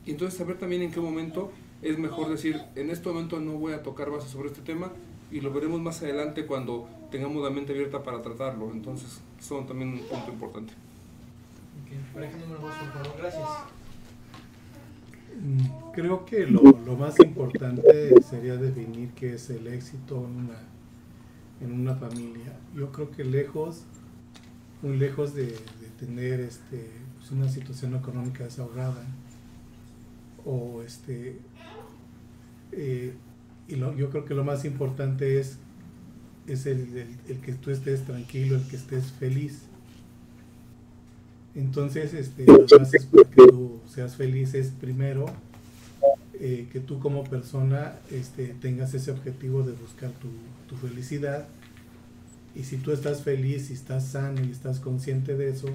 y 0.05 0.11
entonces 0.11 0.38
saber 0.38 0.59
también 0.59 0.82
en 0.82 0.90
qué 0.90 1.00
momento 1.00 1.53
es 1.82 1.98
mejor 1.98 2.28
decir, 2.28 2.61
en 2.76 2.90
este 2.90 3.09
momento 3.09 3.40
no 3.40 3.53
voy 3.53 3.72
a 3.72 3.82
tocar 3.82 4.11
base 4.11 4.28
sobre 4.28 4.48
este 4.48 4.62
tema 4.62 4.92
y 5.32 5.40
lo 5.40 5.53
veremos 5.53 5.80
más 5.80 6.00
adelante 6.03 6.46
cuando 6.46 6.88
tengamos 7.11 7.42
la 7.42 7.50
mente 7.50 7.72
abierta 7.72 8.03
para 8.03 8.22
tratarlo. 8.22 8.70
Entonces, 8.70 9.20
son 9.40 9.66
también 9.66 9.94
un 9.94 10.00
punto 10.00 10.30
importante. 10.30 10.74
Okay. 12.14 12.30
Número 12.40 12.61
dos, 12.61 12.74
por 12.74 12.92
favor. 12.92 13.18
Gracias. 13.18 13.48
Creo 15.94 16.24
que 16.24 16.46
lo, 16.46 16.62
lo, 16.62 16.96
más 16.96 17.18
importante 17.18 18.14
sería 18.22 18.57
definir 18.57 19.11
qué 19.12 19.34
es 19.34 19.50
el 19.50 19.66
éxito 19.66 20.16
en 20.16 20.36
una, 20.36 20.59
en 21.61 21.72
una 21.72 21.94
familia. 21.96 22.59
Yo 22.76 22.92
creo 22.92 23.11
que 23.11 23.24
lejos, 23.24 23.84
muy 24.82 24.98
lejos 24.98 25.34
de, 25.34 25.46
de 25.46 25.88
tener 25.98 26.40
este, 26.40 26.90
pues 27.18 27.30
una 27.30 27.48
situación 27.48 27.96
económica 27.96 28.44
desahogada, 28.44 29.07
o 30.45 30.82
este 30.82 31.38
eh, 32.72 33.12
y 33.68 33.76
lo, 33.76 33.97
yo 33.97 34.11
creo 34.11 34.24
que 34.24 34.34
lo 34.34 34.45
más 34.45 34.64
importante 34.64 35.38
es 35.38 35.59
es 36.47 36.66
el, 36.66 37.07
el, 37.28 37.38
que 37.40 37.53
tú 37.53 37.70
estés 37.70 38.05
tranquilo 38.05 38.57
el 38.57 38.66
que 38.66 38.76
estés 38.76 39.12
feliz. 39.12 39.62
Entonces 41.55 42.14
este 42.14 42.47
las 42.47 42.70
bases 42.70 43.07
para 43.07 43.28
que 43.28 43.47
tú 43.47 43.80
seas 43.88 44.16
feliz 44.16 44.55
es 44.55 44.68
primero 44.68 45.26
eh, 46.34 46.66
que 46.72 46.80
tú 46.80 46.99
como 46.99 47.22
persona 47.24 47.95
este, 48.11 48.49
tengas 48.61 48.95
ese 48.95 49.12
objetivo 49.12 49.62
de 49.62 49.72
buscar 49.72 50.11
tu, 50.12 50.28
tu 50.68 50.76
felicidad. 50.76 51.47
Y 52.55 52.64
si 52.64 52.78
tú 52.78 52.90
estás 52.90 53.22
feliz 53.22 53.70
y 53.70 53.74
estás 53.74 54.09
sano 54.09 54.43
y 54.45 54.51
estás 54.51 54.80
consciente 54.80 55.36
de 55.36 55.51
eso 55.51 55.68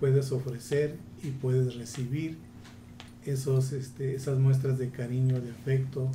puedes 0.00 0.32
ofrecer 0.32 0.96
y 1.22 1.30
puedes 1.30 1.76
recibir 1.76 2.36
esos, 3.26 3.72
este, 3.72 4.14
esas 4.14 4.38
muestras 4.38 4.78
de 4.78 4.90
cariño, 4.90 5.40
de 5.40 5.50
afecto, 5.50 6.10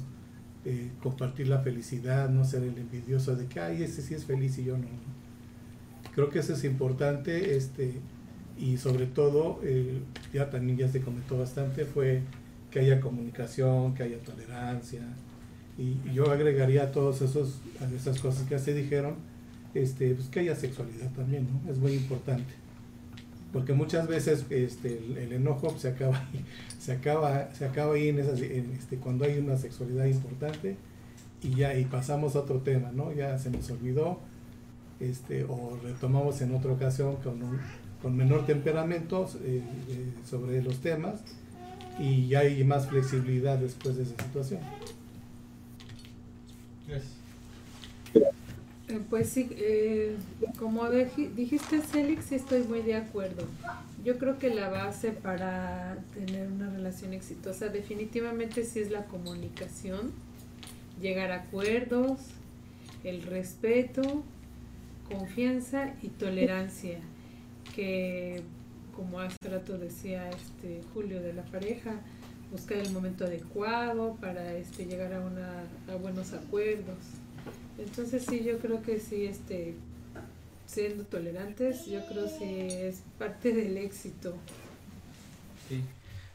compartir 1.02 1.48
la 1.48 1.60
felicidad, 1.60 2.30
no 2.30 2.44
ser 2.44 2.64
el 2.64 2.78
envidioso 2.78 3.36
de 3.36 3.48
que, 3.48 3.60
ay, 3.60 3.84
ese 3.84 4.02
sí 4.02 4.14
es 4.14 4.26
feliz 4.26 4.58
y 4.60 4.66
yo 4.66 4.78
no. 4.78 4.88
Creo 6.14 6.30
que 6.30 6.40
eso 6.40 6.54
es 6.54 6.64
importante 6.64 7.56
este, 7.56 7.94
y 8.58 8.78
sobre 8.78 9.06
todo, 9.06 9.60
eh, 9.64 10.00
ya 10.34 10.50
también 10.50 10.78
ya 10.78 10.88
se 10.88 11.02
comentó 11.02 11.38
bastante, 11.38 11.86
fue 11.86 12.22
que 12.72 12.80
haya 12.82 13.00
comunicación, 13.00 13.96
que 13.96 14.04
haya 14.04 14.20
tolerancia 14.20 15.02
y, 15.78 15.98
yo 16.14 16.30
agregaría 16.30 16.84
a 16.84 16.92
todas 16.92 17.22
esas 17.22 18.20
cosas 18.20 18.44
que 18.44 18.52
ya 18.52 18.60
se 18.60 18.74
dijeron, 18.74 19.16
este, 19.74 20.14
pues 20.14 20.28
que 20.28 20.42
haya 20.42 20.56
sexualidad 20.56 21.10
también, 21.14 21.48
¿no? 21.48 21.72
Es 21.72 21.80
muy 21.80 21.94
importante 21.94 22.54
porque 23.52 23.74
muchas 23.74 24.08
veces 24.08 24.46
este, 24.50 25.00
el, 25.18 25.34
enojo 25.34 25.78
se 25.78 25.90
acaba 25.90 26.24
se 26.80 26.94
acaba, 26.94 27.54
se 27.54 27.66
acaba 27.66 27.96
ahí 27.96 28.10
en 28.10 28.20
esas, 28.20 28.40
este, 28.40 28.98
cuando 28.98 29.26
hay 29.26 29.38
una 29.40 29.58
sexualidad 29.58 30.06
importante 30.06 30.78
y 31.42 31.56
ya 31.56 31.76
y 31.76 31.86
pasamos 31.86 32.36
a 32.36 32.40
otro 32.40 32.60
tema, 32.60 32.92
¿no? 32.92 33.14
Ya 33.14 33.38
se 33.38 33.50
nos 33.50 33.70
olvidó 33.70 34.20
este, 35.00 35.46
o 35.46 35.78
retomamos 35.84 36.42
en 36.42 36.54
otra 36.54 36.72
ocasión 36.72 37.16
con, 37.18 37.42
un, 37.42 37.60
con 38.02 38.16
menor 38.16 38.46
temperamento 38.46 39.30
eh, 39.44 39.62
eh, 39.90 40.14
sobre 40.30 40.62
los 40.62 40.80
temas 40.80 41.22
y 41.98 42.28
ya 42.28 42.40
hay 42.40 42.64
más 42.64 42.88
flexibilidad 42.88 43.58
después 43.58 43.98
de 43.98 44.04
esa 44.04 44.24
situación. 44.24 44.62
Gracias. 46.88 47.19
Pues 49.10 49.30
sí, 49.30 49.48
eh, 49.52 50.16
como 50.58 50.90
dijiste, 50.90 51.82
sí 51.82 52.36
estoy 52.36 52.64
muy 52.64 52.82
de 52.82 52.96
acuerdo. 52.96 53.46
Yo 54.04 54.18
creo 54.18 54.40
que 54.40 54.50
la 54.50 54.70
base 54.70 55.12
para 55.12 55.98
tener 56.16 56.48
una 56.48 56.72
relación 56.72 57.14
exitosa 57.14 57.68
definitivamente 57.68 58.64
sí 58.64 58.80
es 58.80 58.90
la 58.90 59.06
comunicación, 59.06 60.12
llegar 61.00 61.32
a 61.32 61.44
acuerdos, 61.44 62.20
el 63.04 63.22
respeto, 63.22 64.24
confianza 65.08 65.94
y 66.02 66.08
tolerancia. 66.08 67.00
Que 67.76 68.42
como 68.96 69.20
hace 69.20 69.38
rato 69.50 69.78
decía 69.78 70.30
este 70.32 70.82
Julio 70.96 71.22
de 71.22 71.34
la 71.34 71.44
pareja, 71.44 71.92
buscar 72.52 72.78
el 72.78 72.92
momento 72.92 73.26
adecuado 73.26 74.18
para 74.20 74.56
este 74.56 74.86
llegar 74.88 75.14
a 75.14 75.20
una 75.20 75.64
a 75.94 75.96
buenos 75.96 76.34
acuerdos. 76.34 76.98
Entonces 77.80 78.26
sí, 78.28 78.44
yo 78.44 78.58
creo 78.60 78.82
que 78.82 79.00
sí, 79.00 79.26
este 79.26 79.76
siendo 80.66 81.04
tolerantes, 81.06 81.86
yo 81.88 82.06
creo 82.08 82.26
que 82.38 82.90
es 82.90 83.02
parte 83.18 83.52
del 83.54 83.76
éxito. 83.78 84.36
Sí, 85.68 85.82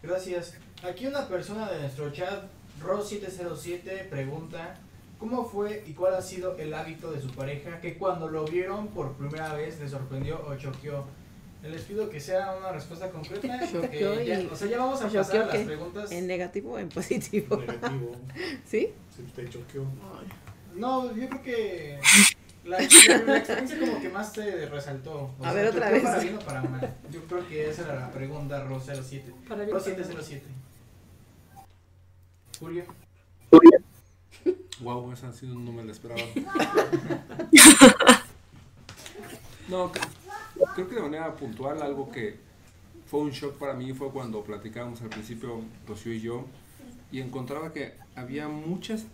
gracias. 0.03 0.55
Aquí 0.82 1.07
una 1.07 1.28
persona 1.28 1.70
de 1.70 1.80
nuestro 1.80 2.11
chat, 2.12 2.45
Ros707, 2.82 4.09
pregunta, 4.09 4.74
¿cómo 5.18 5.45
fue 5.49 5.84
y 5.86 5.92
cuál 5.92 6.14
ha 6.14 6.22
sido 6.22 6.57
el 6.59 6.74
hábito 6.74 7.12
de 7.12 7.20
su 7.20 7.28
pareja 7.28 7.80
que 7.80 7.97
cuando 7.97 8.28
lo 8.28 8.45
vieron 8.45 8.88
por 8.88 9.12
primera 9.14 9.55
vez 9.55 9.78
le 9.80 9.88
sorprendió 9.88 10.45
o 10.47 10.57
choqueó? 10.57 11.05
Les 11.62 11.80
pido 11.82 12.11
que 12.11 12.20
sea 12.20 12.57
una 12.59 12.72
respuesta 12.72 13.11
concreta. 13.11 13.59
porque 13.72 14.24
ya- 14.26 14.53
o 14.53 14.57
sea, 14.57 14.68
ya 14.68 14.78
vamos 14.78 15.01
a 15.01 15.09
pasar 15.09 15.42
a 15.42 15.47
las 15.47 15.64
preguntas. 15.64 16.11
¿En 16.12 16.26
negativo 16.26 16.72
o 16.72 16.78
en 16.78 16.88
positivo? 16.90 17.57
Negativo. 17.57 18.12
¿Sí? 18.66 18.90
Si 19.16 19.22
te 19.34 19.49
choqueó. 19.49 19.84
No, 20.77 21.14
yo 21.14 21.29
creo 21.29 21.43
que 21.43 22.01
la, 22.64 22.79
la- 22.79 23.25
la 23.25 23.39
experiencia 23.39 23.79
como 23.81 24.01
que 24.01 24.09
más 24.09 24.33
te 24.33 24.66
resaltó. 24.66 25.31
O 25.39 25.41
A 25.41 25.45
sea, 25.45 25.53
ver, 25.53 25.68
otra 25.68 25.91
vez. 25.91 26.03
para 26.03 26.18
bien 26.18 26.37
o 26.37 26.39
para 26.41 26.62
mal. 26.62 26.95
Yo 27.11 27.22
creo 27.25 27.47
que 27.49 27.70
esa 27.70 27.83
era 27.83 28.01
la 28.01 28.11
pregunta, 28.11 28.62
Ros 28.64 28.85
07. 28.87 29.33
Para 29.49 29.66
mal. 29.66 29.81
707. 29.81 30.45
Julio. 32.61 32.85
Wow, 34.81 35.12
esa 35.12 35.29
ha 35.29 35.33
sido 35.33 35.55
no 35.55 35.72
me 35.72 35.85
la 35.85 35.93
esperaba. 35.93 36.20
No, 39.68 39.91
cre- 39.91 40.07
creo 40.75 40.89
que 40.89 40.95
de 40.95 41.01
manera 41.01 41.35
puntual 41.37 41.81
algo 41.83 42.11
que 42.12 42.37
fue 43.07 43.20
un 43.20 43.31
shock 43.31 43.57
para 43.57 43.72
mí 43.72 43.95
fue 43.95 44.11
cuando 44.11 44.45
platicábamos 44.45 45.01
al 45.01 45.09
principio 45.09 45.62
Rocío 45.89 46.12
y 46.12 46.20
yo 46.20 46.45
y 47.11 47.20
encontraba 47.20 47.72
que 47.72 47.95
había 48.14 48.47
muchas 48.49 49.07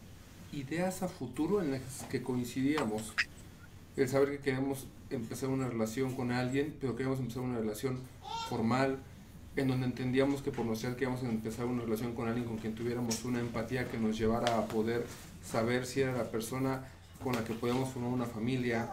ideas 0.53 1.03
a 1.03 1.09
futuro 1.09 1.63
en 1.63 1.73
las 1.73 1.83
que 2.11 2.23
coincidíamos. 2.23 3.13
El 3.97 4.09
saber 4.09 4.31
que 4.31 4.39
queremos 4.39 4.87
empezar 5.11 5.49
una 5.49 5.69
relación 5.69 6.15
con 6.15 6.33
alguien, 6.33 6.75
pero 6.81 6.97
queremos 6.97 7.19
empezar 7.19 7.43
una 7.43 7.59
relación 7.59 7.99
formal, 8.49 8.99
en 9.57 9.69
donde 9.69 9.87
entendíamos 9.87 10.43
que 10.43 10.53
por 10.53 10.65
nuestra 10.65 10.91
edad 10.91 10.97
queríamos 10.97 11.23
empezar 11.23 11.67
una 11.67 11.83
relación 11.83 12.15
con 12.15 12.29
alguien 12.29 12.47
con 12.47 12.57
quien 12.59 12.75
tuviéramos 12.75 13.25
una 13.25 13.41
empatía 13.41 13.89
que 13.91 13.99
nos 13.99 14.17
llevara 14.17 14.59
a 14.59 14.67
poder 14.67 15.07
saber 15.45 15.87
si 15.87 16.01
era 16.01 16.13
la 16.13 16.31
persona 16.31 16.85
con 17.23 17.35
la 17.35 17.45
que 17.45 17.53
podíamos 17.53 17.91
formar 17.91 18.13
una 18.13 18.27
familia, 18.27 18.89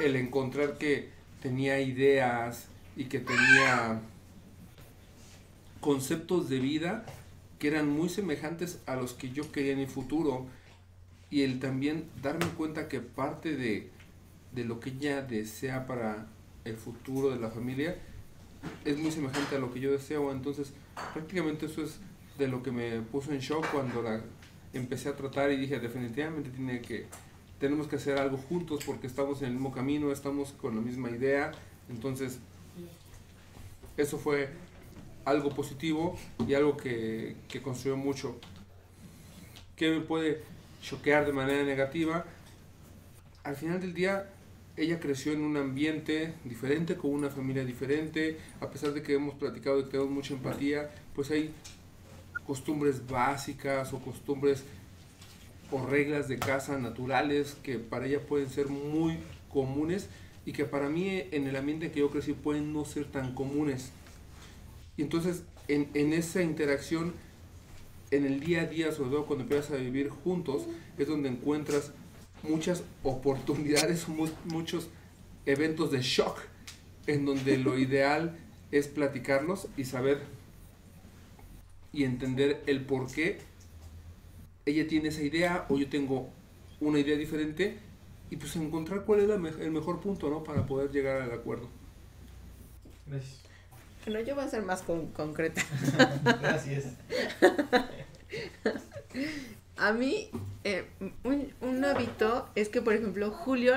el 0.00 0.16
encontrar 0.16 0.78
que 0.78 1.10
tenía 1.42 1.80
ideas 1.80 2.66
y 2.96 3.04
que 3.04 3.20
tenía 3.20 4.00
conceptos 5.80 6.48
de 6.48 6.58
vida 6.58 7.04
que 7.58 7.68
eran 7.68 7.88
muy 7.88 8.08
semejantes 8.08 8.78
a 8.86 8.96
los 8.96 9.12
que 9.12 9.30
yo 9.30 9.52
quería 9.52 9.72
en 9.72 9.78
mi 9.80 9.86
futuro 9.86 10.46
y 11.30 11.42
el 11.42 11.60
también 11.60 12.08
darme 12.22 12.46
cuenta 12.56 12.88
que 12.88 13.00
parte 13.00 13.56
de, 13.56 13.90
de 14.52 14.64
lo 14.64 14.80
que 14.80 14.90
ella 14.90 15.22
desea 15.22 15.86
para 15.86 16.26
el 16.64 16.76
futuro 16.76 17.30
de 17.30 17.38
la 17.38 17.50
familia 17.50 17.96
es 18.84 18.98
muy 18.98 19.10
semejante 19.10 19.56
a 19.56 19.58
lo 19.58 19.72
que 19.72 19.80
yo 19.80 19.92
deseo. 19.92 20.32
Entonces, 20.32 20.72
prácticamente 21.14 21.66
eso 21.66 21.82
es 21.82 22.00
de 22.38 22.48
lo 22.48 22.62
que 22.62 22.72
me 22.72 23.00
puso 23.02 23.32
en 23.32 23.38
shock 23.38 23.66
cuando 23.70 24.02
la 24.02 24.20
empecé 24.72 25.08
a 25.08 25.16
tratar 25.16 25.50
y 25.50 25.56
dije, 25.56 25.78
definitivamente 25.78 26.50
tiene 26.50 26.80
que, 26.80 27.06
tenemos 27.58 27.86
que 27.86 27.96
hacer 27.96 28.18
algo 28.18 28.36
juntos 28.36 28.84
porque 28.84 29.06
estamos 29.06 29.40
en 29.42 29.48
el 29.48 29.52
mismo 29.54 29.72
camino, 29.72 30.10
estamos 30.12 30.52
con 30.52 30.74
la 30.74 30.80
misma 30.80 31.10
idea. 31.10 31.52
Entonces, 31.88 32.38
eso 33.96 34.18
fue 34.18 34.50
algo 35.24 35.50
positivo 35.50 36.16
y 36.46 36.54
algo 36.54 36.76
que, 36.76 37.36
que 37.48 37.62
construyó 37.62 37.96
mucho. 37.96 38.38
¿Qué 39.76 39.90
me 39.90 40.00
puede 40.00 40.42
choquear 40.80 41.26
de 41.26 41.32
manera 41.32 41.64
negativa? 41.64 42.24
Al 43.44 43.56
final 43.56 43.80
del 43.80 43.94
día, 43.94 44.30
ella 44.76 45.00
creció 45.00 45.32
en 45.32 45.42
un 45.42 45.56
ambiente 45.56 46.34
diferente, 46.44 46.96
con 46.96 47.12
una 47.12 47.30
familia 47.30 47.64
diferente, 47.64 48.38
a 48.60 48.70
pesar 48.70 48.92
de 48.92 49.02
que 49.02 49.14
hemos 49.14 49.34
platicado 49.34 49.80
y 49.80 49.84
que 49.84 49.90
tenemos 49.90 50.12
mucha 50.12 50.34
empatía, 50.34 50.90
pues 51.14 51.30
hay 51.30 51.52
costumbres 52.46 53.06
básicas 53.06 53.92
o 53.92 54.00
costumbres 54.00 54.64
o 55.70 55.86
reglas 55.86 56.28
de 56.28 56.38
casa 56.38 56.78
naturales 56.78 57.56
que 57.62 57.78
para 57.78 58.06
ella 58.06 58.20
pueden 58.20 58.48
ser 58.48 58.68
muy 58.68 59.18
comunes 59.48 60.08
y 60.44 60.52
que 60.52 60.64
para 60.64 60.88
mí 60.88 61.22
en 61.30 61.46
el 61.46 61.56
ambiente 61.56 61.92
que 61.92 62.00
yo 62.00 62.10
crecí 62.10 62.32
pueden 62.32 62.72
no 62.72 62.84
ser 62.84 63.04
tan 63.04 63.34
comunes. 63.34 63.92
Y 64.96 65.02
entonces 65.02 65.44
en, 65.68 65.88
en 65.94 66.12
esa 66.12 66.42
interacción, 66.42 67.14
en 68.10 68.26
el 68.26 68.40
día 68.40 68.62
a 68.62 68.66
día, 68.66 68.92
sobre 68.92 69.10
todo 69.10 69.26
cuando 69.26 69.44
empiezas 69.44 69.72
a 69.72 69.76
vivir 69.76 70.08
juntos, 70.10 70.64
es 70.98 71.08
donde 71.08 71.28
encuentras 71.28 71.92
muchas 72.42 72.84
oportunidades, 73.02 74.08
mu- 74.10 74.28
muchos 74.44 74.88
eventos 75.46 75.90
de 75.90 76.02
shock, 76.02 76.38
en 77.06 77.24
donde 77.26 77.58
lo 77.58 77.78
ideal 77.78 78.38
es 78.72 78.88
platicarlos 78.88 79.68
y 79.76 79.84
saber 79.84 80.22
y 81.92 82.04
entender 82.04 82.62
el 82.66 82.84
por 82.84 83.10
qué 83.10 83.38
ella 84.66 84.86
tiene 84.88 85.08
esa 85.08 85.22
idea 85.22 85.66
o 85.68 85.76
yo 85.78 85.88
tengo 85.88 86.30
una 86.80 86.98
idea 86.98 87.16
diferente 87.16 87.78
y 88.30 88.36
pues 88.36 88.54
encontrar 88.56 89.04
cuál 89.04 89.20
es 89.20 89.30
el 89.60 89.70
mejor 89.72 90.00
punto, 90.00 90.30
¿no? 90.30 90.44
Para 90.44 90.66
poder 90.66 90.90
llegar 90.90 91.20
al 91.22 91.32
acuerdo. 91.32 91.68
Gracias. 93.06 93.49
Bueno, 94.06 94.20
yo 94.20 94.34
voy 94.34 94.44
a 94.44 94.48
ser 94.48 94.62
más 94.62 94.82
con- 94.82 95.08
concreta. 95.12 95.62
Gracias. 96.40 96.84
A 99.76 99.92
mí, 99.92 100.30
eh, 100.64 100.86
un, 101.24 101.52
un 101.60 101.84
hábito 101.84 102.48
es 102.54 102.68
que, 102.68 102.82
por 102.82 102.94
ejemplo, 102.94 103.30
Julio 103.30 103.74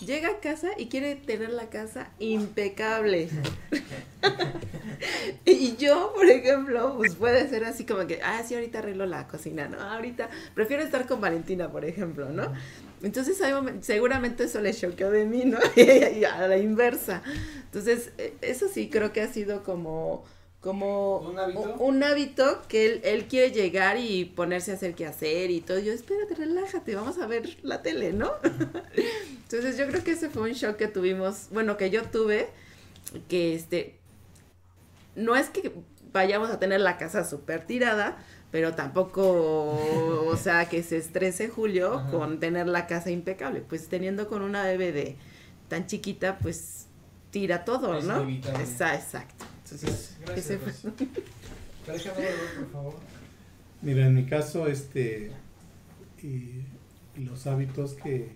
llega 0.00 0.28
a 0.28 0.40
casa 0.40 0.70
y 0.76 0.88
quiere 0.88 1.16
tener 1.16 1.50
la 1.50 1.68
casa 1.68 2.10
impecable. 2.18 3.28
y 5.44 5.76
yo, 5.76 6.12
por 6.14 6.26
ejemplo, 6.26 6.94
pues 6.96 7.14
puede 7.14 7.48
ser 7.48 7.64
así 7.64 7.84
como 7.84 8.06
que, 8.06 8.20
ah, 8.22 8.42
sí, 8.46 8.54
ahorita 8.54 8.80
arreglo 8.80 9.06
la 9.06 9.26
cocina, 9.26 9.68
¿no? 9.68 9.80
Ahorita 9.80 10.30
prefiero 10.54 10.82
estar 10.82 11.06
con 11.06 11.20
Valentina, 11.20 11.70
por 11.70 11.84
ejemplo, 11.84 12.28
¿no? 12.30 12.52
Entonces, 13.02 13.40
seguramente 13.80 14.44
eso 14.44 14.60
le 14.60 14.74
choqueó 14.74 15.10
de 15.10 15.24
mí, 15.24 15.44
¿no? 15.44 15.58
y 15.76 16.24
a 16.24 16.46
la 16.46 16.58
inversa. 16.58 17.22
Entonces, 17.64 18.10
eh, 18.18 18.34
eso 18.42 18.68
sí 18.68 18.90
creo 18.90 19.12
que 19.12 19.22
ha 19.22 19.28
sido 19.32 19.62
como 19.62 20.24
como 20.60 21.18
¿Un 21.20 21.38
hábito? 21.38 21.60
un- 21.60 21.96
un 21.96 22.02
hábito 22.02 22.62
que 22.68 22.86
él, 22.86 23.00
él 23.04 23.24
quiere 23.28 23.50
llegar 23.50 23.96
y 23.98 24.26
ponerse 24.26 24.72
a 24.72 24.74
hacer 24.74 24.94
qué 24.94 25.06
hacer 25.06 25.50
y 25.50 25.60
todo. 25.62 25.78
Yo, 25.78 25.92
espérate, 25.92 26.34
relájate, 26.34 26.94
vamos 26.94 27.18
a 27.18 27.26
ver 27.26 27.56
la 27.62 27.82
tele, 27.82 28.12
¿no? 28.12 28.30
Entonces 29.42 29.76
yo 29.78 29.86
creo 29.88 30.04
que 30.04 30.12
ese 30.12 30.28
fue 30.30 30.42
un 30.42 30.52
shock 30.52 30.76
que 30.76 30.86
tuvimos, 30.88 31.48
bueno, 31.50 31.76
que 31.76 31.90
yo 31.90 32.02
tuve, 32.04 32.48
que 33.28 33.54
este, 33.54 33.98
no 35.16 35.34
es 35.34 35.48
que 35.48 35.72
vayamos 36.12 36.50
a 36.50 36.58
tener 36.58 36.80
la 36.80 36.98
casa 36.98 37.24
súper 37.24 37.66
tirada, 37.66 38.18
pero 38.50 38.74
tampoco, 38.74 39.22
o 40.26 40.36
sea, 40.36 40.68
que 40.68 40.82
se 40.82 40.96
estrese 40.98 41.48
Julio 41.48 41.94
Ajá. 41.94 42.10
con 42.10 42.38
tener 42.40 42.66
la 42.66 42.86
casa 42.86 43.10
impecable. 43.10 43.60
Pues 43.60 43.88
teniendo 43.88 44.28
con 44.28 44.42
una 44.42 44.64
bebé 44.64 44.92
de 44.92 45.16
tan 45.68 45.86
chiquita, 45.86 46.38
pues 46.38 46.86
tira 47.30 47.64
todo, 47.64 47.96
Es 47.98 48.04
¿no? 48.04 48.22
inevitable. 48.22 48.62
Exacto. 48.64 49.46
Entonces, 49.72 50.16
Gracias, 50.26 50.46
ese 50.46 50.58
dos, 50.58 52.50
por 52.58 52.72
favor. 52.72 52.94
Mira, 53.82 54.06
en 54.06 54.14
mi 54.14 54.24
caso, 54.24 54.66
este, 54.66 55.30
y 56.22 56.64
los 57.16 57.46
hábitos 57.46 57.94
que, 57.94 58.32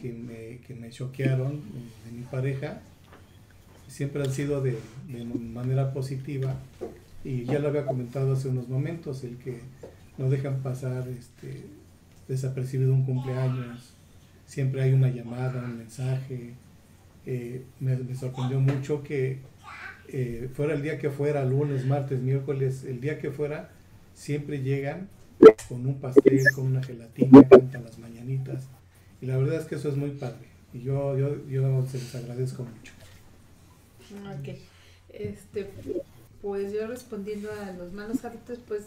que, 0.00 0.12
me, 0.12 0.58
que 0.66 0.74
me 0.74 0.90
choquearon 0.90 1.60
de 2.04 2.12
mi 2.12 2.24
pareja 2.24 2.80
siempre 3.88 4.22
han 4.22 4.32
sido 4.32 4.60
de, 4.62 4.78
de 5.08 5.24
manera 5.24 5.92
positiva 5.92 6.54
y 7.24 7.44
ya 7.44 7.58
lo 7.58 7.68
había 7.68 7.86
comentado 7.86 8.32
hace 8.32 8.48
unos 8.48 8.68
momentos, 8.68 9.24
el 9.24 9.36
que 9.36 9.60
no 10.16 10.30
dejan 10.30 10.62
pasar 10.62 11.06
este, 11.08 11.64
desapercibido 12.28 12.92
un 12.92 13.04
cumpleaños, 13.04 13.92
siempre 14.46 14.82
hay 14.82 14.92
una 14.92 15.08
llamada, 15.08 15.64
un 15.64 15.78
mensaje. 15.78 16.54
Eh, 17.26 17.64
me, 17.80 18.14
sorprendió 18.14 18.60
mucho 18.60 19.02
que 19.02 19.38
eh, 20.08 20.48
fuera 20.54 20.74
el 20.74 20.82
día 20.82 20.98
que 20.98 21.10
fuera, 21.10 21.44
lunes, 21.44 21.86
martes, 21.86 22.20
miércoles, 22.20 22.84
el 22.84 23.00
día 23.00 23.18
que 23.18 23.30
fuera, 23.30 23.70
siempre 24.14 24.62
llegan 24.62 25.08
con 25.68 25.86
un 25.86 26.00
pastel, 26.00 26.42
con 26.54 26.66
una 26.66 26.82
gelatina, 26.82 27.46
cantan 27.48 27.84
las 27.84 27.98
mañanitas. 27.98 28.68
Y 29.20 29.26
la 29.26 29.36
verdad 29.36 29.60
es 29.60 29.66
que 29.66 29.74
eso 29.74 29.88
es 29.88 29.96
muy 29.96 30.10
padre. 30.10 30.48
Y 30.72 30.80
yo, 30.80 31.16
yo, 31.18 31.46
yo 31.48 31.86
se 31.86 31.98
les 31.98 32.14
agradezco 32.14 32.64
mucho. 32.64 32.92
Ok. 34.38 34.56
Este, 35.12 35.70
pues 36.42 36.72
yo 36.72 36.86
respondiendo 36.86 37.50
a 37.52 37.72
los 37.72 37.92
malos 37.92 38.24
hábitos, 38.24 38.58
pues 38.66 38.84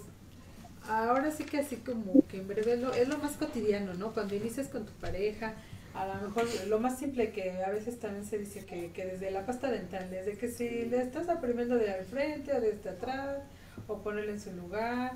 ahora 0.87 1.31
sí 1.31 1.43
que 1.43 1.59
así 1.59 1.77
como 1.77 2.25
que 2.27 2.37
en 2.37 2.47
breve 2.47 2.73
es 2.73 2.81
lo, 2.81 2.93
es 2.93 3.07
lo 3.07 3.17
más 3.17 3.33
cotidiano, 3.33 3.93
¿no? 3.93 4.13
Cuando 4.13 4.35
inicias 4.35 4.67
con 4.67 4.85
tu 4.85 4.91
pareja, 4.93 5.53
A 5.93 6.07
lo 6.07 6.15
mejor 6.27 6.45
lo 6.67 6.79
más 6.79 6.97
simple 6.97 7.31
que 7.31 7.63
a 7.63 7.69
veces 7.69 7.99
también 7.99 8.25
se 8.25 8.39
dice 8.39 8.65
que, 8.65 8.91
que 8.91 9.05
desde 9.05 9.29
la 9.29 9.45
pasta 9.45 9.69
dental, 9.69 10.09
desde 10.09 10.37
que 10.37 10.49
si 10.49 10.85
le 10.85 11.01
estás 11.01 11.29
aprimiendo 11.29 11.75
de 11.75 11.91
al 11.91 12.05
frente 12.05 12.51
o 12.51 12.59
desde 12.59 12.89
atrás, 12.89 13.43
o 13.87 13.97
ponerle 13.99 14.31
en 14.31 14.41
su 14.41 14.51
lugar, 14.53 15.13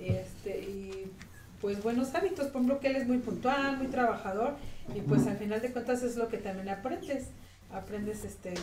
este, 0.00 0.60
y 0.60 1.12
pues 1.60 1.82
buenos 1.82 2.14
hábitos, 2.14 2.46
por 2.46 2.62
ejemplo 2.62 2.80
que 2.80 2.88
él 2.88 2.96
es 2.96 3.06
muy 3.06 3.18
puntual, 3.18 3.76
muy 3.76 3.86
trabajador, 3.86 4.56
y 4.94 5.00
pues 5.00 5.26
al 5.26 5.36
final 5.36 5.60
de 5.60 5.70
cuentas 5.70 6.02
es 6.02 6.16
lo 6.16 6.28
que 6.28 6.38
también 6.38 6.68
aprendes, 6.70 7.28
aprendes 7.70 8.24
este 8.24 8.54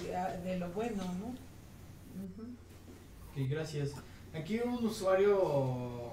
de 0.44 0.58
lo 0.58 0.70
bueno, 0.72 1.04
¿no? 1.20 1.28
Ok, 3.30 3.50
gracias. 3.50 3.92
Aquí 4.34 4.60
un 4.60 4.86
usuario 4.86 6.12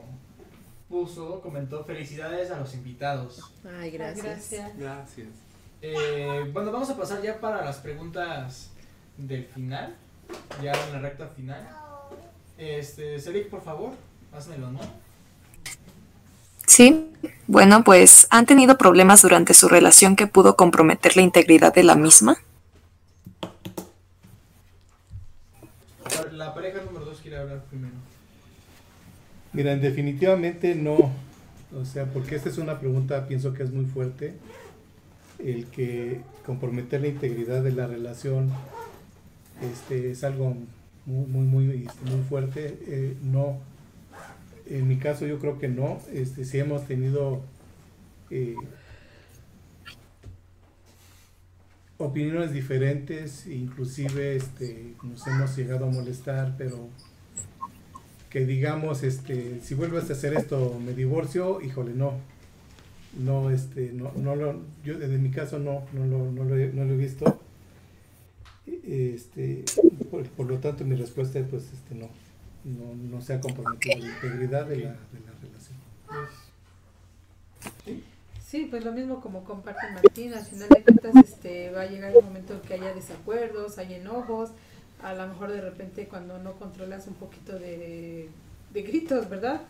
puso, 0.94 1.40
comentó 1.40 1.82
felicidades 1.82 2.52
a 2.52 2.60
los 2.60 2.72
invitados. 2.72 3.40
Ay, 3.80 3.90
gracias. 3.90 4.24
Gracias. 4.24 4.78
Gracias. 4.78 5.28
Eh, 5.82 6.48
bueno, 6.52 6.70
vamos 6.70 6.88
a 6.88 6.96
pasar 6.96 7.20
ya 7.20 7.40
para 7.40 7.64
las 7.64 7.78
preguntas 7.78 8.70
del 9.16 9.44
final, 9.44 9.96
ya 10.62 10.70
en 10.70 10.92
la 10.92 11.00
recta 11.00 11.26
final. 11.26 11.68
Este, 12.56 13.18
Cedric, 13.18 13.48
por 13.48 13.64
favor, 13.64 13.92
házmelo, 14.32 14.70
¿no? 14.70 14.78
Sí, 16.64 17.10
bueno, 17.48 17.82
pues 17.82 18.28
¿han 18.30 18.46
tenido 18.46 18.78
problemas 18.78 19.22
durante 19.22 19.52
su 19.52 19.68
relación 19.68 20.14
que 20.14 20.28
pudo 20.28 20.54
comprometer 20.54 21.16
la 21.16 21.22
integridad 21.22 21.74
de 21.74 21.82
la 21.82 21.96
misma? 21.96 22.38
La 26.30 26.54
pareja 26.54 26.82
número 26.82 27.04
dos 27.04 27.18
quiere 27.20 27.38
hablar 27.38 27.64
primero. 27.64 27.93
Mira, 29.54 29.76
definitivamente 29.76 30.74
no. 30.74 31.12
O 31.80 31.84
sea, 31.84 32.06
porque 32.06 32.34
esta 32.36 32.48
es 32.48 32.58
una 32.58 32.80
pregunta, 32.80 33.26
pienso 33.26 33.54
que 33.54 33.62
es 33.62 33.72
muy 33.72 33.86
fuerte. 33.86 34.34
El 35.38 35.66
que 35.66 36.20
comprometer 36.44 37.00
la 37.00 37.08
integridad 37.08 37.62
de 37.62 37.72
la 37.72 37.86
relación 37.86 38.50
este, 39.62 40.10
es 40.10 40.24
algo 40.24 40.56
muy, 41.06 41.26
muy, 41.26 41.46
muy, 41.46 41.86
este, 41.86 42.10
muy 42.10 42.22
fuerte. 42.28 42.78
Eh, 42.86 43.16
no, 43.22 43.58
en 44.66 44.88
mi 44.88 44.96
caso 44.96 45.26
yo 45.26 45.38
creo 45.38 45.58
que 45.58 45.68
no. 45.68 46.00
Este, 46.12 46.44
sí 46.44 46.58
hemos 46.58 46.86
tenido 46.86 47.40
eh, 48.30 48.56
opiniones 51.98 52.52
diferentes, 52.52 53.46
inclusive 53.46 54.36
este, 54.36 54.94
nos 55.02 55.26
hemos 55.28 55.56
llegado 55.56 55.86
a 55.86 55.90
molestar, 55.90 56.54
pero 56.58 56.88
que 58.34 58.44
digamos, 58.44 59.04
este, 59.04 59.60
si 59.62 59.74
vuelves 59.74 60.10
a 60.10 60.14
hacer 60.14 60.34
esto, 60.34 60.76
me 60.84 60.92
divorcio, 60.92 61.60
híjole, 61.60 61.92
no. 61.94 62.14
No, 63.16 63.48
este, 63.48 63.92
no, 63.92 64.10
no 64.16 64.34
lo, 64.34 64.60
yo 64.82 64.98
desde 64.98 65.18
mi 65.18 65.30
caso 65.30 65.60
no, 65.60 65.84
no 65.92 66.04
lo, 66.04 66.32
no 66.32 66.42
lo, 66.42 66.56
he, 66.56 66.66
no 66.72 66.84
lo 66.84 66.94
he 66.94 66.96
visto. 66.96 67.38
Este, 68.66 69.64
por, 70.10 70.24
por, 70.30 70.46
lo 70.46 70.58
tanto, 70.58 70.84
mi 70.84 70.96
respuesta 70.96 71.38
es, 71.38 71.46
pues, 71.46 71.62
este, 71.72 71.94
no, 71.94 72.08
no, 72.64 72.96
no 73.08 73.20
se 73.20 73.34
ha 73.34 73.40
comprometido 73.40 73.98
la 74.00 74.12
integridad 74.12 74.66
de 74.66 74.78
la, 74.78 74.90
de 74.90 75.20
la 75.20 75.32
relación. 75.40 75.78
¿Sí? 77.84 78.02
Sí, 78.44 78.66
pues 78.68 78.84
lo 78.84 78.90
mismo 78.90 79.20
como 79.20 79.44
comparte 79.44 79.92
Martín, 79.92 80.34
al 80.34 80.44
final 80.44 80.70
de 80.70 80.82
cuentas 80.82 81.14
este, 81.24 81.70
va 81.70 81.82
a 81.82 81.86
llegar 81.86 82.16
un 82.16 82.24
momento 82.24 82.54
en 82.54 82.60
que 82.62 82.74
haya 82.74 82.92
desacuerdos, 82.92 83.78
hay 83.78 83.94
enojos, 83.94 84.50
a 85.04 85.14
lo 85.14 85.26
mejor 85.28 85.52
de 85.52 85.60
repente 85.60 86.08
cuando 86.08 86.38
no 86.38 86.54
controlas 86.54 87.06
un 87.06 87.14
poquito 87.14 87.58
de, 87.58 88.28
de 88.72 88.82
gritos, 88.82 89.28
¿verdad? 89.28 89.60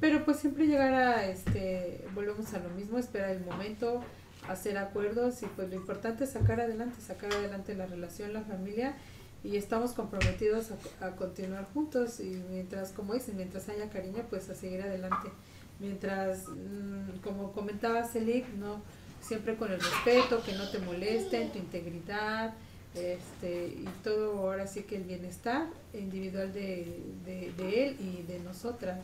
Pero 0.00 0.24
pues 0.24 0.38
siempre 0.38 0.66
llegar 0.66 0.92
a, 0.92 1.26
este, 1.26 2.04
volvemos 2.14 2.52
a 2.52 2.58
lo 2.58 2.68
mismo, 2.70 2.98
esperar 2.98 3.30
el 3.30 3.44
momento, 3.44 4.02
hacer 4.48 4.76
acuerdos 4.76 5.42
y 5.42 5.46
pues 5.46 5.70
lo 5.70 5.76
importante 5.76 6.24
es 6.24 6.30
sacar 6.30 6.60
adelante, 6.60 7.00
sacar 7.00 7.32
adelante 7.32 7.74
la 7.74 7.86
relación, 7.86 8.34
la 8.34 8.42
familia 8.42 8.94
y 9.42 9.56
estamos 9.56 9.92
comprometidos 9.92 10.70
a, 11.00 11.10
continuar 11.12 11.64
juntos 11.72 12.20
y 12.20 12.42
mientras, 12.50 12.92
como 12.92 13.14
dicen, 13.14 13.36
mientras 13.36 13.68
haya 13.70 13.88
cariño, 13.88 14.24
pues 14.28 14.50
a 14.50 14.54
seguir 14.54 14.82
adelante. 14.82 15.30
Mientras, 15.78 16.48
mmm, 16.48 17.18
como 17.22 17.52
comentaba 17.52 18.04
Celik, 18.04 18.46
¿no? 18.54 18.82
siempre 19.20 19.56
con 19.56 19.72
el 19.72 19.80
respeto, 19.80 20.42
que 20.42 20.52
no 20.52 20.68
te 20.68 20.78
molesten, 20.78 21.50
tu 21.50 21.58
integridad, 21.58 22.54
este, 22.96 23.66
y 23.66 23.88
todo 24.02 24.38
ahora 24.38 24.66
sí 24.66 24.82
que 24.82 24.96
el 24.96 25.04
bienestar 25.04 25.68
individual 25.92 26.52
de, 26.52 27.02
de, 27.24 27.52
de, 27.52 27.86
él 27.86 27.96
y 28.00 28.22
de 28.22 28.40
nosotras. 28.40 28.98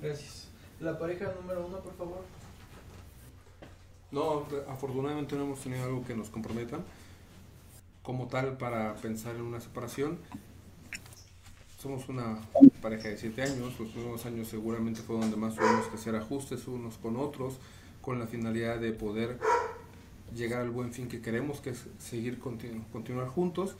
Gracias. 0.00 0.48
La 0.80 0.98
pareja 0.98 1.32
número 1.40 1.66
uno, 1.66 1.78
por 1.80 1.94
favor. 1.94 2.20
No, 4.10 4.46
afortunadamente 4.68 5.36
no 5.36 5.42
hemos 5.42 5.60
tenido 5.60 5.84
algo 5.84 6.04
que 6.04 6.14
nos 6.14 6.30
comprometa 6.30 6.78
como 8.02 8.26
tal 8.26 8.56
para 8.56 8.94
pensar 8.94 9.34
en 9.34 9.42
una 9.42 9.60
separación. 9.60 10.18
Somos 11.78 12.08
una 12.08 12.38
pareja 12.80 13.08
de 13.08 13.18
siete 13.18 13.42
años, 13.42 13.78
los 13.78 13.90
primeros 13.90 14.24
años 14.24 14.48
seguramente 14.48 15.02
fue 15.02 15.18
donde 15.18 15.36
más 15.36 15.54
tuvimos 15.54 15.86
que 15.88 15.96
hacer 15.96 16.16
ajustes 16.16 16.66
unos 16.68 16.96
con 16.96 17.16
otros, 17.16 17.58
con 18.00 18.18
la 18.18 18.26
finalidad 18.26 18.78
de 18.78 18.92
poder 18.92 19.38
llegar 20.34 20.60
al 20.60 20.70
buen 20.70 20.92
fin 20.92 21.08
que 21.08 21.20
queremos, 21.20 21.60
que 21.60 21.70
es 21.70 21.84
seguir 21.98 22.38
continu 22.38 22.84
continuar 22.92 23.28
juntos. 23.28 23.76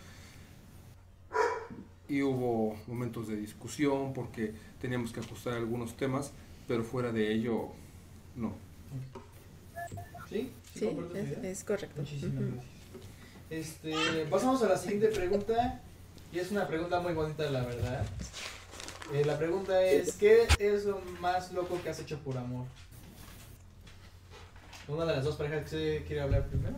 Y 2.09 2.23
hubo 2.23 2.77
momentos 2.87 3.29
de 3.29 3.37
discusión 3.37 4.15
porque 4.15 4.55
teníamos 4.81 5.13
que 5.13 5.21
ajustar 5.21 5.55
algunos 5.55 5.97
temas, 5.97 6.33
pero 6.67 6.83
fuera 6.83 7.13
de 7.13 7.33
ello, 7.33 7.69
no. 8.35 8.55
¿Sí? 10.29 10.51
Sí, 10.75 10.91
es, 11.15 11.45
es, 11.45 11.65
correcto. 11.65 12.01
Muchísimas 12.01 12.35
uh 12.35 12.39
-huh. 12.39 12.53
gracias. 12.53 12.79
Este, 13.51 14.27
pasamos 14.31 14.63
a 14.63 14.69
la 14.69 14.77
siguiente 14.77 15.09
pregunta, 15.09 15.81
y 16.33 16.39
es 16.39 16.51
una 16.51 16.67
pregunta 16.69 17.01
muy 17.01 17.15
bonita, 17.15 17.51
la 17.51 17.65
verdad. 17.65 18.05
Eh, 19.15 19.25
la 19.25 19.39
pregunta 19.39 19.83
es, 19.83 20.17
¿qué 20.17 20.47
es 20.59 20.85
lo 20.85 21.01
más 21.21 21.53
loco 21.53 21.81
que 21.83 21.89
has 21.89 22.01
hecho 22.01 22.19
por 22.19 22.37
amor? 22.37 22.67
¿Una 24.89 25.05
de 25.05 25.13
las 25.13 25.25
dos 25.25 25.37
parejas 25.37 25.65
que 25.65 25.69
se 25.69 26.03
quiere 26.07 26.23
hablar 26.23 26.47
primero? 26.49 26.77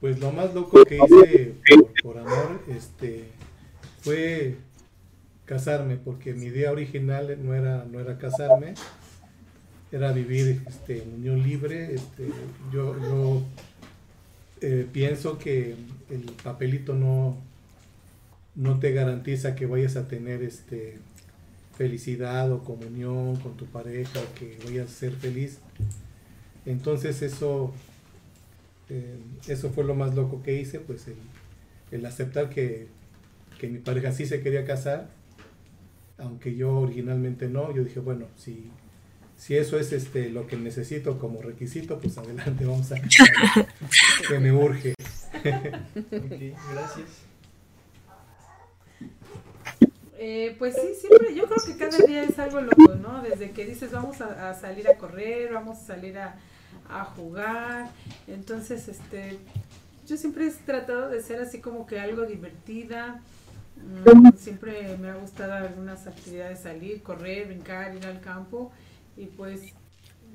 Pues 0.00 0.18
lo 0.18 0.32
más 0.32 0.52
loco 0.52 0.84
que 0.84 0.96
hice 0.96 1.54
por, 2.02 2.18
amor 2.18 2.62
este, 2.68 3.26
fue 4.00 4.56
casarme, 5.44 5.96
porque 5.96 6.34
mi 6.34 6.46
idea 6.46 6.72
original 6.72 7.38
no 7.42 7.54
era, 7.54 7.84
no 7.84 8.00
era 8.00 8.18
casarme, 8.18 8.74
era 9.92 10.12
vivir 10.12 10.62
este, 10.66 11.02
en 11.02 11.14
unión 11.14 11.42
libre. 11.42 11.94
Este, 11.94 12.28
yo 12.72 13.42
eh, 14.60 14.86
pienso 14.92 15.38
que 15.38 15.76
el 16.10 16.22
papelito 16.42 16.94
no, 16.94 17.36
no 18.56 18.80
te 18.80 18.92
garantiza 18.92 19.54
que 19.54 19.66
vayas 19.66 19.94
a 19.96 20.08
tener 20.08 20.42
este, 20.42 20.98
felicidad 21.78 22.50
o 22.50 22.64
comunión 22.64 23.36
con 23.36 23.56
tu 23.56 23.66
pareja 23.66 24.20
que 24.34 24.58
vayas 24.64 24.90
a 24.90 24.94
ser 24.94 25.12
feliz. 25.12 25.60
Entonces 26.66 27.20
eso, 27.22 27.72
eh, 28.88 29.18
eso 29.48 29.70
fue 29.70 29.84
lo 29.84 29.94
más 29.94 30.14
loco 30.14 30.42
que 30.42 30.58
hice, 30.58 30.80
pues 30.80 31.06
el, 31.08 31.16
el 31.90 32.06
aceptar 32.06 32.48
que, 32.48 32.88
que, 33.58 33.68
mi 33.68 33.78
pareja 33.78 34.12
sí 34.12 34.26
se 34.26 34.42
quería 34.42 34.64
casar, 34.64 35.08
aunque 36.18 36.54
yo 36.54 36.76
originalmente 36.78 37.48
no, 37.48 37.74
yo 37.74 37.84
dije, 37.84 38.00
bueno, 38.00 38.26
si, 38.36 38.70
si 39.36 39.56
eso 39.56 39.78
es 39.78 39.92
este, 39.92 40.30
lo 40.30 40.46
que 40.46 40.56
necesito 40.56 41.18
como 41.18 41.42
requisito, 41.42 41.98
pues 42.00 42.16
adelante, 42.16 42.64
vamos 42.66 42.90
a 42.92 43.00
casar, 43.00 43.68
que 44.28 44.38
me 44.38 44.52
urge. 44.52 44.94
okay, 45.38 46.54
gracias. 46.72 47.24
Eh, 50.16 50.56
pues 50.58 50.74
sí, 50.74 50.94
siempre, 50.98 51.34
yo 51.34 51.44
creo 51.44 51.58
que 51.66 51.76
cada 51.76 51.98
día 51.98 52.24
es 52.24 52.38
algo 52.38 52.62
loco, 52.62 52.94
¿no? 52.94 53.20
Desde 53.20 53.50
que 53.50 53.66
dices 53.66 53.92
vamos 53.92 54.22
a, 54.22 54.48
a 54.48 54.54
salir 54.54 54.88
a 54.88 54.96
correr, 54.96 55.52
vamos 55.52 55.76
a 55.76 55.84
salir 55.84 56.16
a, 56.16 56.38
a 56.88 57.04
jugar. 57.04 57.90
Entonces, 58.26 58.88
este, 58.88 59.38
yo 60.06 60.16
siempre 60.16 60.46
he 60.46 60.50
tratado 60.50 61.08
de 61.08 61.22
ser 61.22 61.40
así 61.40 61.60
como 61.60 61.86
que 61.86 61.98
algo 61.98 62.26
divertida. 62.26 63.20
Mm, 63.76 64.36
siempre 64.36 64.96
me 64.98 65.10
ha 65.10 65.16
gustado 65.16 65.52
algunas 65.52 66.06
actividades, 66.06 66.60
salir, 66.60 67.02
correr, 67.02 67.46
brincar, 67.46 67.94
ir 67.94 68.06
al 68.06 68.20
campo 68.20 68.72
y 69.16 69.26
pues 69.26 69.62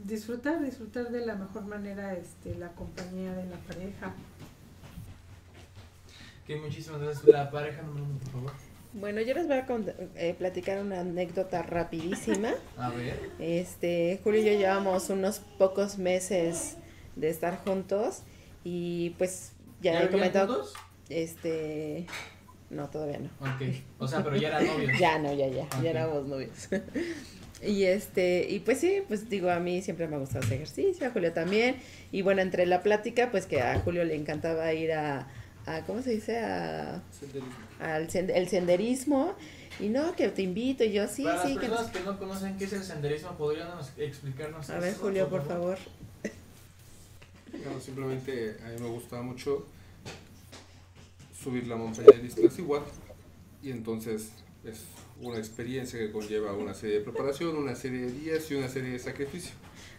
disfrutar, 0.04 0.62
disfrutar 0.64 1.10
de 1.10 1.26
la 1.26 1.36
mejor 1.36 1.66
manera 1.66 2.14
este, 2.14 2.56
la 2.56 2.70
compañía 2.70 3.34
de 3.34 3.46
la 3.46 3.58
pareja. 3.58 4.14
Ok, 6.44 6.62
muchísimas 6.64 7.02
gracias. 7.02 7.26
La 7.26 7.52
pareja 7.52 7.82
número 7.82 8.06
uno, 8.06 8.18
por 8.20 8.32
favor. 8.32 8.69
Bueno, 8.94 9.22
yo 9.22 9.34
les 9.36 9.48
voy 9.48 9.58
a 9.58 9.68
eh, 10.16 10.36
platicar 10.38 10.80
una 10.80 11.02
anécdota 11.02 11.62
rapidísima. 11.62 12.54
A 12.78 12.90
ver. 12.90 13.20
Este, 13.40 14.20
Julio 14.24 14.42
y 14.42 14.46
yo 14.46 14.52
llevamos 14.54 15.10
unos 15.10 15.40
pocos 15.58 15.98
meses 15.98 16.78
de 17.16 17.30
estar 17.30 17.58
juntos 17.58 18.24
y 18.64 19.12
pues 19.12 19.52
ya, 19.82 19.94
¿Ya 19.94 20.04
he 20.04 20.10
comentado. 20.10 20.56
juntos? 20.56 20.74
Este, 21.10 22.08
no, 22.70 22.90
todavía 22.90 23.20
no. 23.20 23.30
Ok, 23.40 23.62
o 24.00 24.08
sea, 24.08 24.24
pero 24.24 24.36
ya 24.38 24.48
eran 24.50 24.66
novios. 24.66 24.92
ya 25.00 25.20
no, 25.20 25.34
ya, 25.34 25.48
ya, 25.48 25.68
ya 25.82 25.90
éramos 25.90 26.26
novios. 26.26 26.70
Y 27.62 27.84
este, 27.84 28.48
y 28.50 28.60
pues 28.60 28.80
sí, 28.80 29.02
pues 29.08 29.30
digo, 29.30 29.50
a 29.50 29.60
mí 29.60 29.82
siempre 29.82 30.08
me 30.08 30.16
ha 30.16 30.20
gustado 30.20 30.46
hacer 30.46 30.54
ejercicio, 30.54 31.08
a 31.08 31.12
Julio 31.12 31.34
también. 31.34 31.76
Y 32.10 32.22
bueno, 32.22 32.42
entre 32.42 32.66
la 32.66 32.82
plática, 32.84 33.32
pues 33.32 33.46
que 33.48 33.62
a 33.62 33.80
Julio 33.80 34.06
le 34.06 34.16
encantaba 34.16 34.72
ir 34.74 34.94
a, 34.94 35.28
a 35.76 35.86
¿cómo 35.86 36.02
se 36.02 36.12
dice? 36.12 36.40
A, 36.40 37.02
al 37.80 38.08
sen- 38.10 38.32
el 38.34 38.48
senderismo. 38.50 39.36
Y 39.80 39.88
no, 39.88 40.14
que 40.16 40.28
te 40.28 40.42
invito, 40.42 40.84
y 40.84 40.92
yo 40.92 41.08
sí, 41.08 41.24
Para 41.24 41.42
sí. 41.44 41.54
las 41.54 41.62
que 41.62 41.68
no- 41.70 41.76
personas 41.78 41.92
que 41.98 42.04
no 42.04 42.20
conocen 42.20 42.58
qué 42.58 42.66
es 42.66 42.74
el 42.74 42.84
senderismo, 42.84 43.38
¿podrían 43.38 43.70
nos- 43.70 43.92
explicarnos? 43.98 44.70
A 44.70 44.80
ver, 44.80 44.90
eso, 44.90 45.00
Julio, 45.02 45.30
por 45.30 45.48
favor. 45.48 45.78
No, 47.66 47.80
simplemente 47.80 48.58
a 48.66 48.70
mí 48.70 48.76
me 48.82 48.88
gusta 48.90 49.22
mucho 49.22 49.66
subir 51.42 51.68
la 51.68 51.76
montaña 51.78 52.18
de 52.18 52.28
Iztaccíhuatl 52.28 52.90
y 53.64 53.72
entonces 53.72 54.30
es 54.66 54.82
una 55.22 55.38
experiencia 55.38 55.98
que 55.98 56.12
conlleva 56.12 56.54
una 56.54 56.74
serie 56.74 57.00
de 57.00 57.02
preparación, 57.06 57.56
una 57.58 57.76
serie 57.76 58.02
de 58.02 58.12
días 58.12 58.50
y 58.52 58.56
una 58.56 58.68
serie 58.70 58.92
de 58.92 59.00
sacrificio. 59.00 59.52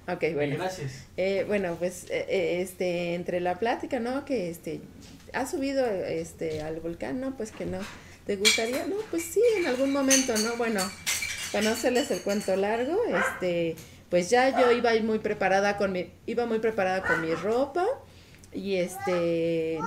Ok, 0.08 0.24
bueno. 0.34 0.56
Gracias. 0.56 1.06
Eh, 1.16 1.44
bueno, 1.46 1.76
pues 1.78 2.04
eh, 2.10 2.26
eh, 2.28 2.60
este 2.62 3.14
entre 3.14 3.40
la 3.40 3.58
plática, 3.58 4.00
¿no? 4.00 4.24
Que 4.24 4.50
este 4.50 4.80
has 5.32 5.50
subido 5.50 5.86
este 5.86 6.62
al 6.62 6.80
volcán, 6.80 7.20
¿no? 7.20 7.36
Pues 7.36 7.52
que 7.52 7.66
no. 7.66 7.78
¿Te 8.26 8.36
gustaría? 8.36 8.86
No, 8.86 8.96
pues 9.10 9.24
sí, 9.24 9.42
en 9.58 9.66
algún 9.66 9.92
momento, 9.92 10.36
¿no? 10.38 10.56
Bueno, 10.56 10.80
para 11.52 11.64
no 11.64 11.70
hacerles 11.70 12.10
el 12.10 12.20
cuento 12.20 12.54
largo, 12.56 12.96
este 13.06 13.76
pues 14.08 14.28
ya 14.28 14.60
yo 14.60 14.72
iba 14.72 14.92
muy 15.02 15.20
preparada 15.20 15.76
con 15.76 15.92
mi 15.92 16.10
iba 16.26 16.44
muy 16.44 16.58
preparada 16.58 17.02
con 17.02 17.20
mi 17.20 17.32
ropa 17.34 17.86
y 18.52 18.76
este 18.76 19.78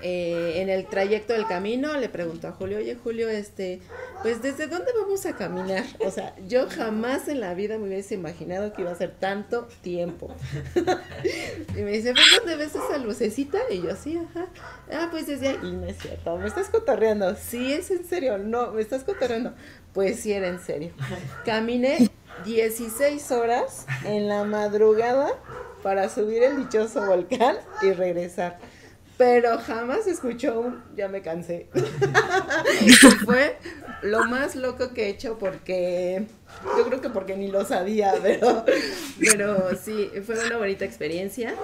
eh, 0.00 0.54
en 0.56 0.68
el 0.68 0.86
trayecto 0.86 1.32
del 1.32 1.46
camino 1.46 1.96
le 1.96 2.08
pregunto 2.08 2.48
a 2.48 2.52
Julio, 2.52 2.78
oye 2.78 2.96
Julio, 2.96 3.28
este, 3.28 3.80
pues 4.22 4.42
¿desde 4.42 4.66
dónde 4.66 4.90
vamos 4.98 5.26
a 5.26 5.36
caminar? 5.36 5.84
O 6.00 6.10
sea, 6.10 6.34
yo 6.48 6.68
jamás 6.68 7.28
en 7.28 7.40
la 7.40 7.54
vida 7.54 7.78
me 7.78 7.88
hubiese 7.88 8.14
imaginado 8.14 8.72
que 8.72 8.82
iba 8.82 8.90
a 8.90 8.96
ser 8.96 9.12
tanto 9.12 9.68
tiempo. 9.82 10.34
y 11.76 11.82
me 11.82 11.92
dice, 11.92 12.12
pues 12.12 12.26
¿dónde 12.36 12.56
ves 12.56 12.74
esa 12.74 12.98
lucecita? 12.98 13.58
Y 13.70 13.82
yo, 13.82 13.94
sí, 13.96 14.18
ajá. 14.18 14.46
Ah, 14.92 15.08
pues 15.10 15.26
desde 15.26 15.48
ahí. 15.48 15.58
Y 15.62 15.72
no 15.72 15.86
es 15.86 15.98
cierto, 15.98 16.36
me 16.36 16.48
estás 16.48 16.68
cotorreando. 16.68 17.34
Sí, 17.36 17.72
es 17.72 17.90
en 17.90 18.04
serio, 18.04 18.38
no, 18.38 18.72
me 18.72 18.82
estás 18.82 19.04
cotorreando. 19.04 19.54
Pues 19.92 20.20
sí, 20.20 20.32
era 20.32 20.48
en 20.48 20.60
serio. 20.60 20.92
Caminé 21.44 22.10
16 22.44 23.30
horas 23.30 23.86
en 24.04 24.28
la 24.28 24.44
madrugada 24.44 25.28
para 25.82 26.08
subir 26.08 26.42
el 26.42 26.56
dichoso 26.56 27.04
volcán 27.06 27.56
y 27.82 27.92
regresar. 27.92 28.58
Pero 29.18 29.58
jamás 29.58 30.06
escuchó 30.06 30.60
un 30.60 30.82
ya 30.96 31.08
me 31.08 31.22
cansé. 31.22 31.68
Fue 33.24 33.56
lo 34.02 34.24
más 34.24 34.56
loco 34.56 34.92
que 34.92 35.06
he 35.06 35.08
hecho 35.10 35.38
porque 35.38 36.26
yo 36.76 36.86
creo 36.86 37.00
que 37.00 37.10
porque 37.10 37.36
ni 37.36 37.48
lo 37.48 37.64
sabía, 37.64 38.14
pero 38.22 38.64
pero 39.18 39.76
sí, 39.76 40.10
fue 40.24 40.44
una 40.46 40.56
bonita 40.58 40.84
experiencia 40.84 41.54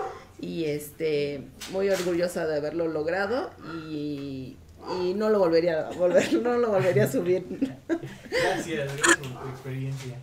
y 0.41 0.67
este 0.67 1.43
muy 1.73 1.89
orgullosa 1.91 2.47
de 2.47 2.59
haberlo 2.59 2.87
logrado 2.87 3.51
y, 3.91 4.57
y 5.03 5.15
no 5.15 5.31
lo 5.31 5.41
volvería 5.41 5.89
a 5.89 5.91
volver, 5.91 6.33
no 6.43 6.59
lo 6.59 6.71
volvería 6.71 7.05
a 7.05 7.11
subir. 7.11 7.45
Gracias, 7.89 8.97
gracias 8.97 9.17
por 9.17 9.43
tu 9.43 9.49
experiencia. 9.49 10.17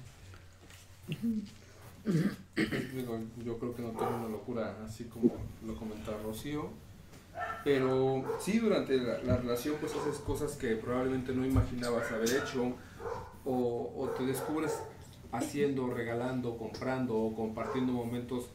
Digo, 2.93 3.19
yo 3.43 3.59
creo 3.59 3.75
que 3.75 3.81
no 3.81 3.89
tengo 3.89 4.15
una 4.15 4.29
locura 4.29 4.77
así 4.85 5.05
como 5.05 5.33
lo 5.65 5.75
comentaba 5.75 6.17
Rocío. 6.23 6.69
Pero 7.63 8.23
sí, 8.39 8.59
durante 8.59 8.95
la, 8.97 9.17
la 9.23 9.37
relación 9.37 9.75
pues 9.79 9.93
haces 9.95 10.17
cosas 10.19 10.53
que 10.53 10.75
probablemente 10.75 11.33
no 11.33 11.45
imaginabas 11.45 12.11
haber 12.11 12.29
hecho 12.29 12.73
o, 13.45 14.09
te 14.17 14.25
descubres 14.25 14.73
haciendo, 15.31 15.87
regalando, 15.93 16.57
comprando 16.57 17.15
o 17.17 17.35
compartiendo 17.35 17.91
momentos 17.93 18.45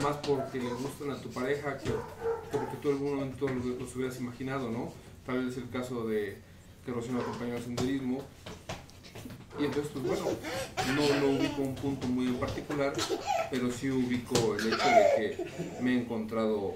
más 0.00 0.16
porque 0.18 0.58
le 0.58 0.70
gustan 0.70 1.10
a 1.10 1.16
tu 1.20 1.30
pareja 1.30 1.76
que, 1.78 1.86
que 1.90 2.56
porque 2.58 2.76
tú 2.80 2.88
en 2.90 2.94
algún 2.96 3.14
momento 3.16 3.48
lo- 3.48 3.78
los 3.78 3.96
hubieras 3.96 4.18
imaginado, 4.20 4.70
¿no? 4.70 4.92
Tal 5.26 5.44
vez 5.44 5.56
el 5.56 5.68
caso 5.70 6.06
de 6.06 6.38
que 6.84 6.92
Rocío 6.92 7.12
me 7.12 7.20
acompañó 7.20 7.56
al 7.56 7.62
senderismo 7.62 8.22
y 9.60 9.64
entonces, 9.66 9.92
pues 9.92 10.04
bueno, 10.06 10.24
no, 10.96 11.20
no 11.20 11.38
ubico 11.38 11.60
un 11.62 11.74
punto 11.74 12.06
muy 12.06 12.26
en 12.28 12.36
particular, 12.36 12.92
pero 13.50 13.70
sí 13.70 13.90
ubico 13.90 14.54
el 14.56 14.66
hecho 14.72 14.88
de 14.88 15.04
que 15.16 15.82
me 15.82 15.94
he 15.94 16.00
encontrado 16.00 16.74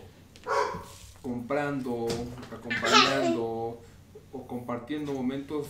comprando, 1.27 2.07
acompañando 2.53 3.83
o 4.31 4.47
compartiendo 4.47 5.13
momentos 5.13 5.67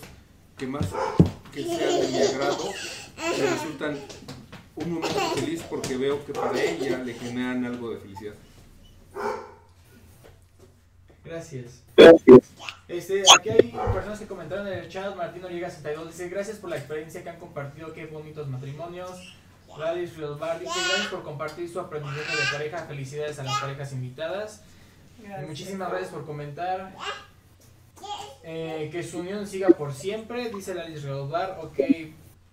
que 0.58 0.66
más 0.66 0.86
que 1.50 1.62
sean 1.62 1.98
de 1.98 2.08
mi 2.08 2.18
agrado, 2.18 2.64
me 3.16 3.46
resultan 3.46 3.98
un 4.74 4.92
momento 4.92 5.18
feliz 5.34 5.62
porque 5.62 5.96
veo 5.96 6.22
que 6.26 6.34
para 6.34 6.60
ella 6.60 6.98
le 6.98 7.14
generan 7.14 7.64
algo 7.64 7.88
de 7.88 7.96
felicidad. 8.00 8.34
Gracias. 11.24 11.82
Este, 12.86 13.22
aquí 13.34 13.48
hay 13.48 13.72
personas 13.94 14.18
que 14.18 14.26
comentaron 14.26 14.66
en 14.66 14.74
el 14.74 14.88
chat. 14.90 15.16
Martín 15.16 15.42
Oriega 15.42 15.70
62 15.70 16.08
dice: 16.08 16.28
Gracias 16.28 16.58
por 16.58 16.68
la 16.68 16.76
experiencia 16.76 17.22
que 17.22 17.30
han 17.30 17.38
compartido. 17.38 17.94
Qué 17.94 18.04
bonitos 18.04 18.46
matrimonios. 18.46 19.34
Gladys 19.74 20.16
Riosbar 20.18 20.60
dice: 20.60 20.78
Gracias 20.86 21.08
por 21.08 21.22
compartir 21.22 21.66
su 21.68 21.80
aprendizaje 21.80 22.36
de 22.36 22.52
pareja. 22.52 22.84
Felicidades 22.84 23.38
a 23.38 23.44
las 23.44 23.58
parejas 23.58 23.92
invitadas. 23.92 24.62
Y 25.18 25.46
Muchísimas 25.46 25.90
gracias 25.90 26.10
por 26.10 26.24
comentar. 26.26 26.94
Eh, 28.44 28.88
que 28.92 29.02
su 29.02 29.18
unión 29.18 29.46
siga 29.46 29.68
por 29.68 29.92
siempre, 29.92 30.50
dice 30.50 30.74
Gladys 30.74 31.02
Riosbar. 31.02 31.58
Ok, 31.62 31.78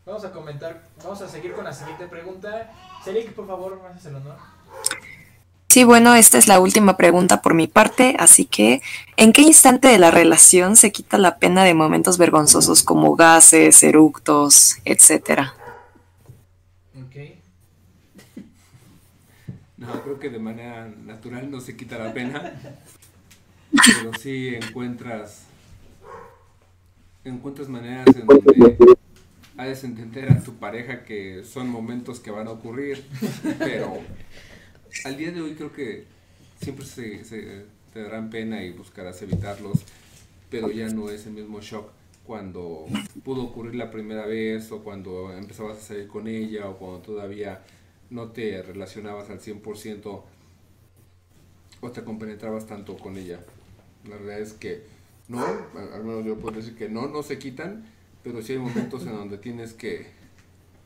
vamos 0.05 0.25
a 0.25 0.31
comentar. 0.31 0.81
Vamos 1.03 1.21
a 1.21 1.29
seguir 1.29 1.53
con 1.53 1.65
la 1.65 1.73
siguiente 1.73 2.07
pregunta. 2.07 2.71
Serik, 3.03 3.33
por 3.33 3.45
favor, 3.45 3.79
me 3.81 3.89
haces 3.89 4.07
el 4.07 4.15
honor. 4.15 4.37
Sí, 5.73 5.83
bueno, 5.83 6.13
esta 6.13 6.37
es 6.37 6.47
la 6.47 6.59
última 6.59 6.97
pregunta 6.97 7.41
por 7.41 7.55
mi 7.55 7.65
parte, 7.65 8.15
así 8.19 8.45
que 8.45 8.83
¿en 9.17 9.33
qué 9.33 9.41
instante 9.41 9.87
de 9.87 9.97
la 9.97 10.11
relación 10.11 10.75
se 10.75 10.91
quita 10.91 11.17
la 11.17 11.39
pena 11.39 11.63
de 11.63 11.73
momentos 11.73 12.19
vergonzosos 12.19 12.83
como 12.83 13.15
gases, 13.15 13.81
eructos, 13.81 14.77
etcétera? 14.85 15.55
Ok. 16.95 17.37
No, 19.85 20.01
creo 20.01 20.19
que 20.19 20.29
de 20.29 20.39
manera 20.39 20.87
natural 21.05 21.51
no 21.51 21.59
se 21.59 21.75
quita 21.75 21.97
la 21.97 22.13
pena, 22.13 22.53
pero 23.71 24.13
sí 24.17 24.55
encuentras 24.55 25.47
encuentras 27.25 27.69
maneras 27.69 28.07
en 28.15 28.25
donde 28.25 28.97
haces 29.57 29.83
entender 29.83 30.31
a 30.31 30.39
tu 30.41 30.55
pareja 30.55 31.03
que 31.03 31.43
son 31.43 31.69
momentos 31.69 32.19
que 32.19 32.31
van 32.31 32.47
a 32.47 32.51
ocurrir, 32.51 33.03
pero 33.59 33.99
al 35.05 35.17
día 35.17 35.31
de 35.31 35.41
hoy 35.41 35.53
creo 35.55 35.71
que 35.71 36.05
siempre 36.61 36.85
se, 36.85 37.23
se 37.23 37.65
te 37.93 38.01
darán 38.01 38.29
pena 38.29 38.63
y 38.63 38.71
buscarás 38.71 39.21
evitarlos, 39.21 39.83
pero 40.49 40.69
ya 40.71 40.87
no 40.89 41.09
es 41.09 41.25
el 41.25 41.33
mismo 41.33 41.61
shock 41.61 41.91
cuando 42.25 42.85
pudo 43.23 43.43
ocurrir 43.43 43.75
la 43.75 43.91
primera 43.91 44.25
vez 44.25 44.71
o 44.71 44.81
cuando 44.81 45.31
empezabas 45.33 45.77
a 45.77 45.81
salir 45.81 46.07
con 46.07 46.27
ella 46.27 46.69
o 46.69 46.77
cuando 46.77 46.99
todavía 46.99 47.61
no 48.13 48.31
te 48.31 48.61
relacionabas 48.61 49.29
al 49.29 49.39
100% 49.39 50.23
o 51.81 51.91
te 51.91 52.03
compenetrabas 52.03 52.67
tanto 52.67 52.95
con 52.97 53.17
ella. 53.17 53.39
La 54.07 54.17
realidad 54.17 54.39
es 54.39 54.53
que 54.53 54.83
no, 55.27 55.43
al 55.43 56.03
menos 56.03 56.25
yo 56.25 56.37
puedo 56.37 56.57
decir 56.57 56.75
que 56.75 56.89
no, 56.89 57.07
no 57.07 57.23
se 57.23 57.39
quitan, 57.39 57.85
pero 58.23 58.41
sí 58.41 58.53
hay 58.53 58.59
momentos 58.59 59.01
en 59.03 59.13
donde 59.13 59.37
tienes 59.37 59.73
que, 59.73 60.07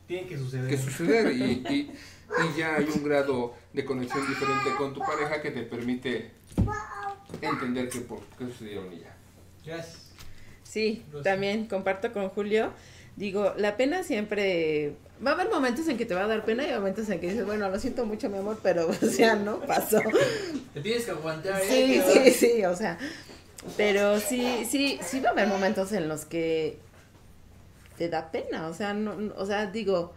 Tiene 0.06 0.26
que 0.26 0.38
suceder. 0.38 0.70
que 0.70 0.78
suceder 0.78 1.32
y, 1.36 1.42
y- 1.68 1.92
y 2.30 2.58
ya 2.58 2.76
hay 2.76 2.86
un 2.94 3.04
grado 3.04 3.54
de 3.72 3.84
conexión 3.84 4.26
diferente 4.26 4.70
con 4.76 4.92
tu 4.94 5.00
pareja 5.00 5.40
que 5.42 5.50
te 5.50 5.62
permite 5.62 6.30
entender 7.42 7.88
qué, 7.88 8.00
por, 8.00 8.20
qué 8.38 8.46
sucedió 8.46 8.84
en 8.86 8.92
ella. 8.94 9.16
Gracias. 9.64 10.12
Sí, 10.62 11.04
también 11.24 11.66
comparto 11.66 12.12
con 12.12 12.28
Julio. 12.30 12.72
Digo, 13.18 13.52
la 13.56 13.76
pena 13.76 14.04
siempre... 14.04 14.94
Va 15.24 15.32
a 15.32 15.34
haber 15.34 15.50
momentos 15.50 15.88
en 15.88 15.98
que 15.98 16.06
te 16.06 16.14
va 16.14 16.22
a 16.22 16.26
dar 16.28 16.44
pena 16.44 16.64
y 16.64 16.72
momentos 16.72 17.08
en 17.10 17.18
que 17.18 17.30
dices, 17.30 17.44
bueno, 17.44 17.68
lo 17.68 17.80
siento 17.80 18.06
mucho, 18.06 18.30
mi 18.30 18.38
amor, 18.38 18.60
pero, 18.62 18.88
o 19.02 19.06
sea, 19.06 19.34
no 19.34 19.58
pasó. 19.58 20.00
Te 20.72 20.80
tienes 20.80 21.04
que 21.04 21.10
aguantar. 21.10 21.60
¿eh? 21.60 21.64
Sí, 21.68 22.00
sí, 22.12 22.30
sí, 22.30 22.64
o 22.64 22.76
sea, 22.76 22.96
pero 23.76 24.20
sí, 24.20 24.64
sí, 24.70 25.00
sí 25.04 25.18
va 25.18 25.30
a 25.30 25.32
haber 25.32 25.48
momentos 25.48 25.90
en 25.90 26.08
los 26.08 26.26
que 26.26 26.78
te 27.96 28.08
da 28.08 28.30
pena, 28.30 28.68
o 28.68 28.74
sea, 28.74 28.94
no, 28.94 29.34
o 29.36 29.46
sea, 29.46 29.66
digo, 29.66 30.14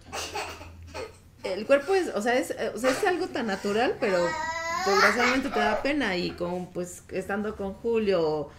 el 1.44 1.66
cuerpo 1.66 1.96
es, 1.96 2.10
o 2.10 2.22
sea, 2.22 2.36
es, 2.36 2.56
o 2.76 2.78
sea, 2.78 2.92
es 2.92 3.04
algo 3.04 3.28
tan 3.28 3.48
natural, 3.48 3.98
pero 4.00 4.24
desgraciadamente 4.86 5.50
te 5.50 5.60
da 5.60 5.82
pena 5.82 6.16
y 6.16 6.30
con, 6.32 6.68
pues, 6.68 7.02
estando 7.10 7.56
con 7.56 7.74
Julio, 7.74 8.50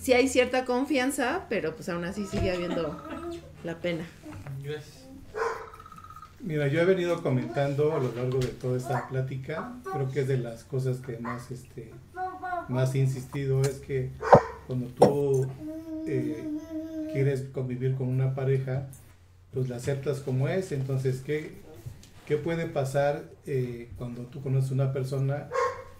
sí 0.00 0.12
hay 0.12 0.28
cierta 0.28 0.64
confianza, 0.64 1.46
pero 1.48 1.74
pues 1.74 1.88
aún 1.88 2.04
así 2.04 2.26
sigue 2.26 2.50
habiendo 2.50 3.02
la 3.64 3.78
pena. 3.80 4.04
Gracias. 4.62 5.06
Mira, 6.40 6.68
yo 6.68 6.80
he 6.80 6.84
venido 6.84 7.22
comentando 7.22 7.92
a 7.92 7.98
lo 7.98 8.12
largo 8.14 8.38
de 8.38 8.48
toda 8.48 8.76
esta 8.76 9.08
plática, 9.08 9.72
creo 9.92 10.10
que 10.10 10.20
es 10.20 10.28
de 10.28 10.38
las 10.38 10.64
cosas 10.64 10.98
que 10.98 11.18
más, 11.18 11.50
este, 11.50 11.92
más 12.68 12.94
he 12.94 12.98
insistido, 12.98 13.62
es 13.62 13.78
que 13.80 14.10
cuando 14.66 14.86
tú 14.88 15.50
eh, 16.06 16.44
quieres 17.12 17.42
convivir 17.52 17.96
con 17.96 18.08
una 18.08 18.34
pareja, 18.34 18.86
pues 19.52 19.68
la 19.68 19.76
aceptas 19.76 20.20
como 20.20 20.48
es. 20.48 20.70
Entonces, 20.72 21.22
¿qué, 21.24 21.52
qué 22.26 22.36
puede 22.36 22.66
pasar 22.66 23.24
eh, 23.46 23.88
cuando 23.96 24.22
tú 24.22 24.42
conoces 24.42 24.70
una 24.70 24.92
persona 24.92 25.48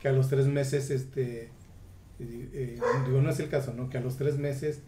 que 0.01 0.09
a 0.09 0.13
los 0.13 0.29
tres 0.29 0.47
meses, 0.47 0.91
este, 0.91 1.51
eh, 2.19 2.79
digo, 3.07 3.21
no 3.21 3.31
es 3.31 3.41
el 3.41 3.49
caso, 3.49 3.73
¿no? 3.75 3.91
Que 3.91 3.99
a 3.99 4.01
los 4.01 4.17
tres 4.17 4.39
meses 4.39 4.81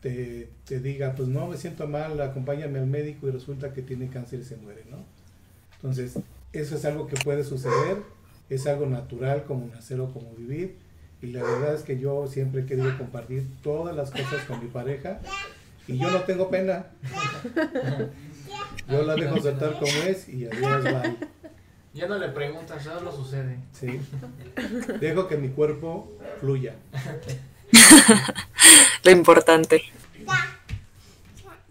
te, 0.00 0.48
te 0.64 0.80
diga, 0.80 1.14
pues 1.14 1.28
no, 1.28 1.46
me 1.46 1.56
siento 1.56 1.86
mal, 1.86 2.20
acompáñame 2.20 2.78
al 2.78 2.86
médico 2.86 3.28
y 3.28 3.30
resulta 3.30 3.72
que 3.72 3.82
tiene 3.82 4.08
cáncer 4.08 4.40
y 4.40 4.44
se 4.44 4.56
muere, 4.56 4.84
¿no? 4.90 4.98
Entonces, 5.76 6.18
eso 6.52 6.76
es 6.76 6.84
algo 6.84 7.06
que 7.06 7.16
puede 7.16 7.44
suceder, 7.44 7.98
es 8.48 8.66
algo 8.66 8.86
natural 8.86 9.44
como 9.44 9.66
nacer 9.66 10.00
o 10.00 10.12
como 10.12 10.32
vivir. 10.34 10.76
Y 11.22 11.28
la 11.28 11.42
verdad 11.42 11.74
es 11.74 11.82
que 11.82 11.98
yo 11.98 12.26
siempre 12.26 12.62
he 12.62 12.66
querido 12.66 12.96
compartir 12.98 13.46
todas 13.62 13.96
las 13.96 14.10
cosas 14.10 14.44
con 14.46 14.62
mi 14.62 14.68
pareja 14.68 15.20
y 15.88 15.98
yo 15.98 16.10
no 16.10 16.20
tengo 16.22 16.50
pena. 16.50 16.86
Yo 18.88 19.02
la 19.02 19.16
dejo 19.16 19.40
saltar 19.40 19.72
como 19.80 19.92
es 20.06 20.28
y 20.28 20.46
adiós, 20.46 20.84
bye. 20.84 21.16
Ya 21.96 22.06
no 22.06 22.18
le 22.18 22.28
preguntas, 22.28 22.84
solo 22.84 23.10
sucede. 23.10 23.56
Sí. 23.72 23.98
Dejo 25.00 25.26
que 25.28 25.38
mi 25.38 25.48
cuerpo 25.48 26.12
fluya. 26.40 26.74
Lo 29.04 29.10
importante. 29.10 29.82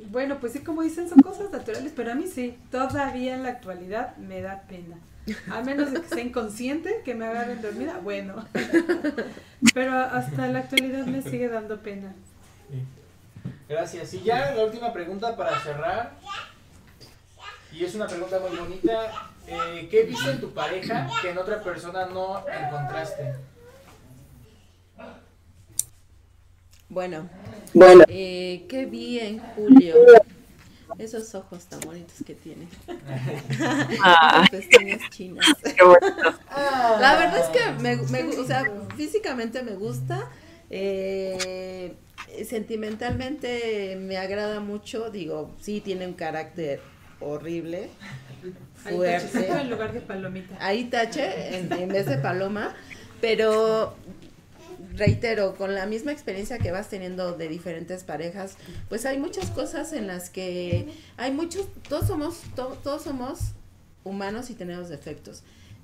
Bueno, 0.09 0.39
pues 0.39 0.53
sí, 0.53 0.61
como 0.61 0.81
dicen, 0.81 1.07
son 1.09 1.21
cosas 1.21 1.51
naturales, 1.51 1.93
pero 1.95 2.11
a 2.11 2.15
mí 2.15 2.25
sí, 2.27 2.57
todavía 2.71 3.35
en 3.35 3.43
la 3.43 3.49
actualidad 3.49 4.17
me 4.17 4.41
da 4.41 4.63
pena. 4.63 4.97
A 5.51 5.61
menos 5.61 5.91
de 5.91 6.01
que 6.01 6.07
sea 6.07 6.23
inconsciente, 6.23 7.01
que 7.05 7.13
me 7.13 7.27
agarren 7.27 7.61
dormida, 7.61 7.99
bueno. 8.01 8.47
Pero 9.75 9.95
hasta 9.95 10.47
la 10.47 10.59
actualidad 10.59 11.05
me 11.05 11.21
sigue 11.21 11.49
dando 11.49 11.81
pena. 11.81 12.15
Gracias. 13.69 14.11
Y 14.15 14.23
ya 14.23 14.55
la 14.55 14.65
última 14.65 14.91
pregunta 14.91 15.35
para 15.35 15.59
cerrar. 15.59 16.13
Y 17.71 17.83
es 17.83 17.93
una 17.93 18.07
pregunta 18.07 18.39
muy 18.39 18.57
bonita. 18.57 19.33
Eh, 19.47 19.87
¿Qué 19.91 20.03
viste 20.03 20.29
en 20.31 20.39
tu 20.41 20.51
pareja 20.53 21.07
que 21.21 21.29
en 21.29 21.37
otra 21.37 21.61
persona 21.63 22.05
no 22.07 22.43
encontraste? 22.47 23.33
Bueno, 26.89 27.27
Bueno, 27.73 28.03
eh, 28.07 28.65
¿qué 28.69 28.85
vi 28.85 29.19
en 29.19 29.39
Julio? 29.55 29.95
Esos 30.97 31.35
ojos 31.35 31.65
tan 31.65 31.79
bonitos 31.81 32.15
que 32.25 32.35
tiene. 32.35 32.67
ah, 34.03 34.45
pestañas 34.49 35.09
chinas. 35.09 35.45
qué 35.63 35.83
bonito. 35.83 36.39
La 36.99 37.17
verdad 37.17 37.39
es 37.39 37.47
que 37.49 37.81
me, 37.83 37.97
me- 37.97 38.37
o 38.37 38.45
sea, 38.45 38.63
físicamente 38.95 39.63
me 39.63 39.75
gusta. 39.75 40.29
eh, 40.69 41.95
sentimentalmente 42.47 43.95
me 43.99 44.17
agrada 44.17 44.59
mucho. 44.59 45.09
Digo, 45.09 45.51
sí 45.59 45.81
tiene 45.81 46.07
un 46.07 46.13
carácter 46.13 46.81
horrible, 47.19 47.89
fuerte. 48.93 49.27
tachecito 49.27 49.57
en 49.57 49.69
lugar 49.69 49.93
de 49.93 50.01
palomita. 50.01 50.55
Ahí 50.59 50.85
tache 50.85 51.57
en, 51.57 51.71
en 51.73 51.89
vez 51.89 52.05
de 52.05 52.17
paloma, 52.17 52.73
pero 53.21 53.95
reitero, 54.95 55.55
con 55.55 55.73
la 55.75 55.85
misma 55.85 56.11
experiencia 56.11 56.57
que 56.57 56.71
vas 56.71 56.89
teniendo 56.89 57.33
de 57.33 57.47
diferentes 57.49 58.03
parejas, 58.03 58.57
pues 58.87 59.05
hay 59.05 59.17
muchas 59.17 59.49
cosas 59.51 59.91
en 59.93 60.07
las 60.07 60.29
que 60.29 60.87
hay 61.17 61.31
muchos, 61.31 61.67
todos 61.89 62.07
somos, 62.07 62.39
to- 62.55 62.77
todos 62.83 63.03
somos 63.03 63.39
humanos 64.03 64.49
y 64.49 64.53
tenemos 64.53 64.87
defectos. 64.89 65.43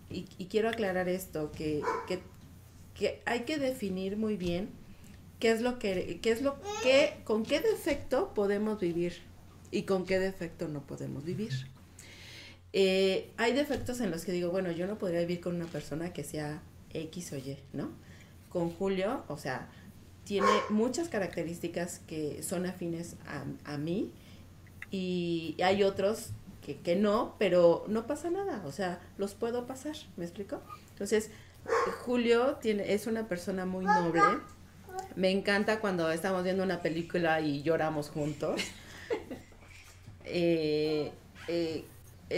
Y, 0.10 0.28
y 0.38 0.46
quiero 0.46 0.70
aclarar 0.70 1.10
esto, 1.10 1.52
que, 1.52 1.82
que, 2.08 2.20
que 2.94 3.22
hay 3.26 3.42
que 3.42 3.58
definir 3.58 4.18
muy 4.18 4.38
bien 4.38 4.70
qué 5.40 5.52
es 5.52 5.62
lo 5.62 5.80
que, 5.80 6.20
qué 6.22 6.32
es 6.32 6.42
lo 6.42 6.56
que, 6.84 7.16
con 7.24 7.44
qué 7.44 7.60
defecto 7.60 8.34
podemos 8.34 8.80
vivir 8.80 9.22
y 9.72 9.84
con 9.84 10.06
qué 10.06 10.20
defecto 10.20 10.68
no 10.68 10.82
podemos 10.82 11.24
vivir. 11.26 11.68
Eh, 12.74 13.32
hay 13.38 13.54
defectos 13.54 14.00
en 14.00 14.12
los 14.12 14.24
que 14.24 14.32
digo, 14.32 14.50
bueno, 14.52 14.72
yo 14.72 14.88
no 14.88 14.98
podría 14.98 15.22
vivir 15.22 15.42
con 15.42 15.56
una 15.56 15.66
persona 15.66 16.14
que 16.14 16.24
sea 16.24 16.62
X 16.94 17.34
o 17.34 17.38
Y, 17.38 17.58
¿no? 17.74 17.90
Con 18.50 18.70
Julio, 18.70 19.24
o 19.28 19.38
sea, 19.38 19.70
tiene 20.24 20.48
muchas 20.70 21.10
características 21.10 22.00
que 22.08 22.44
son 22.44 22.66
afines 22.66 23.16
a, 23.28 23.74
a 23.74 23.78
mí 23.78 24.12
y 24.90 25.56
hay 25.64 25.84
otros 25.84 26.30
que, 26.66 26.78
que 26.78 26.96
no, 26.96 27.36
pero 27.40 27.86
no 27.88 28.08
pasa 28.08 28.30
nada, 28.30 28.62
o 28.66 28.72
sea, 28.72 29.02
los 29.18 29.34
puedo 29.34 29.66
pasar, 29.66 29.96
¿me 30.16 30.26
explico? 30.26 30.62
Entonces, 30.92 31.32
Julio 32.04 32.58
tiene, 32.62 32.94
es 32.94 33.08
una 33.08 33.28
persona 33.28 33.66
muy 33.66 33.86
noble. 33.86 34.22
Me 35.16 35.30
encanta 35.32 35.80
cuando 35.80 36.12
estamos 36.12 36.44
viendo 36.44 36.64
una 36.64 36.82
película 36.82 37.42
y 37.42 37.64
lloramos 37.64 38.10
juntos. 38.10 38.62
Eh, 40.34 41.12
eh, 41.50 41.84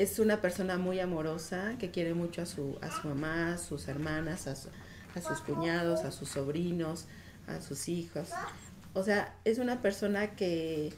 es 0.02 0.20
una 0.20 0.42
persona 0.42 0.78
muy 0.78 1.00
amorosa 1.00 1.76
que 1.80 1.92
quiere 1.92 2.14
mucho 2.14 2.42
a 2.42 2.46
su, 2.46 2.78
a 2.82 2.92
su 2.92 3.08
mamá, 3.08 3.54
a 3.54 3.58
sus 3.58 3.88
hermanas, 3.88 4.48
a, 4.48 4.56
su- 4.56 4.70
a 5.16 5.22
sus 5.22 5.42
cuñados, 5.42 6.06
a 6.06 6.12
sus 6.12 6.30
sobrinos, 6.30 7.08
a 7.48 7.62
sus 7.62 7.90
hijos. 7.90 8.30
O 8.94 9.04
sea, 9.04 9.36
es 9.46 9.60
una 9.60 9.82
persona 9.82 10.36
que, 10.36 10.94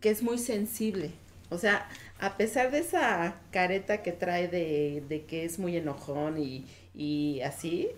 que 0.00 0.10
es 0.10 0.22
muy 0.22 0.38
sensible. 0.38 1.12
O 1.50 1.58
sea, 1.58 1.88
a 2.20 2.36
pesar 2.36 2.70
de 2.70 2.78
esa 2.80 3.36
careta 3.52 4.02
que 4.02 4.12
trae 4.12 4.48
de, 4.48 5.04
de 5.08 5.24
que 5.26 5.44
es 5.44 5.58
muy 5.58 5.76
enojón 5.76 6.38
y, 6.38 6.66
y 6.94 7.40
así, 7.42 7.88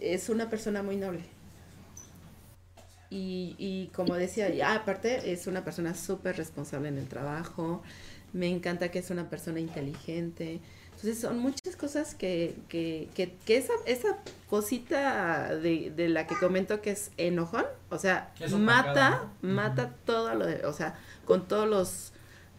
es 0.00 0.28
una 0.28 0.50
persona 0.50 0.82
muy 0.82 0.96
noble. 0.96 1.22
Y, 3.10 3.54
y 3.58 3.88
como 3.94 4.14
decía, 4.16 4.48
aparte 4.74 5.32
es 5.32 5.46
una 5.46 5.62
persona 5.64 5.94
súper 5.94 6.36
responsable 6.36 6.88
en 6.88 6.98
el 6.98 7.06
trabajo, 7.08 7.82
me 8.34 8.48
encanta 8.48 8.90
que 8.90 8.98
es 8.98 9.10
una 9.10 9.30
persona 9.30 9.60
inteligente. 9.60 10.60
Entonces 10.90 11.18
son 11.18 11.38
muchas 11.38 11.76
cosas 11.76 12.14
que, 12.14 12.56
que, 12.68 13.08
que, 13.14 13.34
que 13.46 13.56
esa, 13.56 13.72
esa 13.86 14.18
cosita 14.50 15.56
de, 15.56 15.92
de 15.94 16.08
la 16.08 16.26
que 16.26 16.34
comento 16.36 16.80
que 16.80 16.90
es 16.90 17.10
enojón, 17.16 17.64
o 17.90 17.98
sea, 17.98 18.32
mata, 18.40 18.56
opacada, 18.56 19.32
¿no? 19.42 19.54
mata 19.54 19.94
todo 20.04 20.34
lo 20.34 20.46
de, 20.46 20.66
o 20.66 20.72
sea, 20.72 20.98
con 21.24 21.48
todos 21.48 21.68
los, 21.68 22.12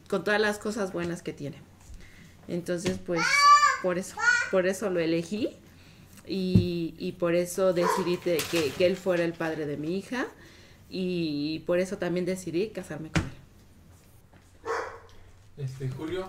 con 0.09 0.23
todas 0.23 0.39
las 0.39 0.57
cosas 0.59 0.91
buenas 0.91 1.21
que 1.21 1.33
tiene. 1.33 1.57
Entonces, 2.47 2.99
pues, 3.05 3.21
por 3.81 3.97
eso, 3.97 4.15
por 4.51 4.67
eso 4.67 4.89
lo 4.89 4.99
elegí 4.99 5.49
y, 6.27 6.93
y 6.97 7.13
por 7.13 7.35
eso 7.35 7.73
decidí 7.73 8.17
que, 8.17 8.37
que 8.77 8.85
él 8.85 8.95
fuera 8.95 9.23
el 9.23 9.33
padre 9.33 9.65
de 9.65 9.77
mi 9.77 9.97
hija 9.97 10.27
y 10.89 11.59
por 11.65 11.79
eso 11.79 11.97
también 11.97 12.25
decidí 12.25 12.69
casarme 12.69 13.09
con 13.11 13.23
él. 13.23 13.34
Este, 15.57 15.89
Julio. 15.89 16.25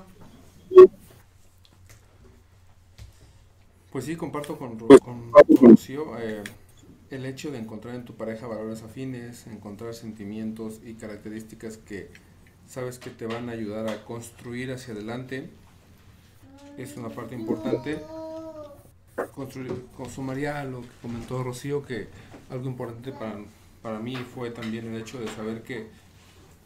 Pues 3.90 4.04
sí, 4.04 4.16
comparto 4.16 4.58
con, 4.58 4.78
Ro- 4.78 4.88
con, 5.00 5.30
con 5.30 5.70
Rocío 5.70 6.18
eh, 6.18 6.42
el 7.10 7.24
hecho 7.24 7.50
de 7.50 7.58
encontrar 7.58 7.94
en 7.94 8.04
tu 8.04 8.14
pareja 8.14 8.46
valores 8.46 8.82
afines, 8.82 9.46
encontrar 9.46 9.94
sentimientos 9.94 10.80
y 10.84 10.94
características 10.94 11.78
que 11.78 12.10
sabes 12.68 12.98
que 12.98 13.10
te 13.10 13.26
van 13.26 13.48
a 13.48 13.52
ayudar 13.52 13.88
a 13.88 14.04
construir 14.04 14.72
hacia 14.72 14.92
adelante. 14.94 15.48
Es 16.76 16.96
una 16.96 17.08
parte 17.08 17.34
importante. 17.34 18.00
Construir, 19.34 19.86
consumaría 19.96 20.62
lo 20.64 20.82
que 20.82 20.88
comentó 21.00 21.42
Rocío, 21.42 21.82
que 21.82 22.08
algo 22.50 22.66
importante 22.68 23.12
para, 23.12 23.38
para 23.82 23.98
mí 23.98 24.14
fue 24.16 24.50
también 24.50 24.92
el 24.92 25.00
hecho 25.00 25.18
de 25.18 25.26
saber 25.28 25.62
que 25.62 25.88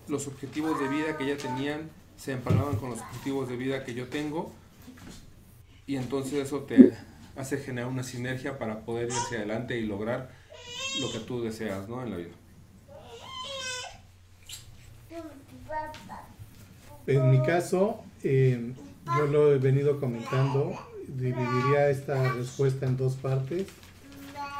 los 0.08 0.26
objetivos 0.26 0.80
de 0.80 0.88
vida 0.88 1.16
que 1.16 1.24
ella 1.24 1.36
tenían 1.36 1.88
se 2.20 2.32
empalmaban 2.32 2.76
con 2.76 2.90
los 2.90 3.00
objetivos 3.00 3.48
de 3.48 3.56
vida 3.56 3.82
que 3.82 3.94
yo 3.94 4.08
tengo 4.08 4.52
y 5.86 5.96
entonces 5.96 6.34
eso 6.34 6.60
te 6.60 6.92
hace 7.34 7.56
generar 7.56 7.88
una 7.88 8.02
sinergia 8.02 8.58
para 8.58 8.80
poder 8.80 9.08
ir 9.08 9.14
hacia 9.14 9.38
adelante 9.38 9.78
y 9.78 9.86
lograr 9.86 10.30
lo 11.00 11.10
que 11.10 11.20
tú 11.20 11.42
deseas 11.42 11.88
¿no? 11.88 12.02
en 12.02 12.10
la 12.10 12.16
vida. 12.18 12.30
En 17.06 17.30
mi 17.30 17.42
caso, 17.42 18.04
eh, 18.22 18.74
yo 19.16 19.26
lo 19.26 19.54
he 19.54 19.58
venido 19.58 19.98
comentando, 19.98 20.78
dividiría 21.08 21.88
esta 21.88 22.34
respuesta 22.34 22.84
en 22.84 22.98
dos 22.98 23.14
partes. 23.14 23.66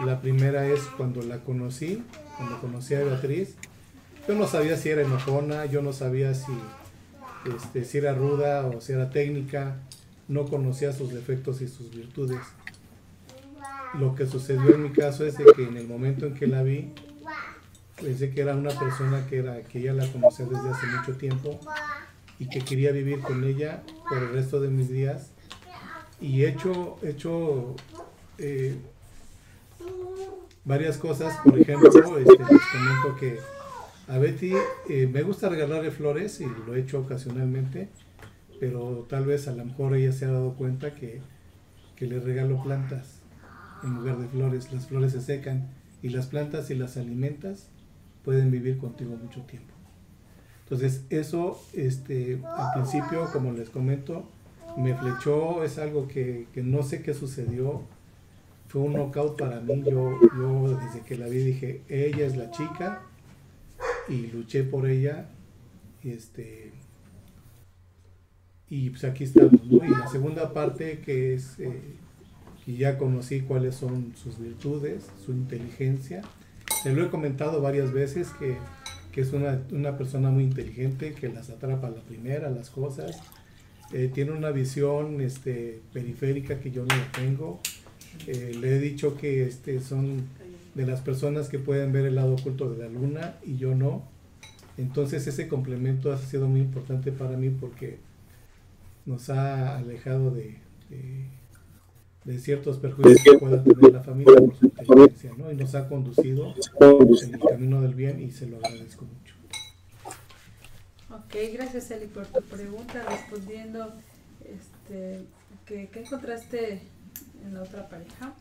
La 0.05 0.23
primera 0.23 0.67
es 0.67 0.81
cuando 0.97 1.23
la 1.23 1.39
conocí, 1.39 2.03
cuando 2.39 2.59
conocí 2.61 2.95
a 2.95 3.05
Beatriz. 3.05 3.55
Yo 4.27 4.35
no 4.35 4.47
sabía 4.47 4.79
si 4.79 4.89
era 4.89 5.03
enojona, 5.03 5.67
yo 5.67 5.83
no 5.83 5.93
sabía 5.93 6.33
si, 6.35 6.53
este, 7.45 7.85
si 7.85 7.99
era 7.99 8.15
ruda 8.15 8.67
o 8.67 8.81
si 8.81 8.93
era 8.93 9.11
técnica, 9.11 9.77
no 10.29 10.47
conocía 10.47 10.93
sus 10.93 11.13
defectos 11.13 11.61
y 11.61 11.69
sus 11.69 11.91
virtudes. 11.91 12.41
Lo 13.99 14.15
que 14.15 14.27
sucedió 14.27 14.75
en 14.75 14.85
mi 14.85 14.91
caso 14.91 15.25
es 15.25 15.37
de 15.37 15.45
que 15.57 15.65
en 15.65 15.77
el 15.77 15.89
momento 15.89 16.27
en 16.27 16.35
que 16.35 16.47
la 16.47 16.63
vi, 16.63 16.93
pensé 18.01 18.31
que 18.31 18.41
era 18.41 18.55
una 18.55 18.71
persona 18.71 19.27
que, 19.27 19.39
era, 19.39 19.63
que 19.63 19.81
ya 19.81 19.93
la 19.93 20.07
conocía 20.07 20.47
desde 20.47 20.71
hace 20.71 20.87
mucho 20.87 21.17
tiempo 21.17 21.59
y 22.39 22.49
que 22.49 22.61
quería 22.61 22.93
vivir 22.93 23.21
con 23.21 23.43
ella 23.45 23.83
por 24.09 24.19
el 24.19 24.33
resto 24.33 24.61
de 24.61 24.69
mis 24.69 24.89
días. 24.89 25.31
Y 26.21 26.45
he 26.45 26.49
hecho, 26.51 26.99
he 27.03 27.11
hecho 27.11 27.75
eh, 28.39 28.77
varias 30.65 30.97
cosas, 30.99 31.37
por 31.45 31.59
ejemplo, 31.59 31.89
este, 31.89 32.39
les 32.39 32.63
comento 32.73 33.17
que 33.19 33.41
A 34.11 34.19
Betty 34.19 34.53
eh, 34.89 35.07
me 35.07 35.23
gusta 35.23 35.49
regalarle 35.49 35.93
flores 35.93 36.41
y 36.41 36.47
lo 36.67 36.75
he 36.75 36.81
hecho 36.81 36.99
ocasionalmente, 36.99 37.89
pero 38.59 39.07
tal 39.09 39.25
vez 39.25 39.47
a 39.47 39.53
lo 39.53 39.65
mejor 39.65 39.95
ella 39.95 40.11
se 40.11 40.25
ha 40.25 40.33
dado 40.33 40.55
cuenta 40.55 40.97
que, 40.97 41.21
que 41.95 42.07
le 42.07 42.19
regalo 42.19 42.61
plantas 42.61 43.21
en 43.85 43.95
lugar 43.95 44.19
de 44.19 44.27
flores. 44.27 44.73
Las 44.73 44.89
flores 44.89 45.13
se 45.13 45.21
secan 45.21 45.69
y 46.03 46.09
las 46.09 46.27
plantas 46.27 46.67
si 46.67 46.75
las 46.75 46.97
alimentas 46.97 47.69
pueden 48.25 48.51
vivir 48.51 48.79
contigo 48.79 49.15
mucho 49.15 49.43
tiempo. 49.43 49.73
Entonces 50.65 51.05
eso 51.11 51.63
este, 51.73 52.41
al 52.45 52.73
principio, 52.73 53.31
como 53.33 53.53
les 53.53 53.71
comento, 53.71 54.29
me 54.77 54.93
flechó, 54.97 55.63
es 55.63 55.79
algo 55.79 56.09
que, 56.09 56.49
que 56.53 56.65
no 56.65 56.83
sé 56.83 57.03
qué 57.03 57.15
sucedió, 57.15 57.83
fue 58.67 58.81
un 58.81 58.93
knockout 58.95 59.39
para 59.39 59.61
mí, 59.61 59.85
yo, 59.89 60.19
yo 60.37 60.81
desde 60.81 61.01
que 61.07 61.17
la 61.17 61.29
vi 61.29 61.39
dije, 61.39 61.83
ella 61.89 62.27
es 62.27 62.37
la 62.37 62.51
chica 62.51 63.03
y 64.11 64.27
luché 64.27 64.65
por 64.65 64.89
ella 64.89 65.31
este 66.03 66.73
y 68.71 68.91
pues 68.91 69.03
aquí 69.03 69.25
estamos. 69.25 69.53
Y 69.65 69.89
la 69.89 70.07
segunda 70.07 70.55
parte 70.55 71.01
que 71.01 71.35
es 71.35 71.59
eh, 71.59 71.73
que 72.65 72.77
ya 72.77 72.99
conocí 72.99 73.41
cuáles 73.41 73.75
son 73.75 74.15
sus 74.15 74.39
virtudes, 74.39 75.11
su 75.25 75.33
inteligencia. 75.33 76.23
Se 76.83 76.95
lo 76.95 77.05
he 77.05 77.11
comentado 77.11 77.61
varias 77.61 77.93
veces 77.93 78.29
que, 78.39 78.57
que 79.11 79.23
es 79.23 79.33
una, 79.33 79.61
una, 79.73 79.99
persona 79.99 80.31
muy 80.31 80.45
inteligente, 80.45 81.15
que 81.15 81.29
las 81.29 81.51
atrapa 81.51 81.89
a 81.89 81.91
la 81.91 82.01
primera, 82.03 82.49
las 82.49 82.71
cosas. 82.71 83.21
Eh, 83.93 84.09
tiene 84.15 84.31
una 84.31 84.53
visión 84.53 85.21
este, 85.21 85.83
periférica 85.93 86.61
que 86.61 86.71
yo 86.71 86.85
no 86.85 86.95
tengo. 87.13 87.61
Eh, 88.29 88.57
le 88.61 88.77
he 88.77 88.79
dicho 88.79 89.17
que 89.17 89.47
este, 89.47 89.81
son 89.81 90.29
de 90.75 90.87
las 90.87 91.01
personas 91.01 91.49
que 91.49 91.59
pueden 91.59 91.93
ver 91.93 92.07
el 92.07 92.15
lado 92.15 92.35
oculto 92.35 92.71
de 92.71 92.79
la 92.79 92.89
luna 92.89 93.37
y 93.45 93.57
yo 93.57 93.75
no. 93.75 94.05
Entonces 94.77 95.27
ese 95.27 95.49
complemento 95.49 96.13
ha 96.13 96.19
sido 96.19 96.49
muy 96.49 96.61
importante 96.61 97.13
para 97.13 97.37
mí 97.37 97.51
porque 97.51 97.99
nos 99.05 99.29
ha 99.31 99.77
alejado 99.77 100.31
de, 100.31 100.59
de, 102.25 102.39
ciertos 102.39 102.79
perjuicios 102.79 103.23
que 103.25 103.39
pueda 103.39 103.63
tener 103.63 103.93
la 103.93 104.03
familia 104.03 104.37
por 104.37 104.57
su 104.57 104.67
inteligencia, 104.67 105.33
¿no? 105.37 105.51
Y 105.51 105.57
nos 105.57 105.75
ha 105.75 105.89
conducido 105.89 106.55
en 106.81 107.35
el 107.35 107.41
camino 107.41 107.83
del 107.83 107.95
bien 107.95 108.23
y 108.23 108.31
se 108.31 108.47
lo 108.47 108.59
agradezco 108.59 109.05
mucho. 109.05 109.35
Ok, 111.11 111.35
gracias 111.53 111.91
Eli 111.91 112.07
por 112.07 112.27
tu 112.27 112.41
pregunta, 112.43 113.05
respondiendo, 113.09 113.93
este, 114.45 115.25
¿qué, 115.67 115.89
qué 115.93 116.01
encontraste 116.01 116.83
en 117.45 117.55
la 117.55 117.63
otra 117.63 117.89
pareja? 117.89 118.33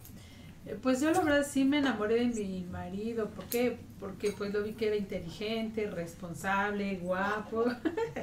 Eh, 0.65 0.77
Pues 0.81 1.01
yo 1.01 1.11
la 1.11 1.21
verdad 1.21 1.45
sí 1.49 1.63
me 1.63 1.79
enamoré 1.79 2.15
de 2.15 2.27
mi 2.27 2.63
marido, 2.63 3.29
¿por 3.29 3.45
qué? 3.45 3.77
Porque 3.99 4.31
pues 4.31 4.53
lo 4.53 4.63
vi 4.63 4.73
que 4.73 4.87
era 4.87 4.95
inteligente, 4.95 5.89
responsable, 5.89 6.97
guapo 6.97 7.65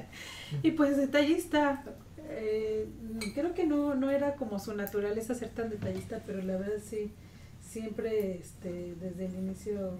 y 0.62 0.70
pues 0.72 0.96
detallista. 0.96 1.84
Eh, 2.28 2.88
creo 3.34 3.54
que 3.54 3.66
no, 3.66 3.94
no 3.94 4.10
era 4.10 4.34
como 4.36 4.58
su 4.58 4.74
naturaleza 4.74 5.34
ser 5.34 5.50
tan 5.50 5.70
detallista, 5.70 6.22
pero 6.26 6.42
la 6.42 6.56
verdad 6.56 6.82
sí, 6.84 7.12
siempre 7.60 8.38
este, 8.38 8.94
desde 9.00 9.26
el 9.26 9.34
inicio, 9.36 9.98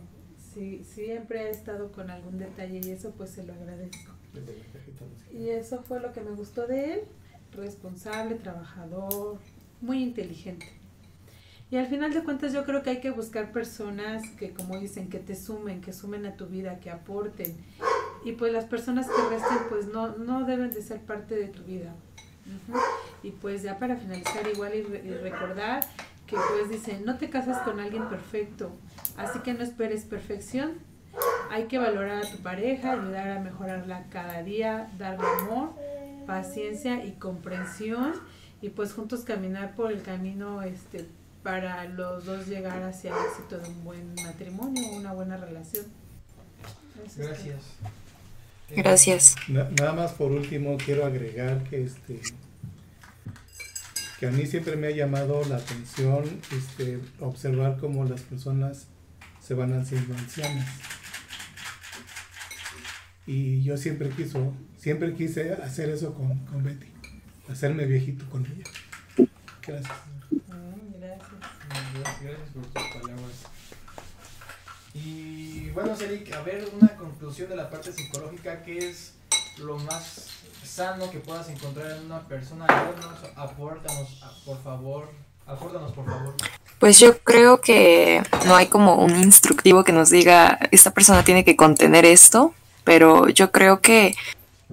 sí, 0.55 0.82
siempre 0.84 1.41
ha 1.41 1.49
estado 1.51 1.93
con 1.93 2.11
algún 2.11 2.39
detalle 2.39 2.80
y 2.84 2.91
eso 2.91 3.12
pues 3.16 3.30
se 3.30 3.45
lo 3.45 3.53
agradezco. 3.55 4.12
Y 5.32 5.49
eso 5.51 5.82
fue 5.82 6.01
lo 6.01 6.12
que 6.12 6.20
me 6.20 6.30
gustó 6.32 6.66
de 6.66 6.95
él, 6.95 7.01
responsable, 7.53 8.34
trabajador, 8.37 9.39
muy 9.80 10.03
inteligente. 10.03 10.66
Y 11.70 11.76
al 11.76 11.86
final 11.86 12.14
de 12.14 12.22
cuentas 12.22 12.52
yo 12.52 12.64
creo 12.64 12.82
que 12.82 12.90
hay 12.90 13.00
que 13.00 13.10
buscar 13.10 13.50
personas 13.50 14.22
que, 14.38 14.52
como 14.52 14.78
dicen, 14.78 15.08
que 15.08 15.18
te 15.18 15.34
sumen, 15.34 15.80
que 15.80 15.92
sumen 15.92 16.24
a 16.24 16.36
tu 16.36 16.46
vida, 16.46 16.78
que 16.78 16.90
aporten. 16.90 17.56
Y 18.24 18.32
pues 18.32 18.52
las 18.52 18.64
personas 18.66 19.06
que 19.08 19.34
resten 19.34 19.58
pues 19.68 19.86
no, 19.88 20.16
no 20.16 20.44
deben 20.44 20.70
de 20.70 20.82
ser 20.82 21.00
parte 21.00 21.34
de 21.34 21.48
tu 21.48 21.62
vida. 21.64 21.92
Y 23.24 23.32
pues 23.32 23.62
ya 23.62 23.78
para 23.78 23.96
finalizar 23.96 24.46
igual 24.46 24.72
y, 24.74 24.78
y 24.78 25.10
recordar 25.14 25.84
que 26.26 26.36
pues 26.36 26.68
dicen, 26.70 27.04
no 27.04 27.18
te 27.18 27.30
casas 27.30 27.62
con 27.62 27.80
alguien 27.80 28.08
perfecto, 28.08 28.70
así 29.16 29.40
que 29.40 29.54
no 29.54 29.62
esperes 29.62 30.04
perfección. 30.04 30.74
Hay 31.50 31.64
que 31.64 31.78
valorar 31.78 32.24
a 32.24 32.30
tu 32.30 32.38
pareja, 32.38 32.92
ayudar 32.92 33.30
a 33.30 33.40
mejorarla 33.40 34.06
cada 34.10 34.42
día, 34.42 34.90
darle 34.98 35.26
amor, 35.40 35.70
paciencia 36.26 37.04
y 37.04 37.12
comprensión 37.12 38.12
y 38.60 38.70
pues 38.70 38.92
juntos 38.92 39.22
caminar 39.24 39.74
por 39.74 39.92
el 39.92 40.02
camino 40.02 40.62
este 40.62 41.06
para 41.47 41.84
los 41.84 42.24
dos 42.24 42.49
llegar 42.49 42.82
hacia 42.82 43.12
el 43.16 43.24
éxito 43.30 43.59
de 43.59 43.68
un 43.68 43.84
buen 43.84 44.14
matrimonio, 44.16 44.82
una 44.90 45.12
buena 45.12 45.36
relación. 45.36 45.84
Eso 47.07 47.22
es. 47.22 47.28
Gracias. 47.28 47.61
Gracias. 48.70 49.34
Na- 49.47 49.68
nada 49.78 49.92
más 49.92 50.11
por 50.14 50.32
último 50.32 50.76
quiero 50.76 51.07
agregar 51.07 51.62
que 51.62 51.84
este 51.84 52.20
que 54.18 54.26
a 54.26 54.30
mí 54.32 54.44
siempre 54.47 54.74
me 54.76 54.88
ha 54.88 54.90
llamado 54.90 55.44
la 55.44 55.57
atención 55.59 56.24
este 56.51 56.99
observar 57.20 57.76
cómo 57.78 58.05
las 58.07 58.22
personas 58.22 58.88
se 59.40 59.55
van 59.55 59.72
haciendo 59.78 60.14
ancianas 60.16 60.66
y 63.26 63.62
yo 63.62 63.76
siempre 63.76 64.09
quiso 64.11 64.53
siempre 64.78 65.14
quise 65.14 65.53
hacer 65.53 65.90
eso 65.90 66.12
con, 66.14 66.38
con 66.47 66.64
Betty 66.64 66.86
hacerme 67.49 67.84
viejito 67.86 68.28
con 68.30 68.44
ella 68.47 69.28
gracias 69.64 69.94
Mm, 70.49 70.65
gracias. 71.94 72.40
Por 72.54 72.64
tus 72.64 72.82
palabras. 73.02 73.36
Y 74.94 75.70
bueno, 75.70 75.94
Celic, 75.94 76.32
a 76.34 76.40
ver 76.42 76.68
una 76.78 76.88
conclusión 76.96 77.48
de 77.50 77.57
la 77.57 77.68
parte 77.68 77.92
psicológica, 77.92 78.62
¿qué 78.62 78.78
es 78.88 79.12
lo 79.59 79.78
más 79.78 80.28
sano 80.64 81.11
que 81.11 81.18
puedas 81.18 81.48
encontrar 81.50 81.92
en 81.92 82.07
una 82.07 82.20
persona? 82.26 82.64
Apórtanos, 83.36 84.22
a- 84.22 84.32
por 84.44 84.62
favor, 84.62 85.11
apórtanos, 85.46 85.92
por 85.92 86.07
favor. 86.07 86.34
Pues 86.78 86.98
yo 86.98 87.18
creo 87.18 87.61
que 87.61 88.22
no 88.46 88.54
hay 88.57 88.66
como 88.66 88.96
un 88.96 89.16
instructivo 89.22 89.84
que 89.84 89.92
nos 89.92 90.11
diga, 90.11 90.59
esta 90.70 90.90
persona 90.92 91.22
tiene 91.24 91.44
que 91.44 91.57
contener 91.57 92.04
esto, 92.04 92.54
pero 92.84 93.28
yo 93.28 93.50
creo 93.50 93.80
que, 93.80 94.14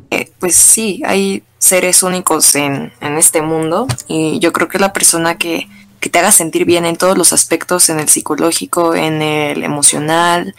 eh, 0.10 0.32
pues 0.40 0.56
sí, 0.56 1.02
hay 1.06 1.44
seres 1.60 2.04
únicos 2.04 2.56
en, 2.56 2.92
en 3.00 3.18
este 3.18 3.42
mundo 3.42 3.88
y 4.08 4.40
yo 4.40 4.52
creo 4.52 4.68
que 4.68 4.80
la 4.80 4.92
persona 4.94 5.38
que, 5.38 5.68
que 6.04 6.10
te 6.10 6.20
haga 6.20 6.34
sentir 6.34 6.66
bien 6.66 6.86
en 6.86 6.98
todos 6.98 7.18
los 7.18 7.32
aspectos, 7.32 7.88
en 7.88 7.98
el 7.98 8.10
psicológico, 8.10 8.94
en 8.94 9.22
el 9.22 9.64
emocional, 9.64 10.54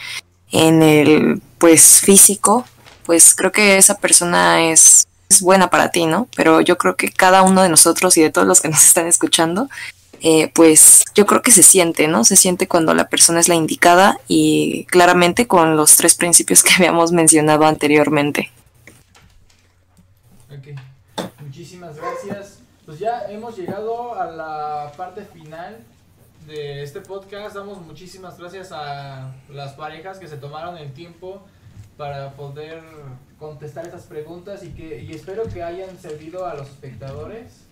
en 0.50 0.82
el, 0.82 1.42
pues, 1.58 2.00
físico, 2.00 2.64
pues 3.04 3.34
creo 3.34 3.52
que 3.52 3.76
esa 3.76 3.98
persona 3.98 4.70
es, 4.70 5.06
buena 5.42 5.68
para 5.68 5.90
ti, 5.90 6.06
¿no? 6.06 6.28
Pero 6.34 6.62
yo 6.62 6.78
creo 6.78 6.96
que 6.96 7.10
cada 7.10 7.42
uno 7.42 7.62
de 7.62 7.68
nosotros 7.68 8.16
y 8.16 8.22
de 8.22 8.30
todos 8.30 8.46
los 8.46 8.62
que 8.62 8.68
nos 8.70 8.86
están 8.86 9.06
escuchando, 9.06 9.68
eh, 10.22 10.50
pues 10.54 11.04
yo 11.14 11.26
creo 11.26 11.42
que 11.42 11.50
se 11.50 11.62
siente, 11.62 12.08
¿no? 12.08 12.24
Se 12.24 12.36
siente 12.36 12.66
cuando 12.66 12.94
la 12.94 13.10
persona 13.10 13.38
es 13.38 13.48
la 13.48 13.54
indicada 13.54 14.18
y 14.28 14.86
claramente 14.86 15.46
con 15.46 15.76
los 15.76 15.96
tres 15.96 16.14
principios 16.14 16.62
que 16.62 16.72
habíamos 16.76 17.12
mencionado 17.12 17.66
anteriormente. 17.66 18.50
Ok, 20.48 20.68
muchísimas 21.42 21.96
gracias. 21.96 22.53
Pues 22.84 22.98
ya 22.98 23.30
hemos 23.30 23.56
llegado 23.56 24.14
a 24.14 24.26
la 24.26 24.92
parte 24.94 25.24
final 25.24 25.78
de 26.46 26.82
este 26.82 27.00
podcast. 27.00 27.56
Damos 27.56 27.78
muchísimas 27.80 28.38
gracias 28.38 28.72
a 28.72 29.32
las 29.48 29.72
parejas 29.72 30.18
que 30.18 30.28
se 30.28 30.36
tomaron 30.36 30.76
el 30.76 30.92
tiempo 30.92 31.40
para 31.96 32.32
poder 32.32 32.82
contestar 33.38 33.86
esas 33.86 34.02
preguntas 34.02 34.62
y 34.64 34.74
que 34.74 35.00
y 35.00 35.12
espero 35.12 35.44
que 35.44 35.62
hayan 35.62 35.96
servido 35.98 36.44
a 36.44 36.54
los 36.54 36.68
espectadores. 36.68 37.64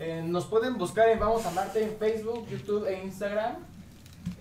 Eh, 0.00 0.24
nos 0.26 0.46
pueden 0.46 0.76
buscar 0.76 1.08
en 1.08 1.20
Vamos 1.20 1.46
a 1.46 1.52
Marte 1.52 1.84
en 1.84 1.96
Facebook, 1.96 2.48
YouTube 2.48 2.88
e 2.88 3.04
Instagram. 3.04 3.58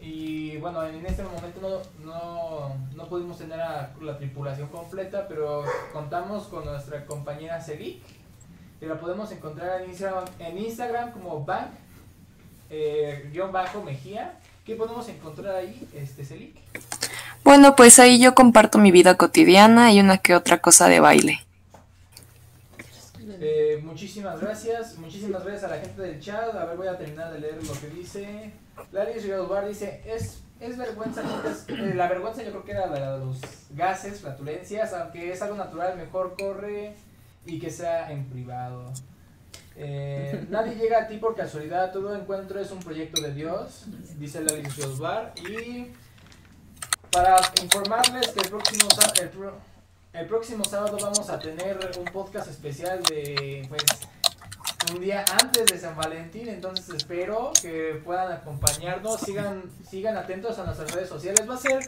Y 0.02 0.58
bueno, 0.58 0.84
en 0.84 1.06
este 1.06 1.22
momento 1.22 1.84
no, 2.00 2.06
no, 2.06 2.76
no 2.96 3.08
pudimos 3.08 3.38
tener 3.38 3.60
la 3.60 4.18
tripulación 4.18 4.70
completa, 4.70 5.28
pero 5.28 5.64
contamos 5.94 6.48
con 6.48 6.66
nuestra 6.66 7.06
compañera 7.06 7.62
Celic, 7.62 8.02
que 8.80 8.85
la 8.85 8.99
podemos 8.99 9.31
encontrar 9.31 9.81
en 9.81 9.89
Instagram, 9.89 10.26
en 10.39 10.57
Instagram 10.57 11.11
como 11.11 11.43
bank, 11.43 11.68
eh, 12.69 13.30
guion 13.31 13.51
bajo 13.51 13.84
Mejía. 13.84 14.39
¿Qué 14.65 14.76
podemos 14.76 15.07
encontrar 15.10 15.56
ahí, 15.56 15.88
este 15.93 16.23
Celic? 16.23 16.56
Bueno, 17.43 17.76
pues 17.76 17.99
ahí 17.99 18.19
yo 18.22 18.35
comparto 18.35 18.77
mi 18.77 18.91
vida 18.91 19.18
cotidiana 19.18 19.91
y 19.91 19.99
una 19.99 20.19
que 20.19 20.35
otra 20.35 20.60
cosa 20.60 20.88
de 20.88 20.99
baile. 20.99 21.39
Eh, 23.41 23.81
muchísimas 23.84 24.39
gracias, 24.39 24.97
muchísimas 24.97 25.43
gracias 25.43 25.64
a 25.64 25.76
la 25.76 25.81
gente 25.81 26.01
del 26.01 26.19
chat. 26.19 26.53
A 26.56 26.65
ver, 26.65 26.77
voy 26.77 26.88
a 26.88 26.97
terminar 26.97 27.31
de 27.34 27.39
leer 27.39 27.64
lo 27.64 27.73
que 27.73 27.88
dice. 27.88 28.51
Laris 28.91 29.23
Riosbar 29.23 29.68
dice, 29.68 30.01
es, 30.06 30.41
es 30.60 30.77
vergüenza, 30.77 31.22
eh, 31.68 31.93
la 31.95 32.07
vergüenza 32.07 32.43
yo 32.43 32.51
creo 32.51 32.64
que 32.64 32.72
era 32.72 32.88
la 32.88 33.18
de 33.18 33.26
los 33.26 33.39
gases, 33.72 34.22
flatulencias, 34.22 34.93
aunque 34.93 35.31
es 35.31 35.41
algo 35.41 35.56
natural, 35.56 35.97
mejor 35.97 36.35
corre 36.38 36.95
y 37.49 37.59
que 37.59 37.69
sea 37.69 38.11
en 38.11 38.26
privado. 38.26 38.85
Eh, 39.76 40.45
nadie 40.49 40.76
llega 40.76 41.03
a 41.03 41.07
ti 41.07 41.17
por 41.17 41.35
casualidad, 41.35 41.91
todo 41.91 42.15
encuentro 42.15 42.59
es 42.59 42.71
un 42.71 42.80
proyecto 42.80 43.21
de 43.21 43.34
Dios, 43.34 43.85
dice 44.17 44.41
Laris 44.41 44.76
Riosbar. 44.76 45.34
Y 45.49 45.88
para 47.11 47.39
informarles 47.61 48.27
que 48.30 48.41
el 48.41 48.49
próximo, 48.49 48.88
el, 49.21 50.19
el 50.19 50.27
próximo 50.27 50.63
sábado 50.65 50.97
vamos 51.01 51.30
a 51.30 51.39
tener 51.39 51.91
un 51.97 52.05
podcast 52.05 52.49
especial 52.49 53.01
de, 53.03 53.65
pues, 53.69 53.84
un 54.93 54.99
día 55.01 55.23
antes 55.41 55.65
de 55.65 55.77
San 55.77 55.95
Valentín, 55.95 56.49
entonces 56.49 56.89
espero 56.95 57.51
que 57.61 58.01
puedan 58.03 58.31
acompañarnos, 58.31 59.21
sigan, 59.21 59.63
sigan 59.89 60.17
atentos 60.17 60.57
a 60.59 60.65
nuestras 60.65 60.91
redes 60.91 61.09
sociales, 61.09 61.49
va 61.49 61.55
a 61.55 61.57
ser 61.57 61.80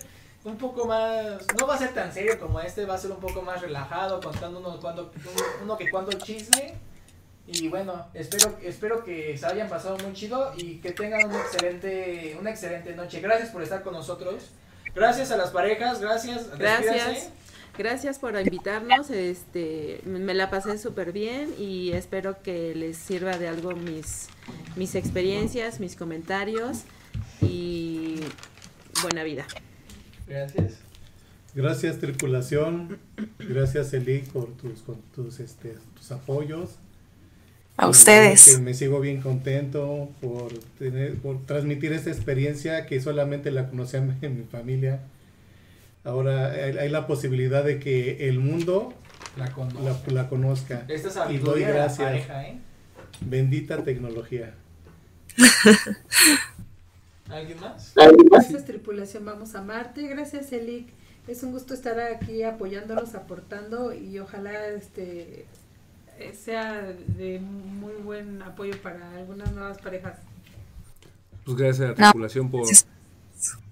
un 0.43 0.57
poco 0.57 0.85
más, 0.85 1.45
no 1.59 1.67
va 1.67 1.75
a 1.75 1.77
ser 1.77 1.93
tan 1.93 2.11
serio 2.11 2.39
como 2.39 2.59
este, 2.59 2.85
va 2.85 2.95
a 2.95 2.97
ser 2.97 3.11
un 3.11 3.19
poco 3.19 3.41
más 3.41 3.61
relajado, 3.61 4.19
contando 4.21 4.59
uno, 4.59 4.79
cuando, 4.79 5.11
uno 5.63 5.77
que 5.77 5.89
cuando 5.89 6.11
chisme, 6.13 6.75
y 7.47 7.67
bueno, 7.67 8.07
espero, 8.13 8.57
espero 8.63 9.03
que 9.03 9.37
se 9.37 9.45
hayan 9.45 9.67
pasado 9.67 9.97
muy 9.97 10.13
chido 10.13 10.53
y 10.55 10.77
que 10.77 10.91
tengan 10.91 11.25
una 11.25 11.39
excelente, 11.41 12.37
una 12.39 12.51
excelente 12.51 12.95
noche. 12.95 13.19
Gracias 13.19 13.49
por 13.49 13.61
estar 13.61 13.83
con 13.83 13.93
nosotros. 13.93 14.51
Gracias 14.95 15.31
a 15.31 15.37
las 15.37 15.49
parejas, 15.49 15.99
gracias. 15.99 16.57
Gracias. 16.57 17.29
Gracias 17.77 18.19
por 18.19 18.39
invitarnos, 18.39 19.09
este, 19.09 20.01
me 20.03 20.33
la 20.33 20.49
pasé 20.49 20.77
súper 20.77 21.13
bien 21.13 21.55
y 21.57 21.93
espero 21.93 22.41
que 22.41 22.75
les 22.75 22.97
sirva 22.97 23.37
de 23.37 23.47
algo 23.47 23.71
mis, 23.71 24.27
mis 24.75 24.93
experiencias, 24.95 25.79
mis 25.79 25.95
comentarios 25.95 26.79
y 27.41 28.19
buena 29.01 29.23
vida. 29.23 29.47
Gracias. 30.31 30.73
Gracias 31.53 31.97
tripulación, 31.99 32.97
gracias 33.39 33.91
Eli 33.93 34.19
por 34.19 34.55
tus, 34.55 34.81
con 34.83 35.01
tus, 35.13 35.39
este, 35.41 35.75
tus 35.95 36.11
apoyos. 36.11 36.77
A 37.77 37.87
Y 37.87 37.89
ustedes. 37.89 38.45
que 38.55 38.61
me 38.61 38.73
sigo 38.73 38.99
bien 39.01 39.21
contento 39.21 40.09
por, 40.21 40.53
tener, 40.79 41.15
por 41.17 41.45
transmitir 41.45 41.91
esta 41.93 42.09
experiencia 42.09 42.85
que 42.85 43.01
solamente 43.01 43.51
la 43.51 43.69
conocía 43.69 43.99
en 44.21 44.37
mi 44.37 44.43
familia. 44.45 45.01
Ahora 46.03 46.51
hay, 46.51 46.77
hay 46.77 46.89
la 46.89 47.05
posibilidad 47.05 47.63
de 47.63 47.79
que 47.79 48.29
el 48.29 48.39
mundo 48.39 48.93
La 49.37 49.51
conozco. 49.51 49.81
la, 49.83 50.13
la 50.23 50.29
conozca. 50.29 50.85
Esta 50.87 51.09
es 51.09 51.31
y 51.31 51.37
doy 51.37 51.61
gracias. 51.63 52.07
pareja, 52.07 52.47
¿eh? 52.47 52.57
Bendita 53.21 53.83
tecnología. 53.83 54.53
¿Alguien 57.31 57.59
más? 57.59 57.93
Gracias 58.29 58.65
tripulación, 58.65 59.25
vamos 59.25 59.55
a 59.55 59.61
Marte. 59.61 60.07
Gracias 60.07 60.51
Elic. 60.51 60.87
Es 61.27 61.43
un 61.43 61.51
gusto 61.51 61.73
estar 61.73 61.99
aquí 61.99 62.43
apoyándolos, 62.43 63.13
aportando 63.15 63.93
y 63.93 64.19
ojalá 64.19 64.67
este 64.67 65.45
eh, 66.19 66.33
sea 66.33 66.81
de 67.17 67.39
muy 67.39 67.93
buen 68.03 68.41
apoyo 68.41 68.73
para 68.81 69.11
algunas 69.17 69.51
nuevas 69.53 69.77
parejas. 69.79 70.17
Pues 71.45 71.57
gracias 71.57 71.79
a 71.79 71.83
la 71.83 71.89
No. 71.91 71.95
tripulación 72.11 72.49
por 72.51 72.65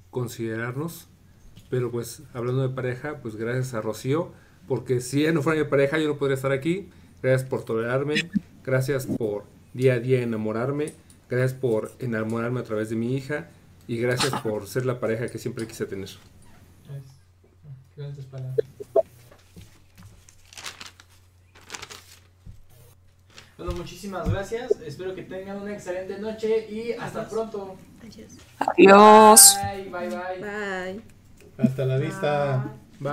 considerarnos. 0.09 1.07
Pero 1.69 1.91
pues 1.91 2.23
hablando 2.33 2.67
de 2.67 2.73
pareja, 2.73 3.17
pues 3.21 3.35
gracias 3.35 3.75
a 3.75 3.81
Rocío, 3.81 4.31
porque 4.67 5.01
si 5.01 5.21
ella 5.21 5.33
no 5.33 5.43
fuera 5.43 5.63
mi 5.63 5.69
pareja 5.69 5.99
yo 5.99 6.07
no 6.07 6.17
podría 6.17 6.35
estar 6.35 6.51
aquí. 6.51 6.89
Gracias 7.21 7.47
por 7.47 7.63
tolerarme, 7.63 8.15
gracias 8.63 9.05
por 9.05 9.43
día 9.73 9.93
a 9.95 9.99
día 9.99 10.21
enamorarme, 10.21 10.93
gracias 11.29 11.53
por 11.53 11.91
enamorarme 11.99 12.59
a 12.59 12.63
través 12.63 12.89
de 12.89 12.95
mi 12.95 13.15
hija 13.15 13.49
y 13.87 13.97
gracias 13.97 14.33
por 14.41 14.67
ser 14.67 14.85
la 14.85 14.99
pareja 14.99 15.27
que 15.27 15.37
siempre 15.37 15.67
quise 15.67 15.85
tener. 15.85 16.09
Gracias, 17.95 18.25
palabras. 18.27 18.65
Bueno, 23.57 23.73
muchísimas 23.73 24.29
gracias. 24.29 24.71
Espero 24.85 25.13
que 25.13 25.23
tengan 25.23 25.61
una 25.61 25.73
excelente 25.73 26.17
noche 26.17 26.65
y 26.71 26.93
hasta 26.93 27.27
pronto. 27.27 27.75
Adiós. 28.57 29.57
Bye, 29.73 29.89
bye, 29.89 30.07
bye. 30.07 30.39
Bye. 30.39 31.01
Hasta 31.57 31.85
la 31.85 31.97
vista. 31.97 32.73
Bye. 32.99 33.11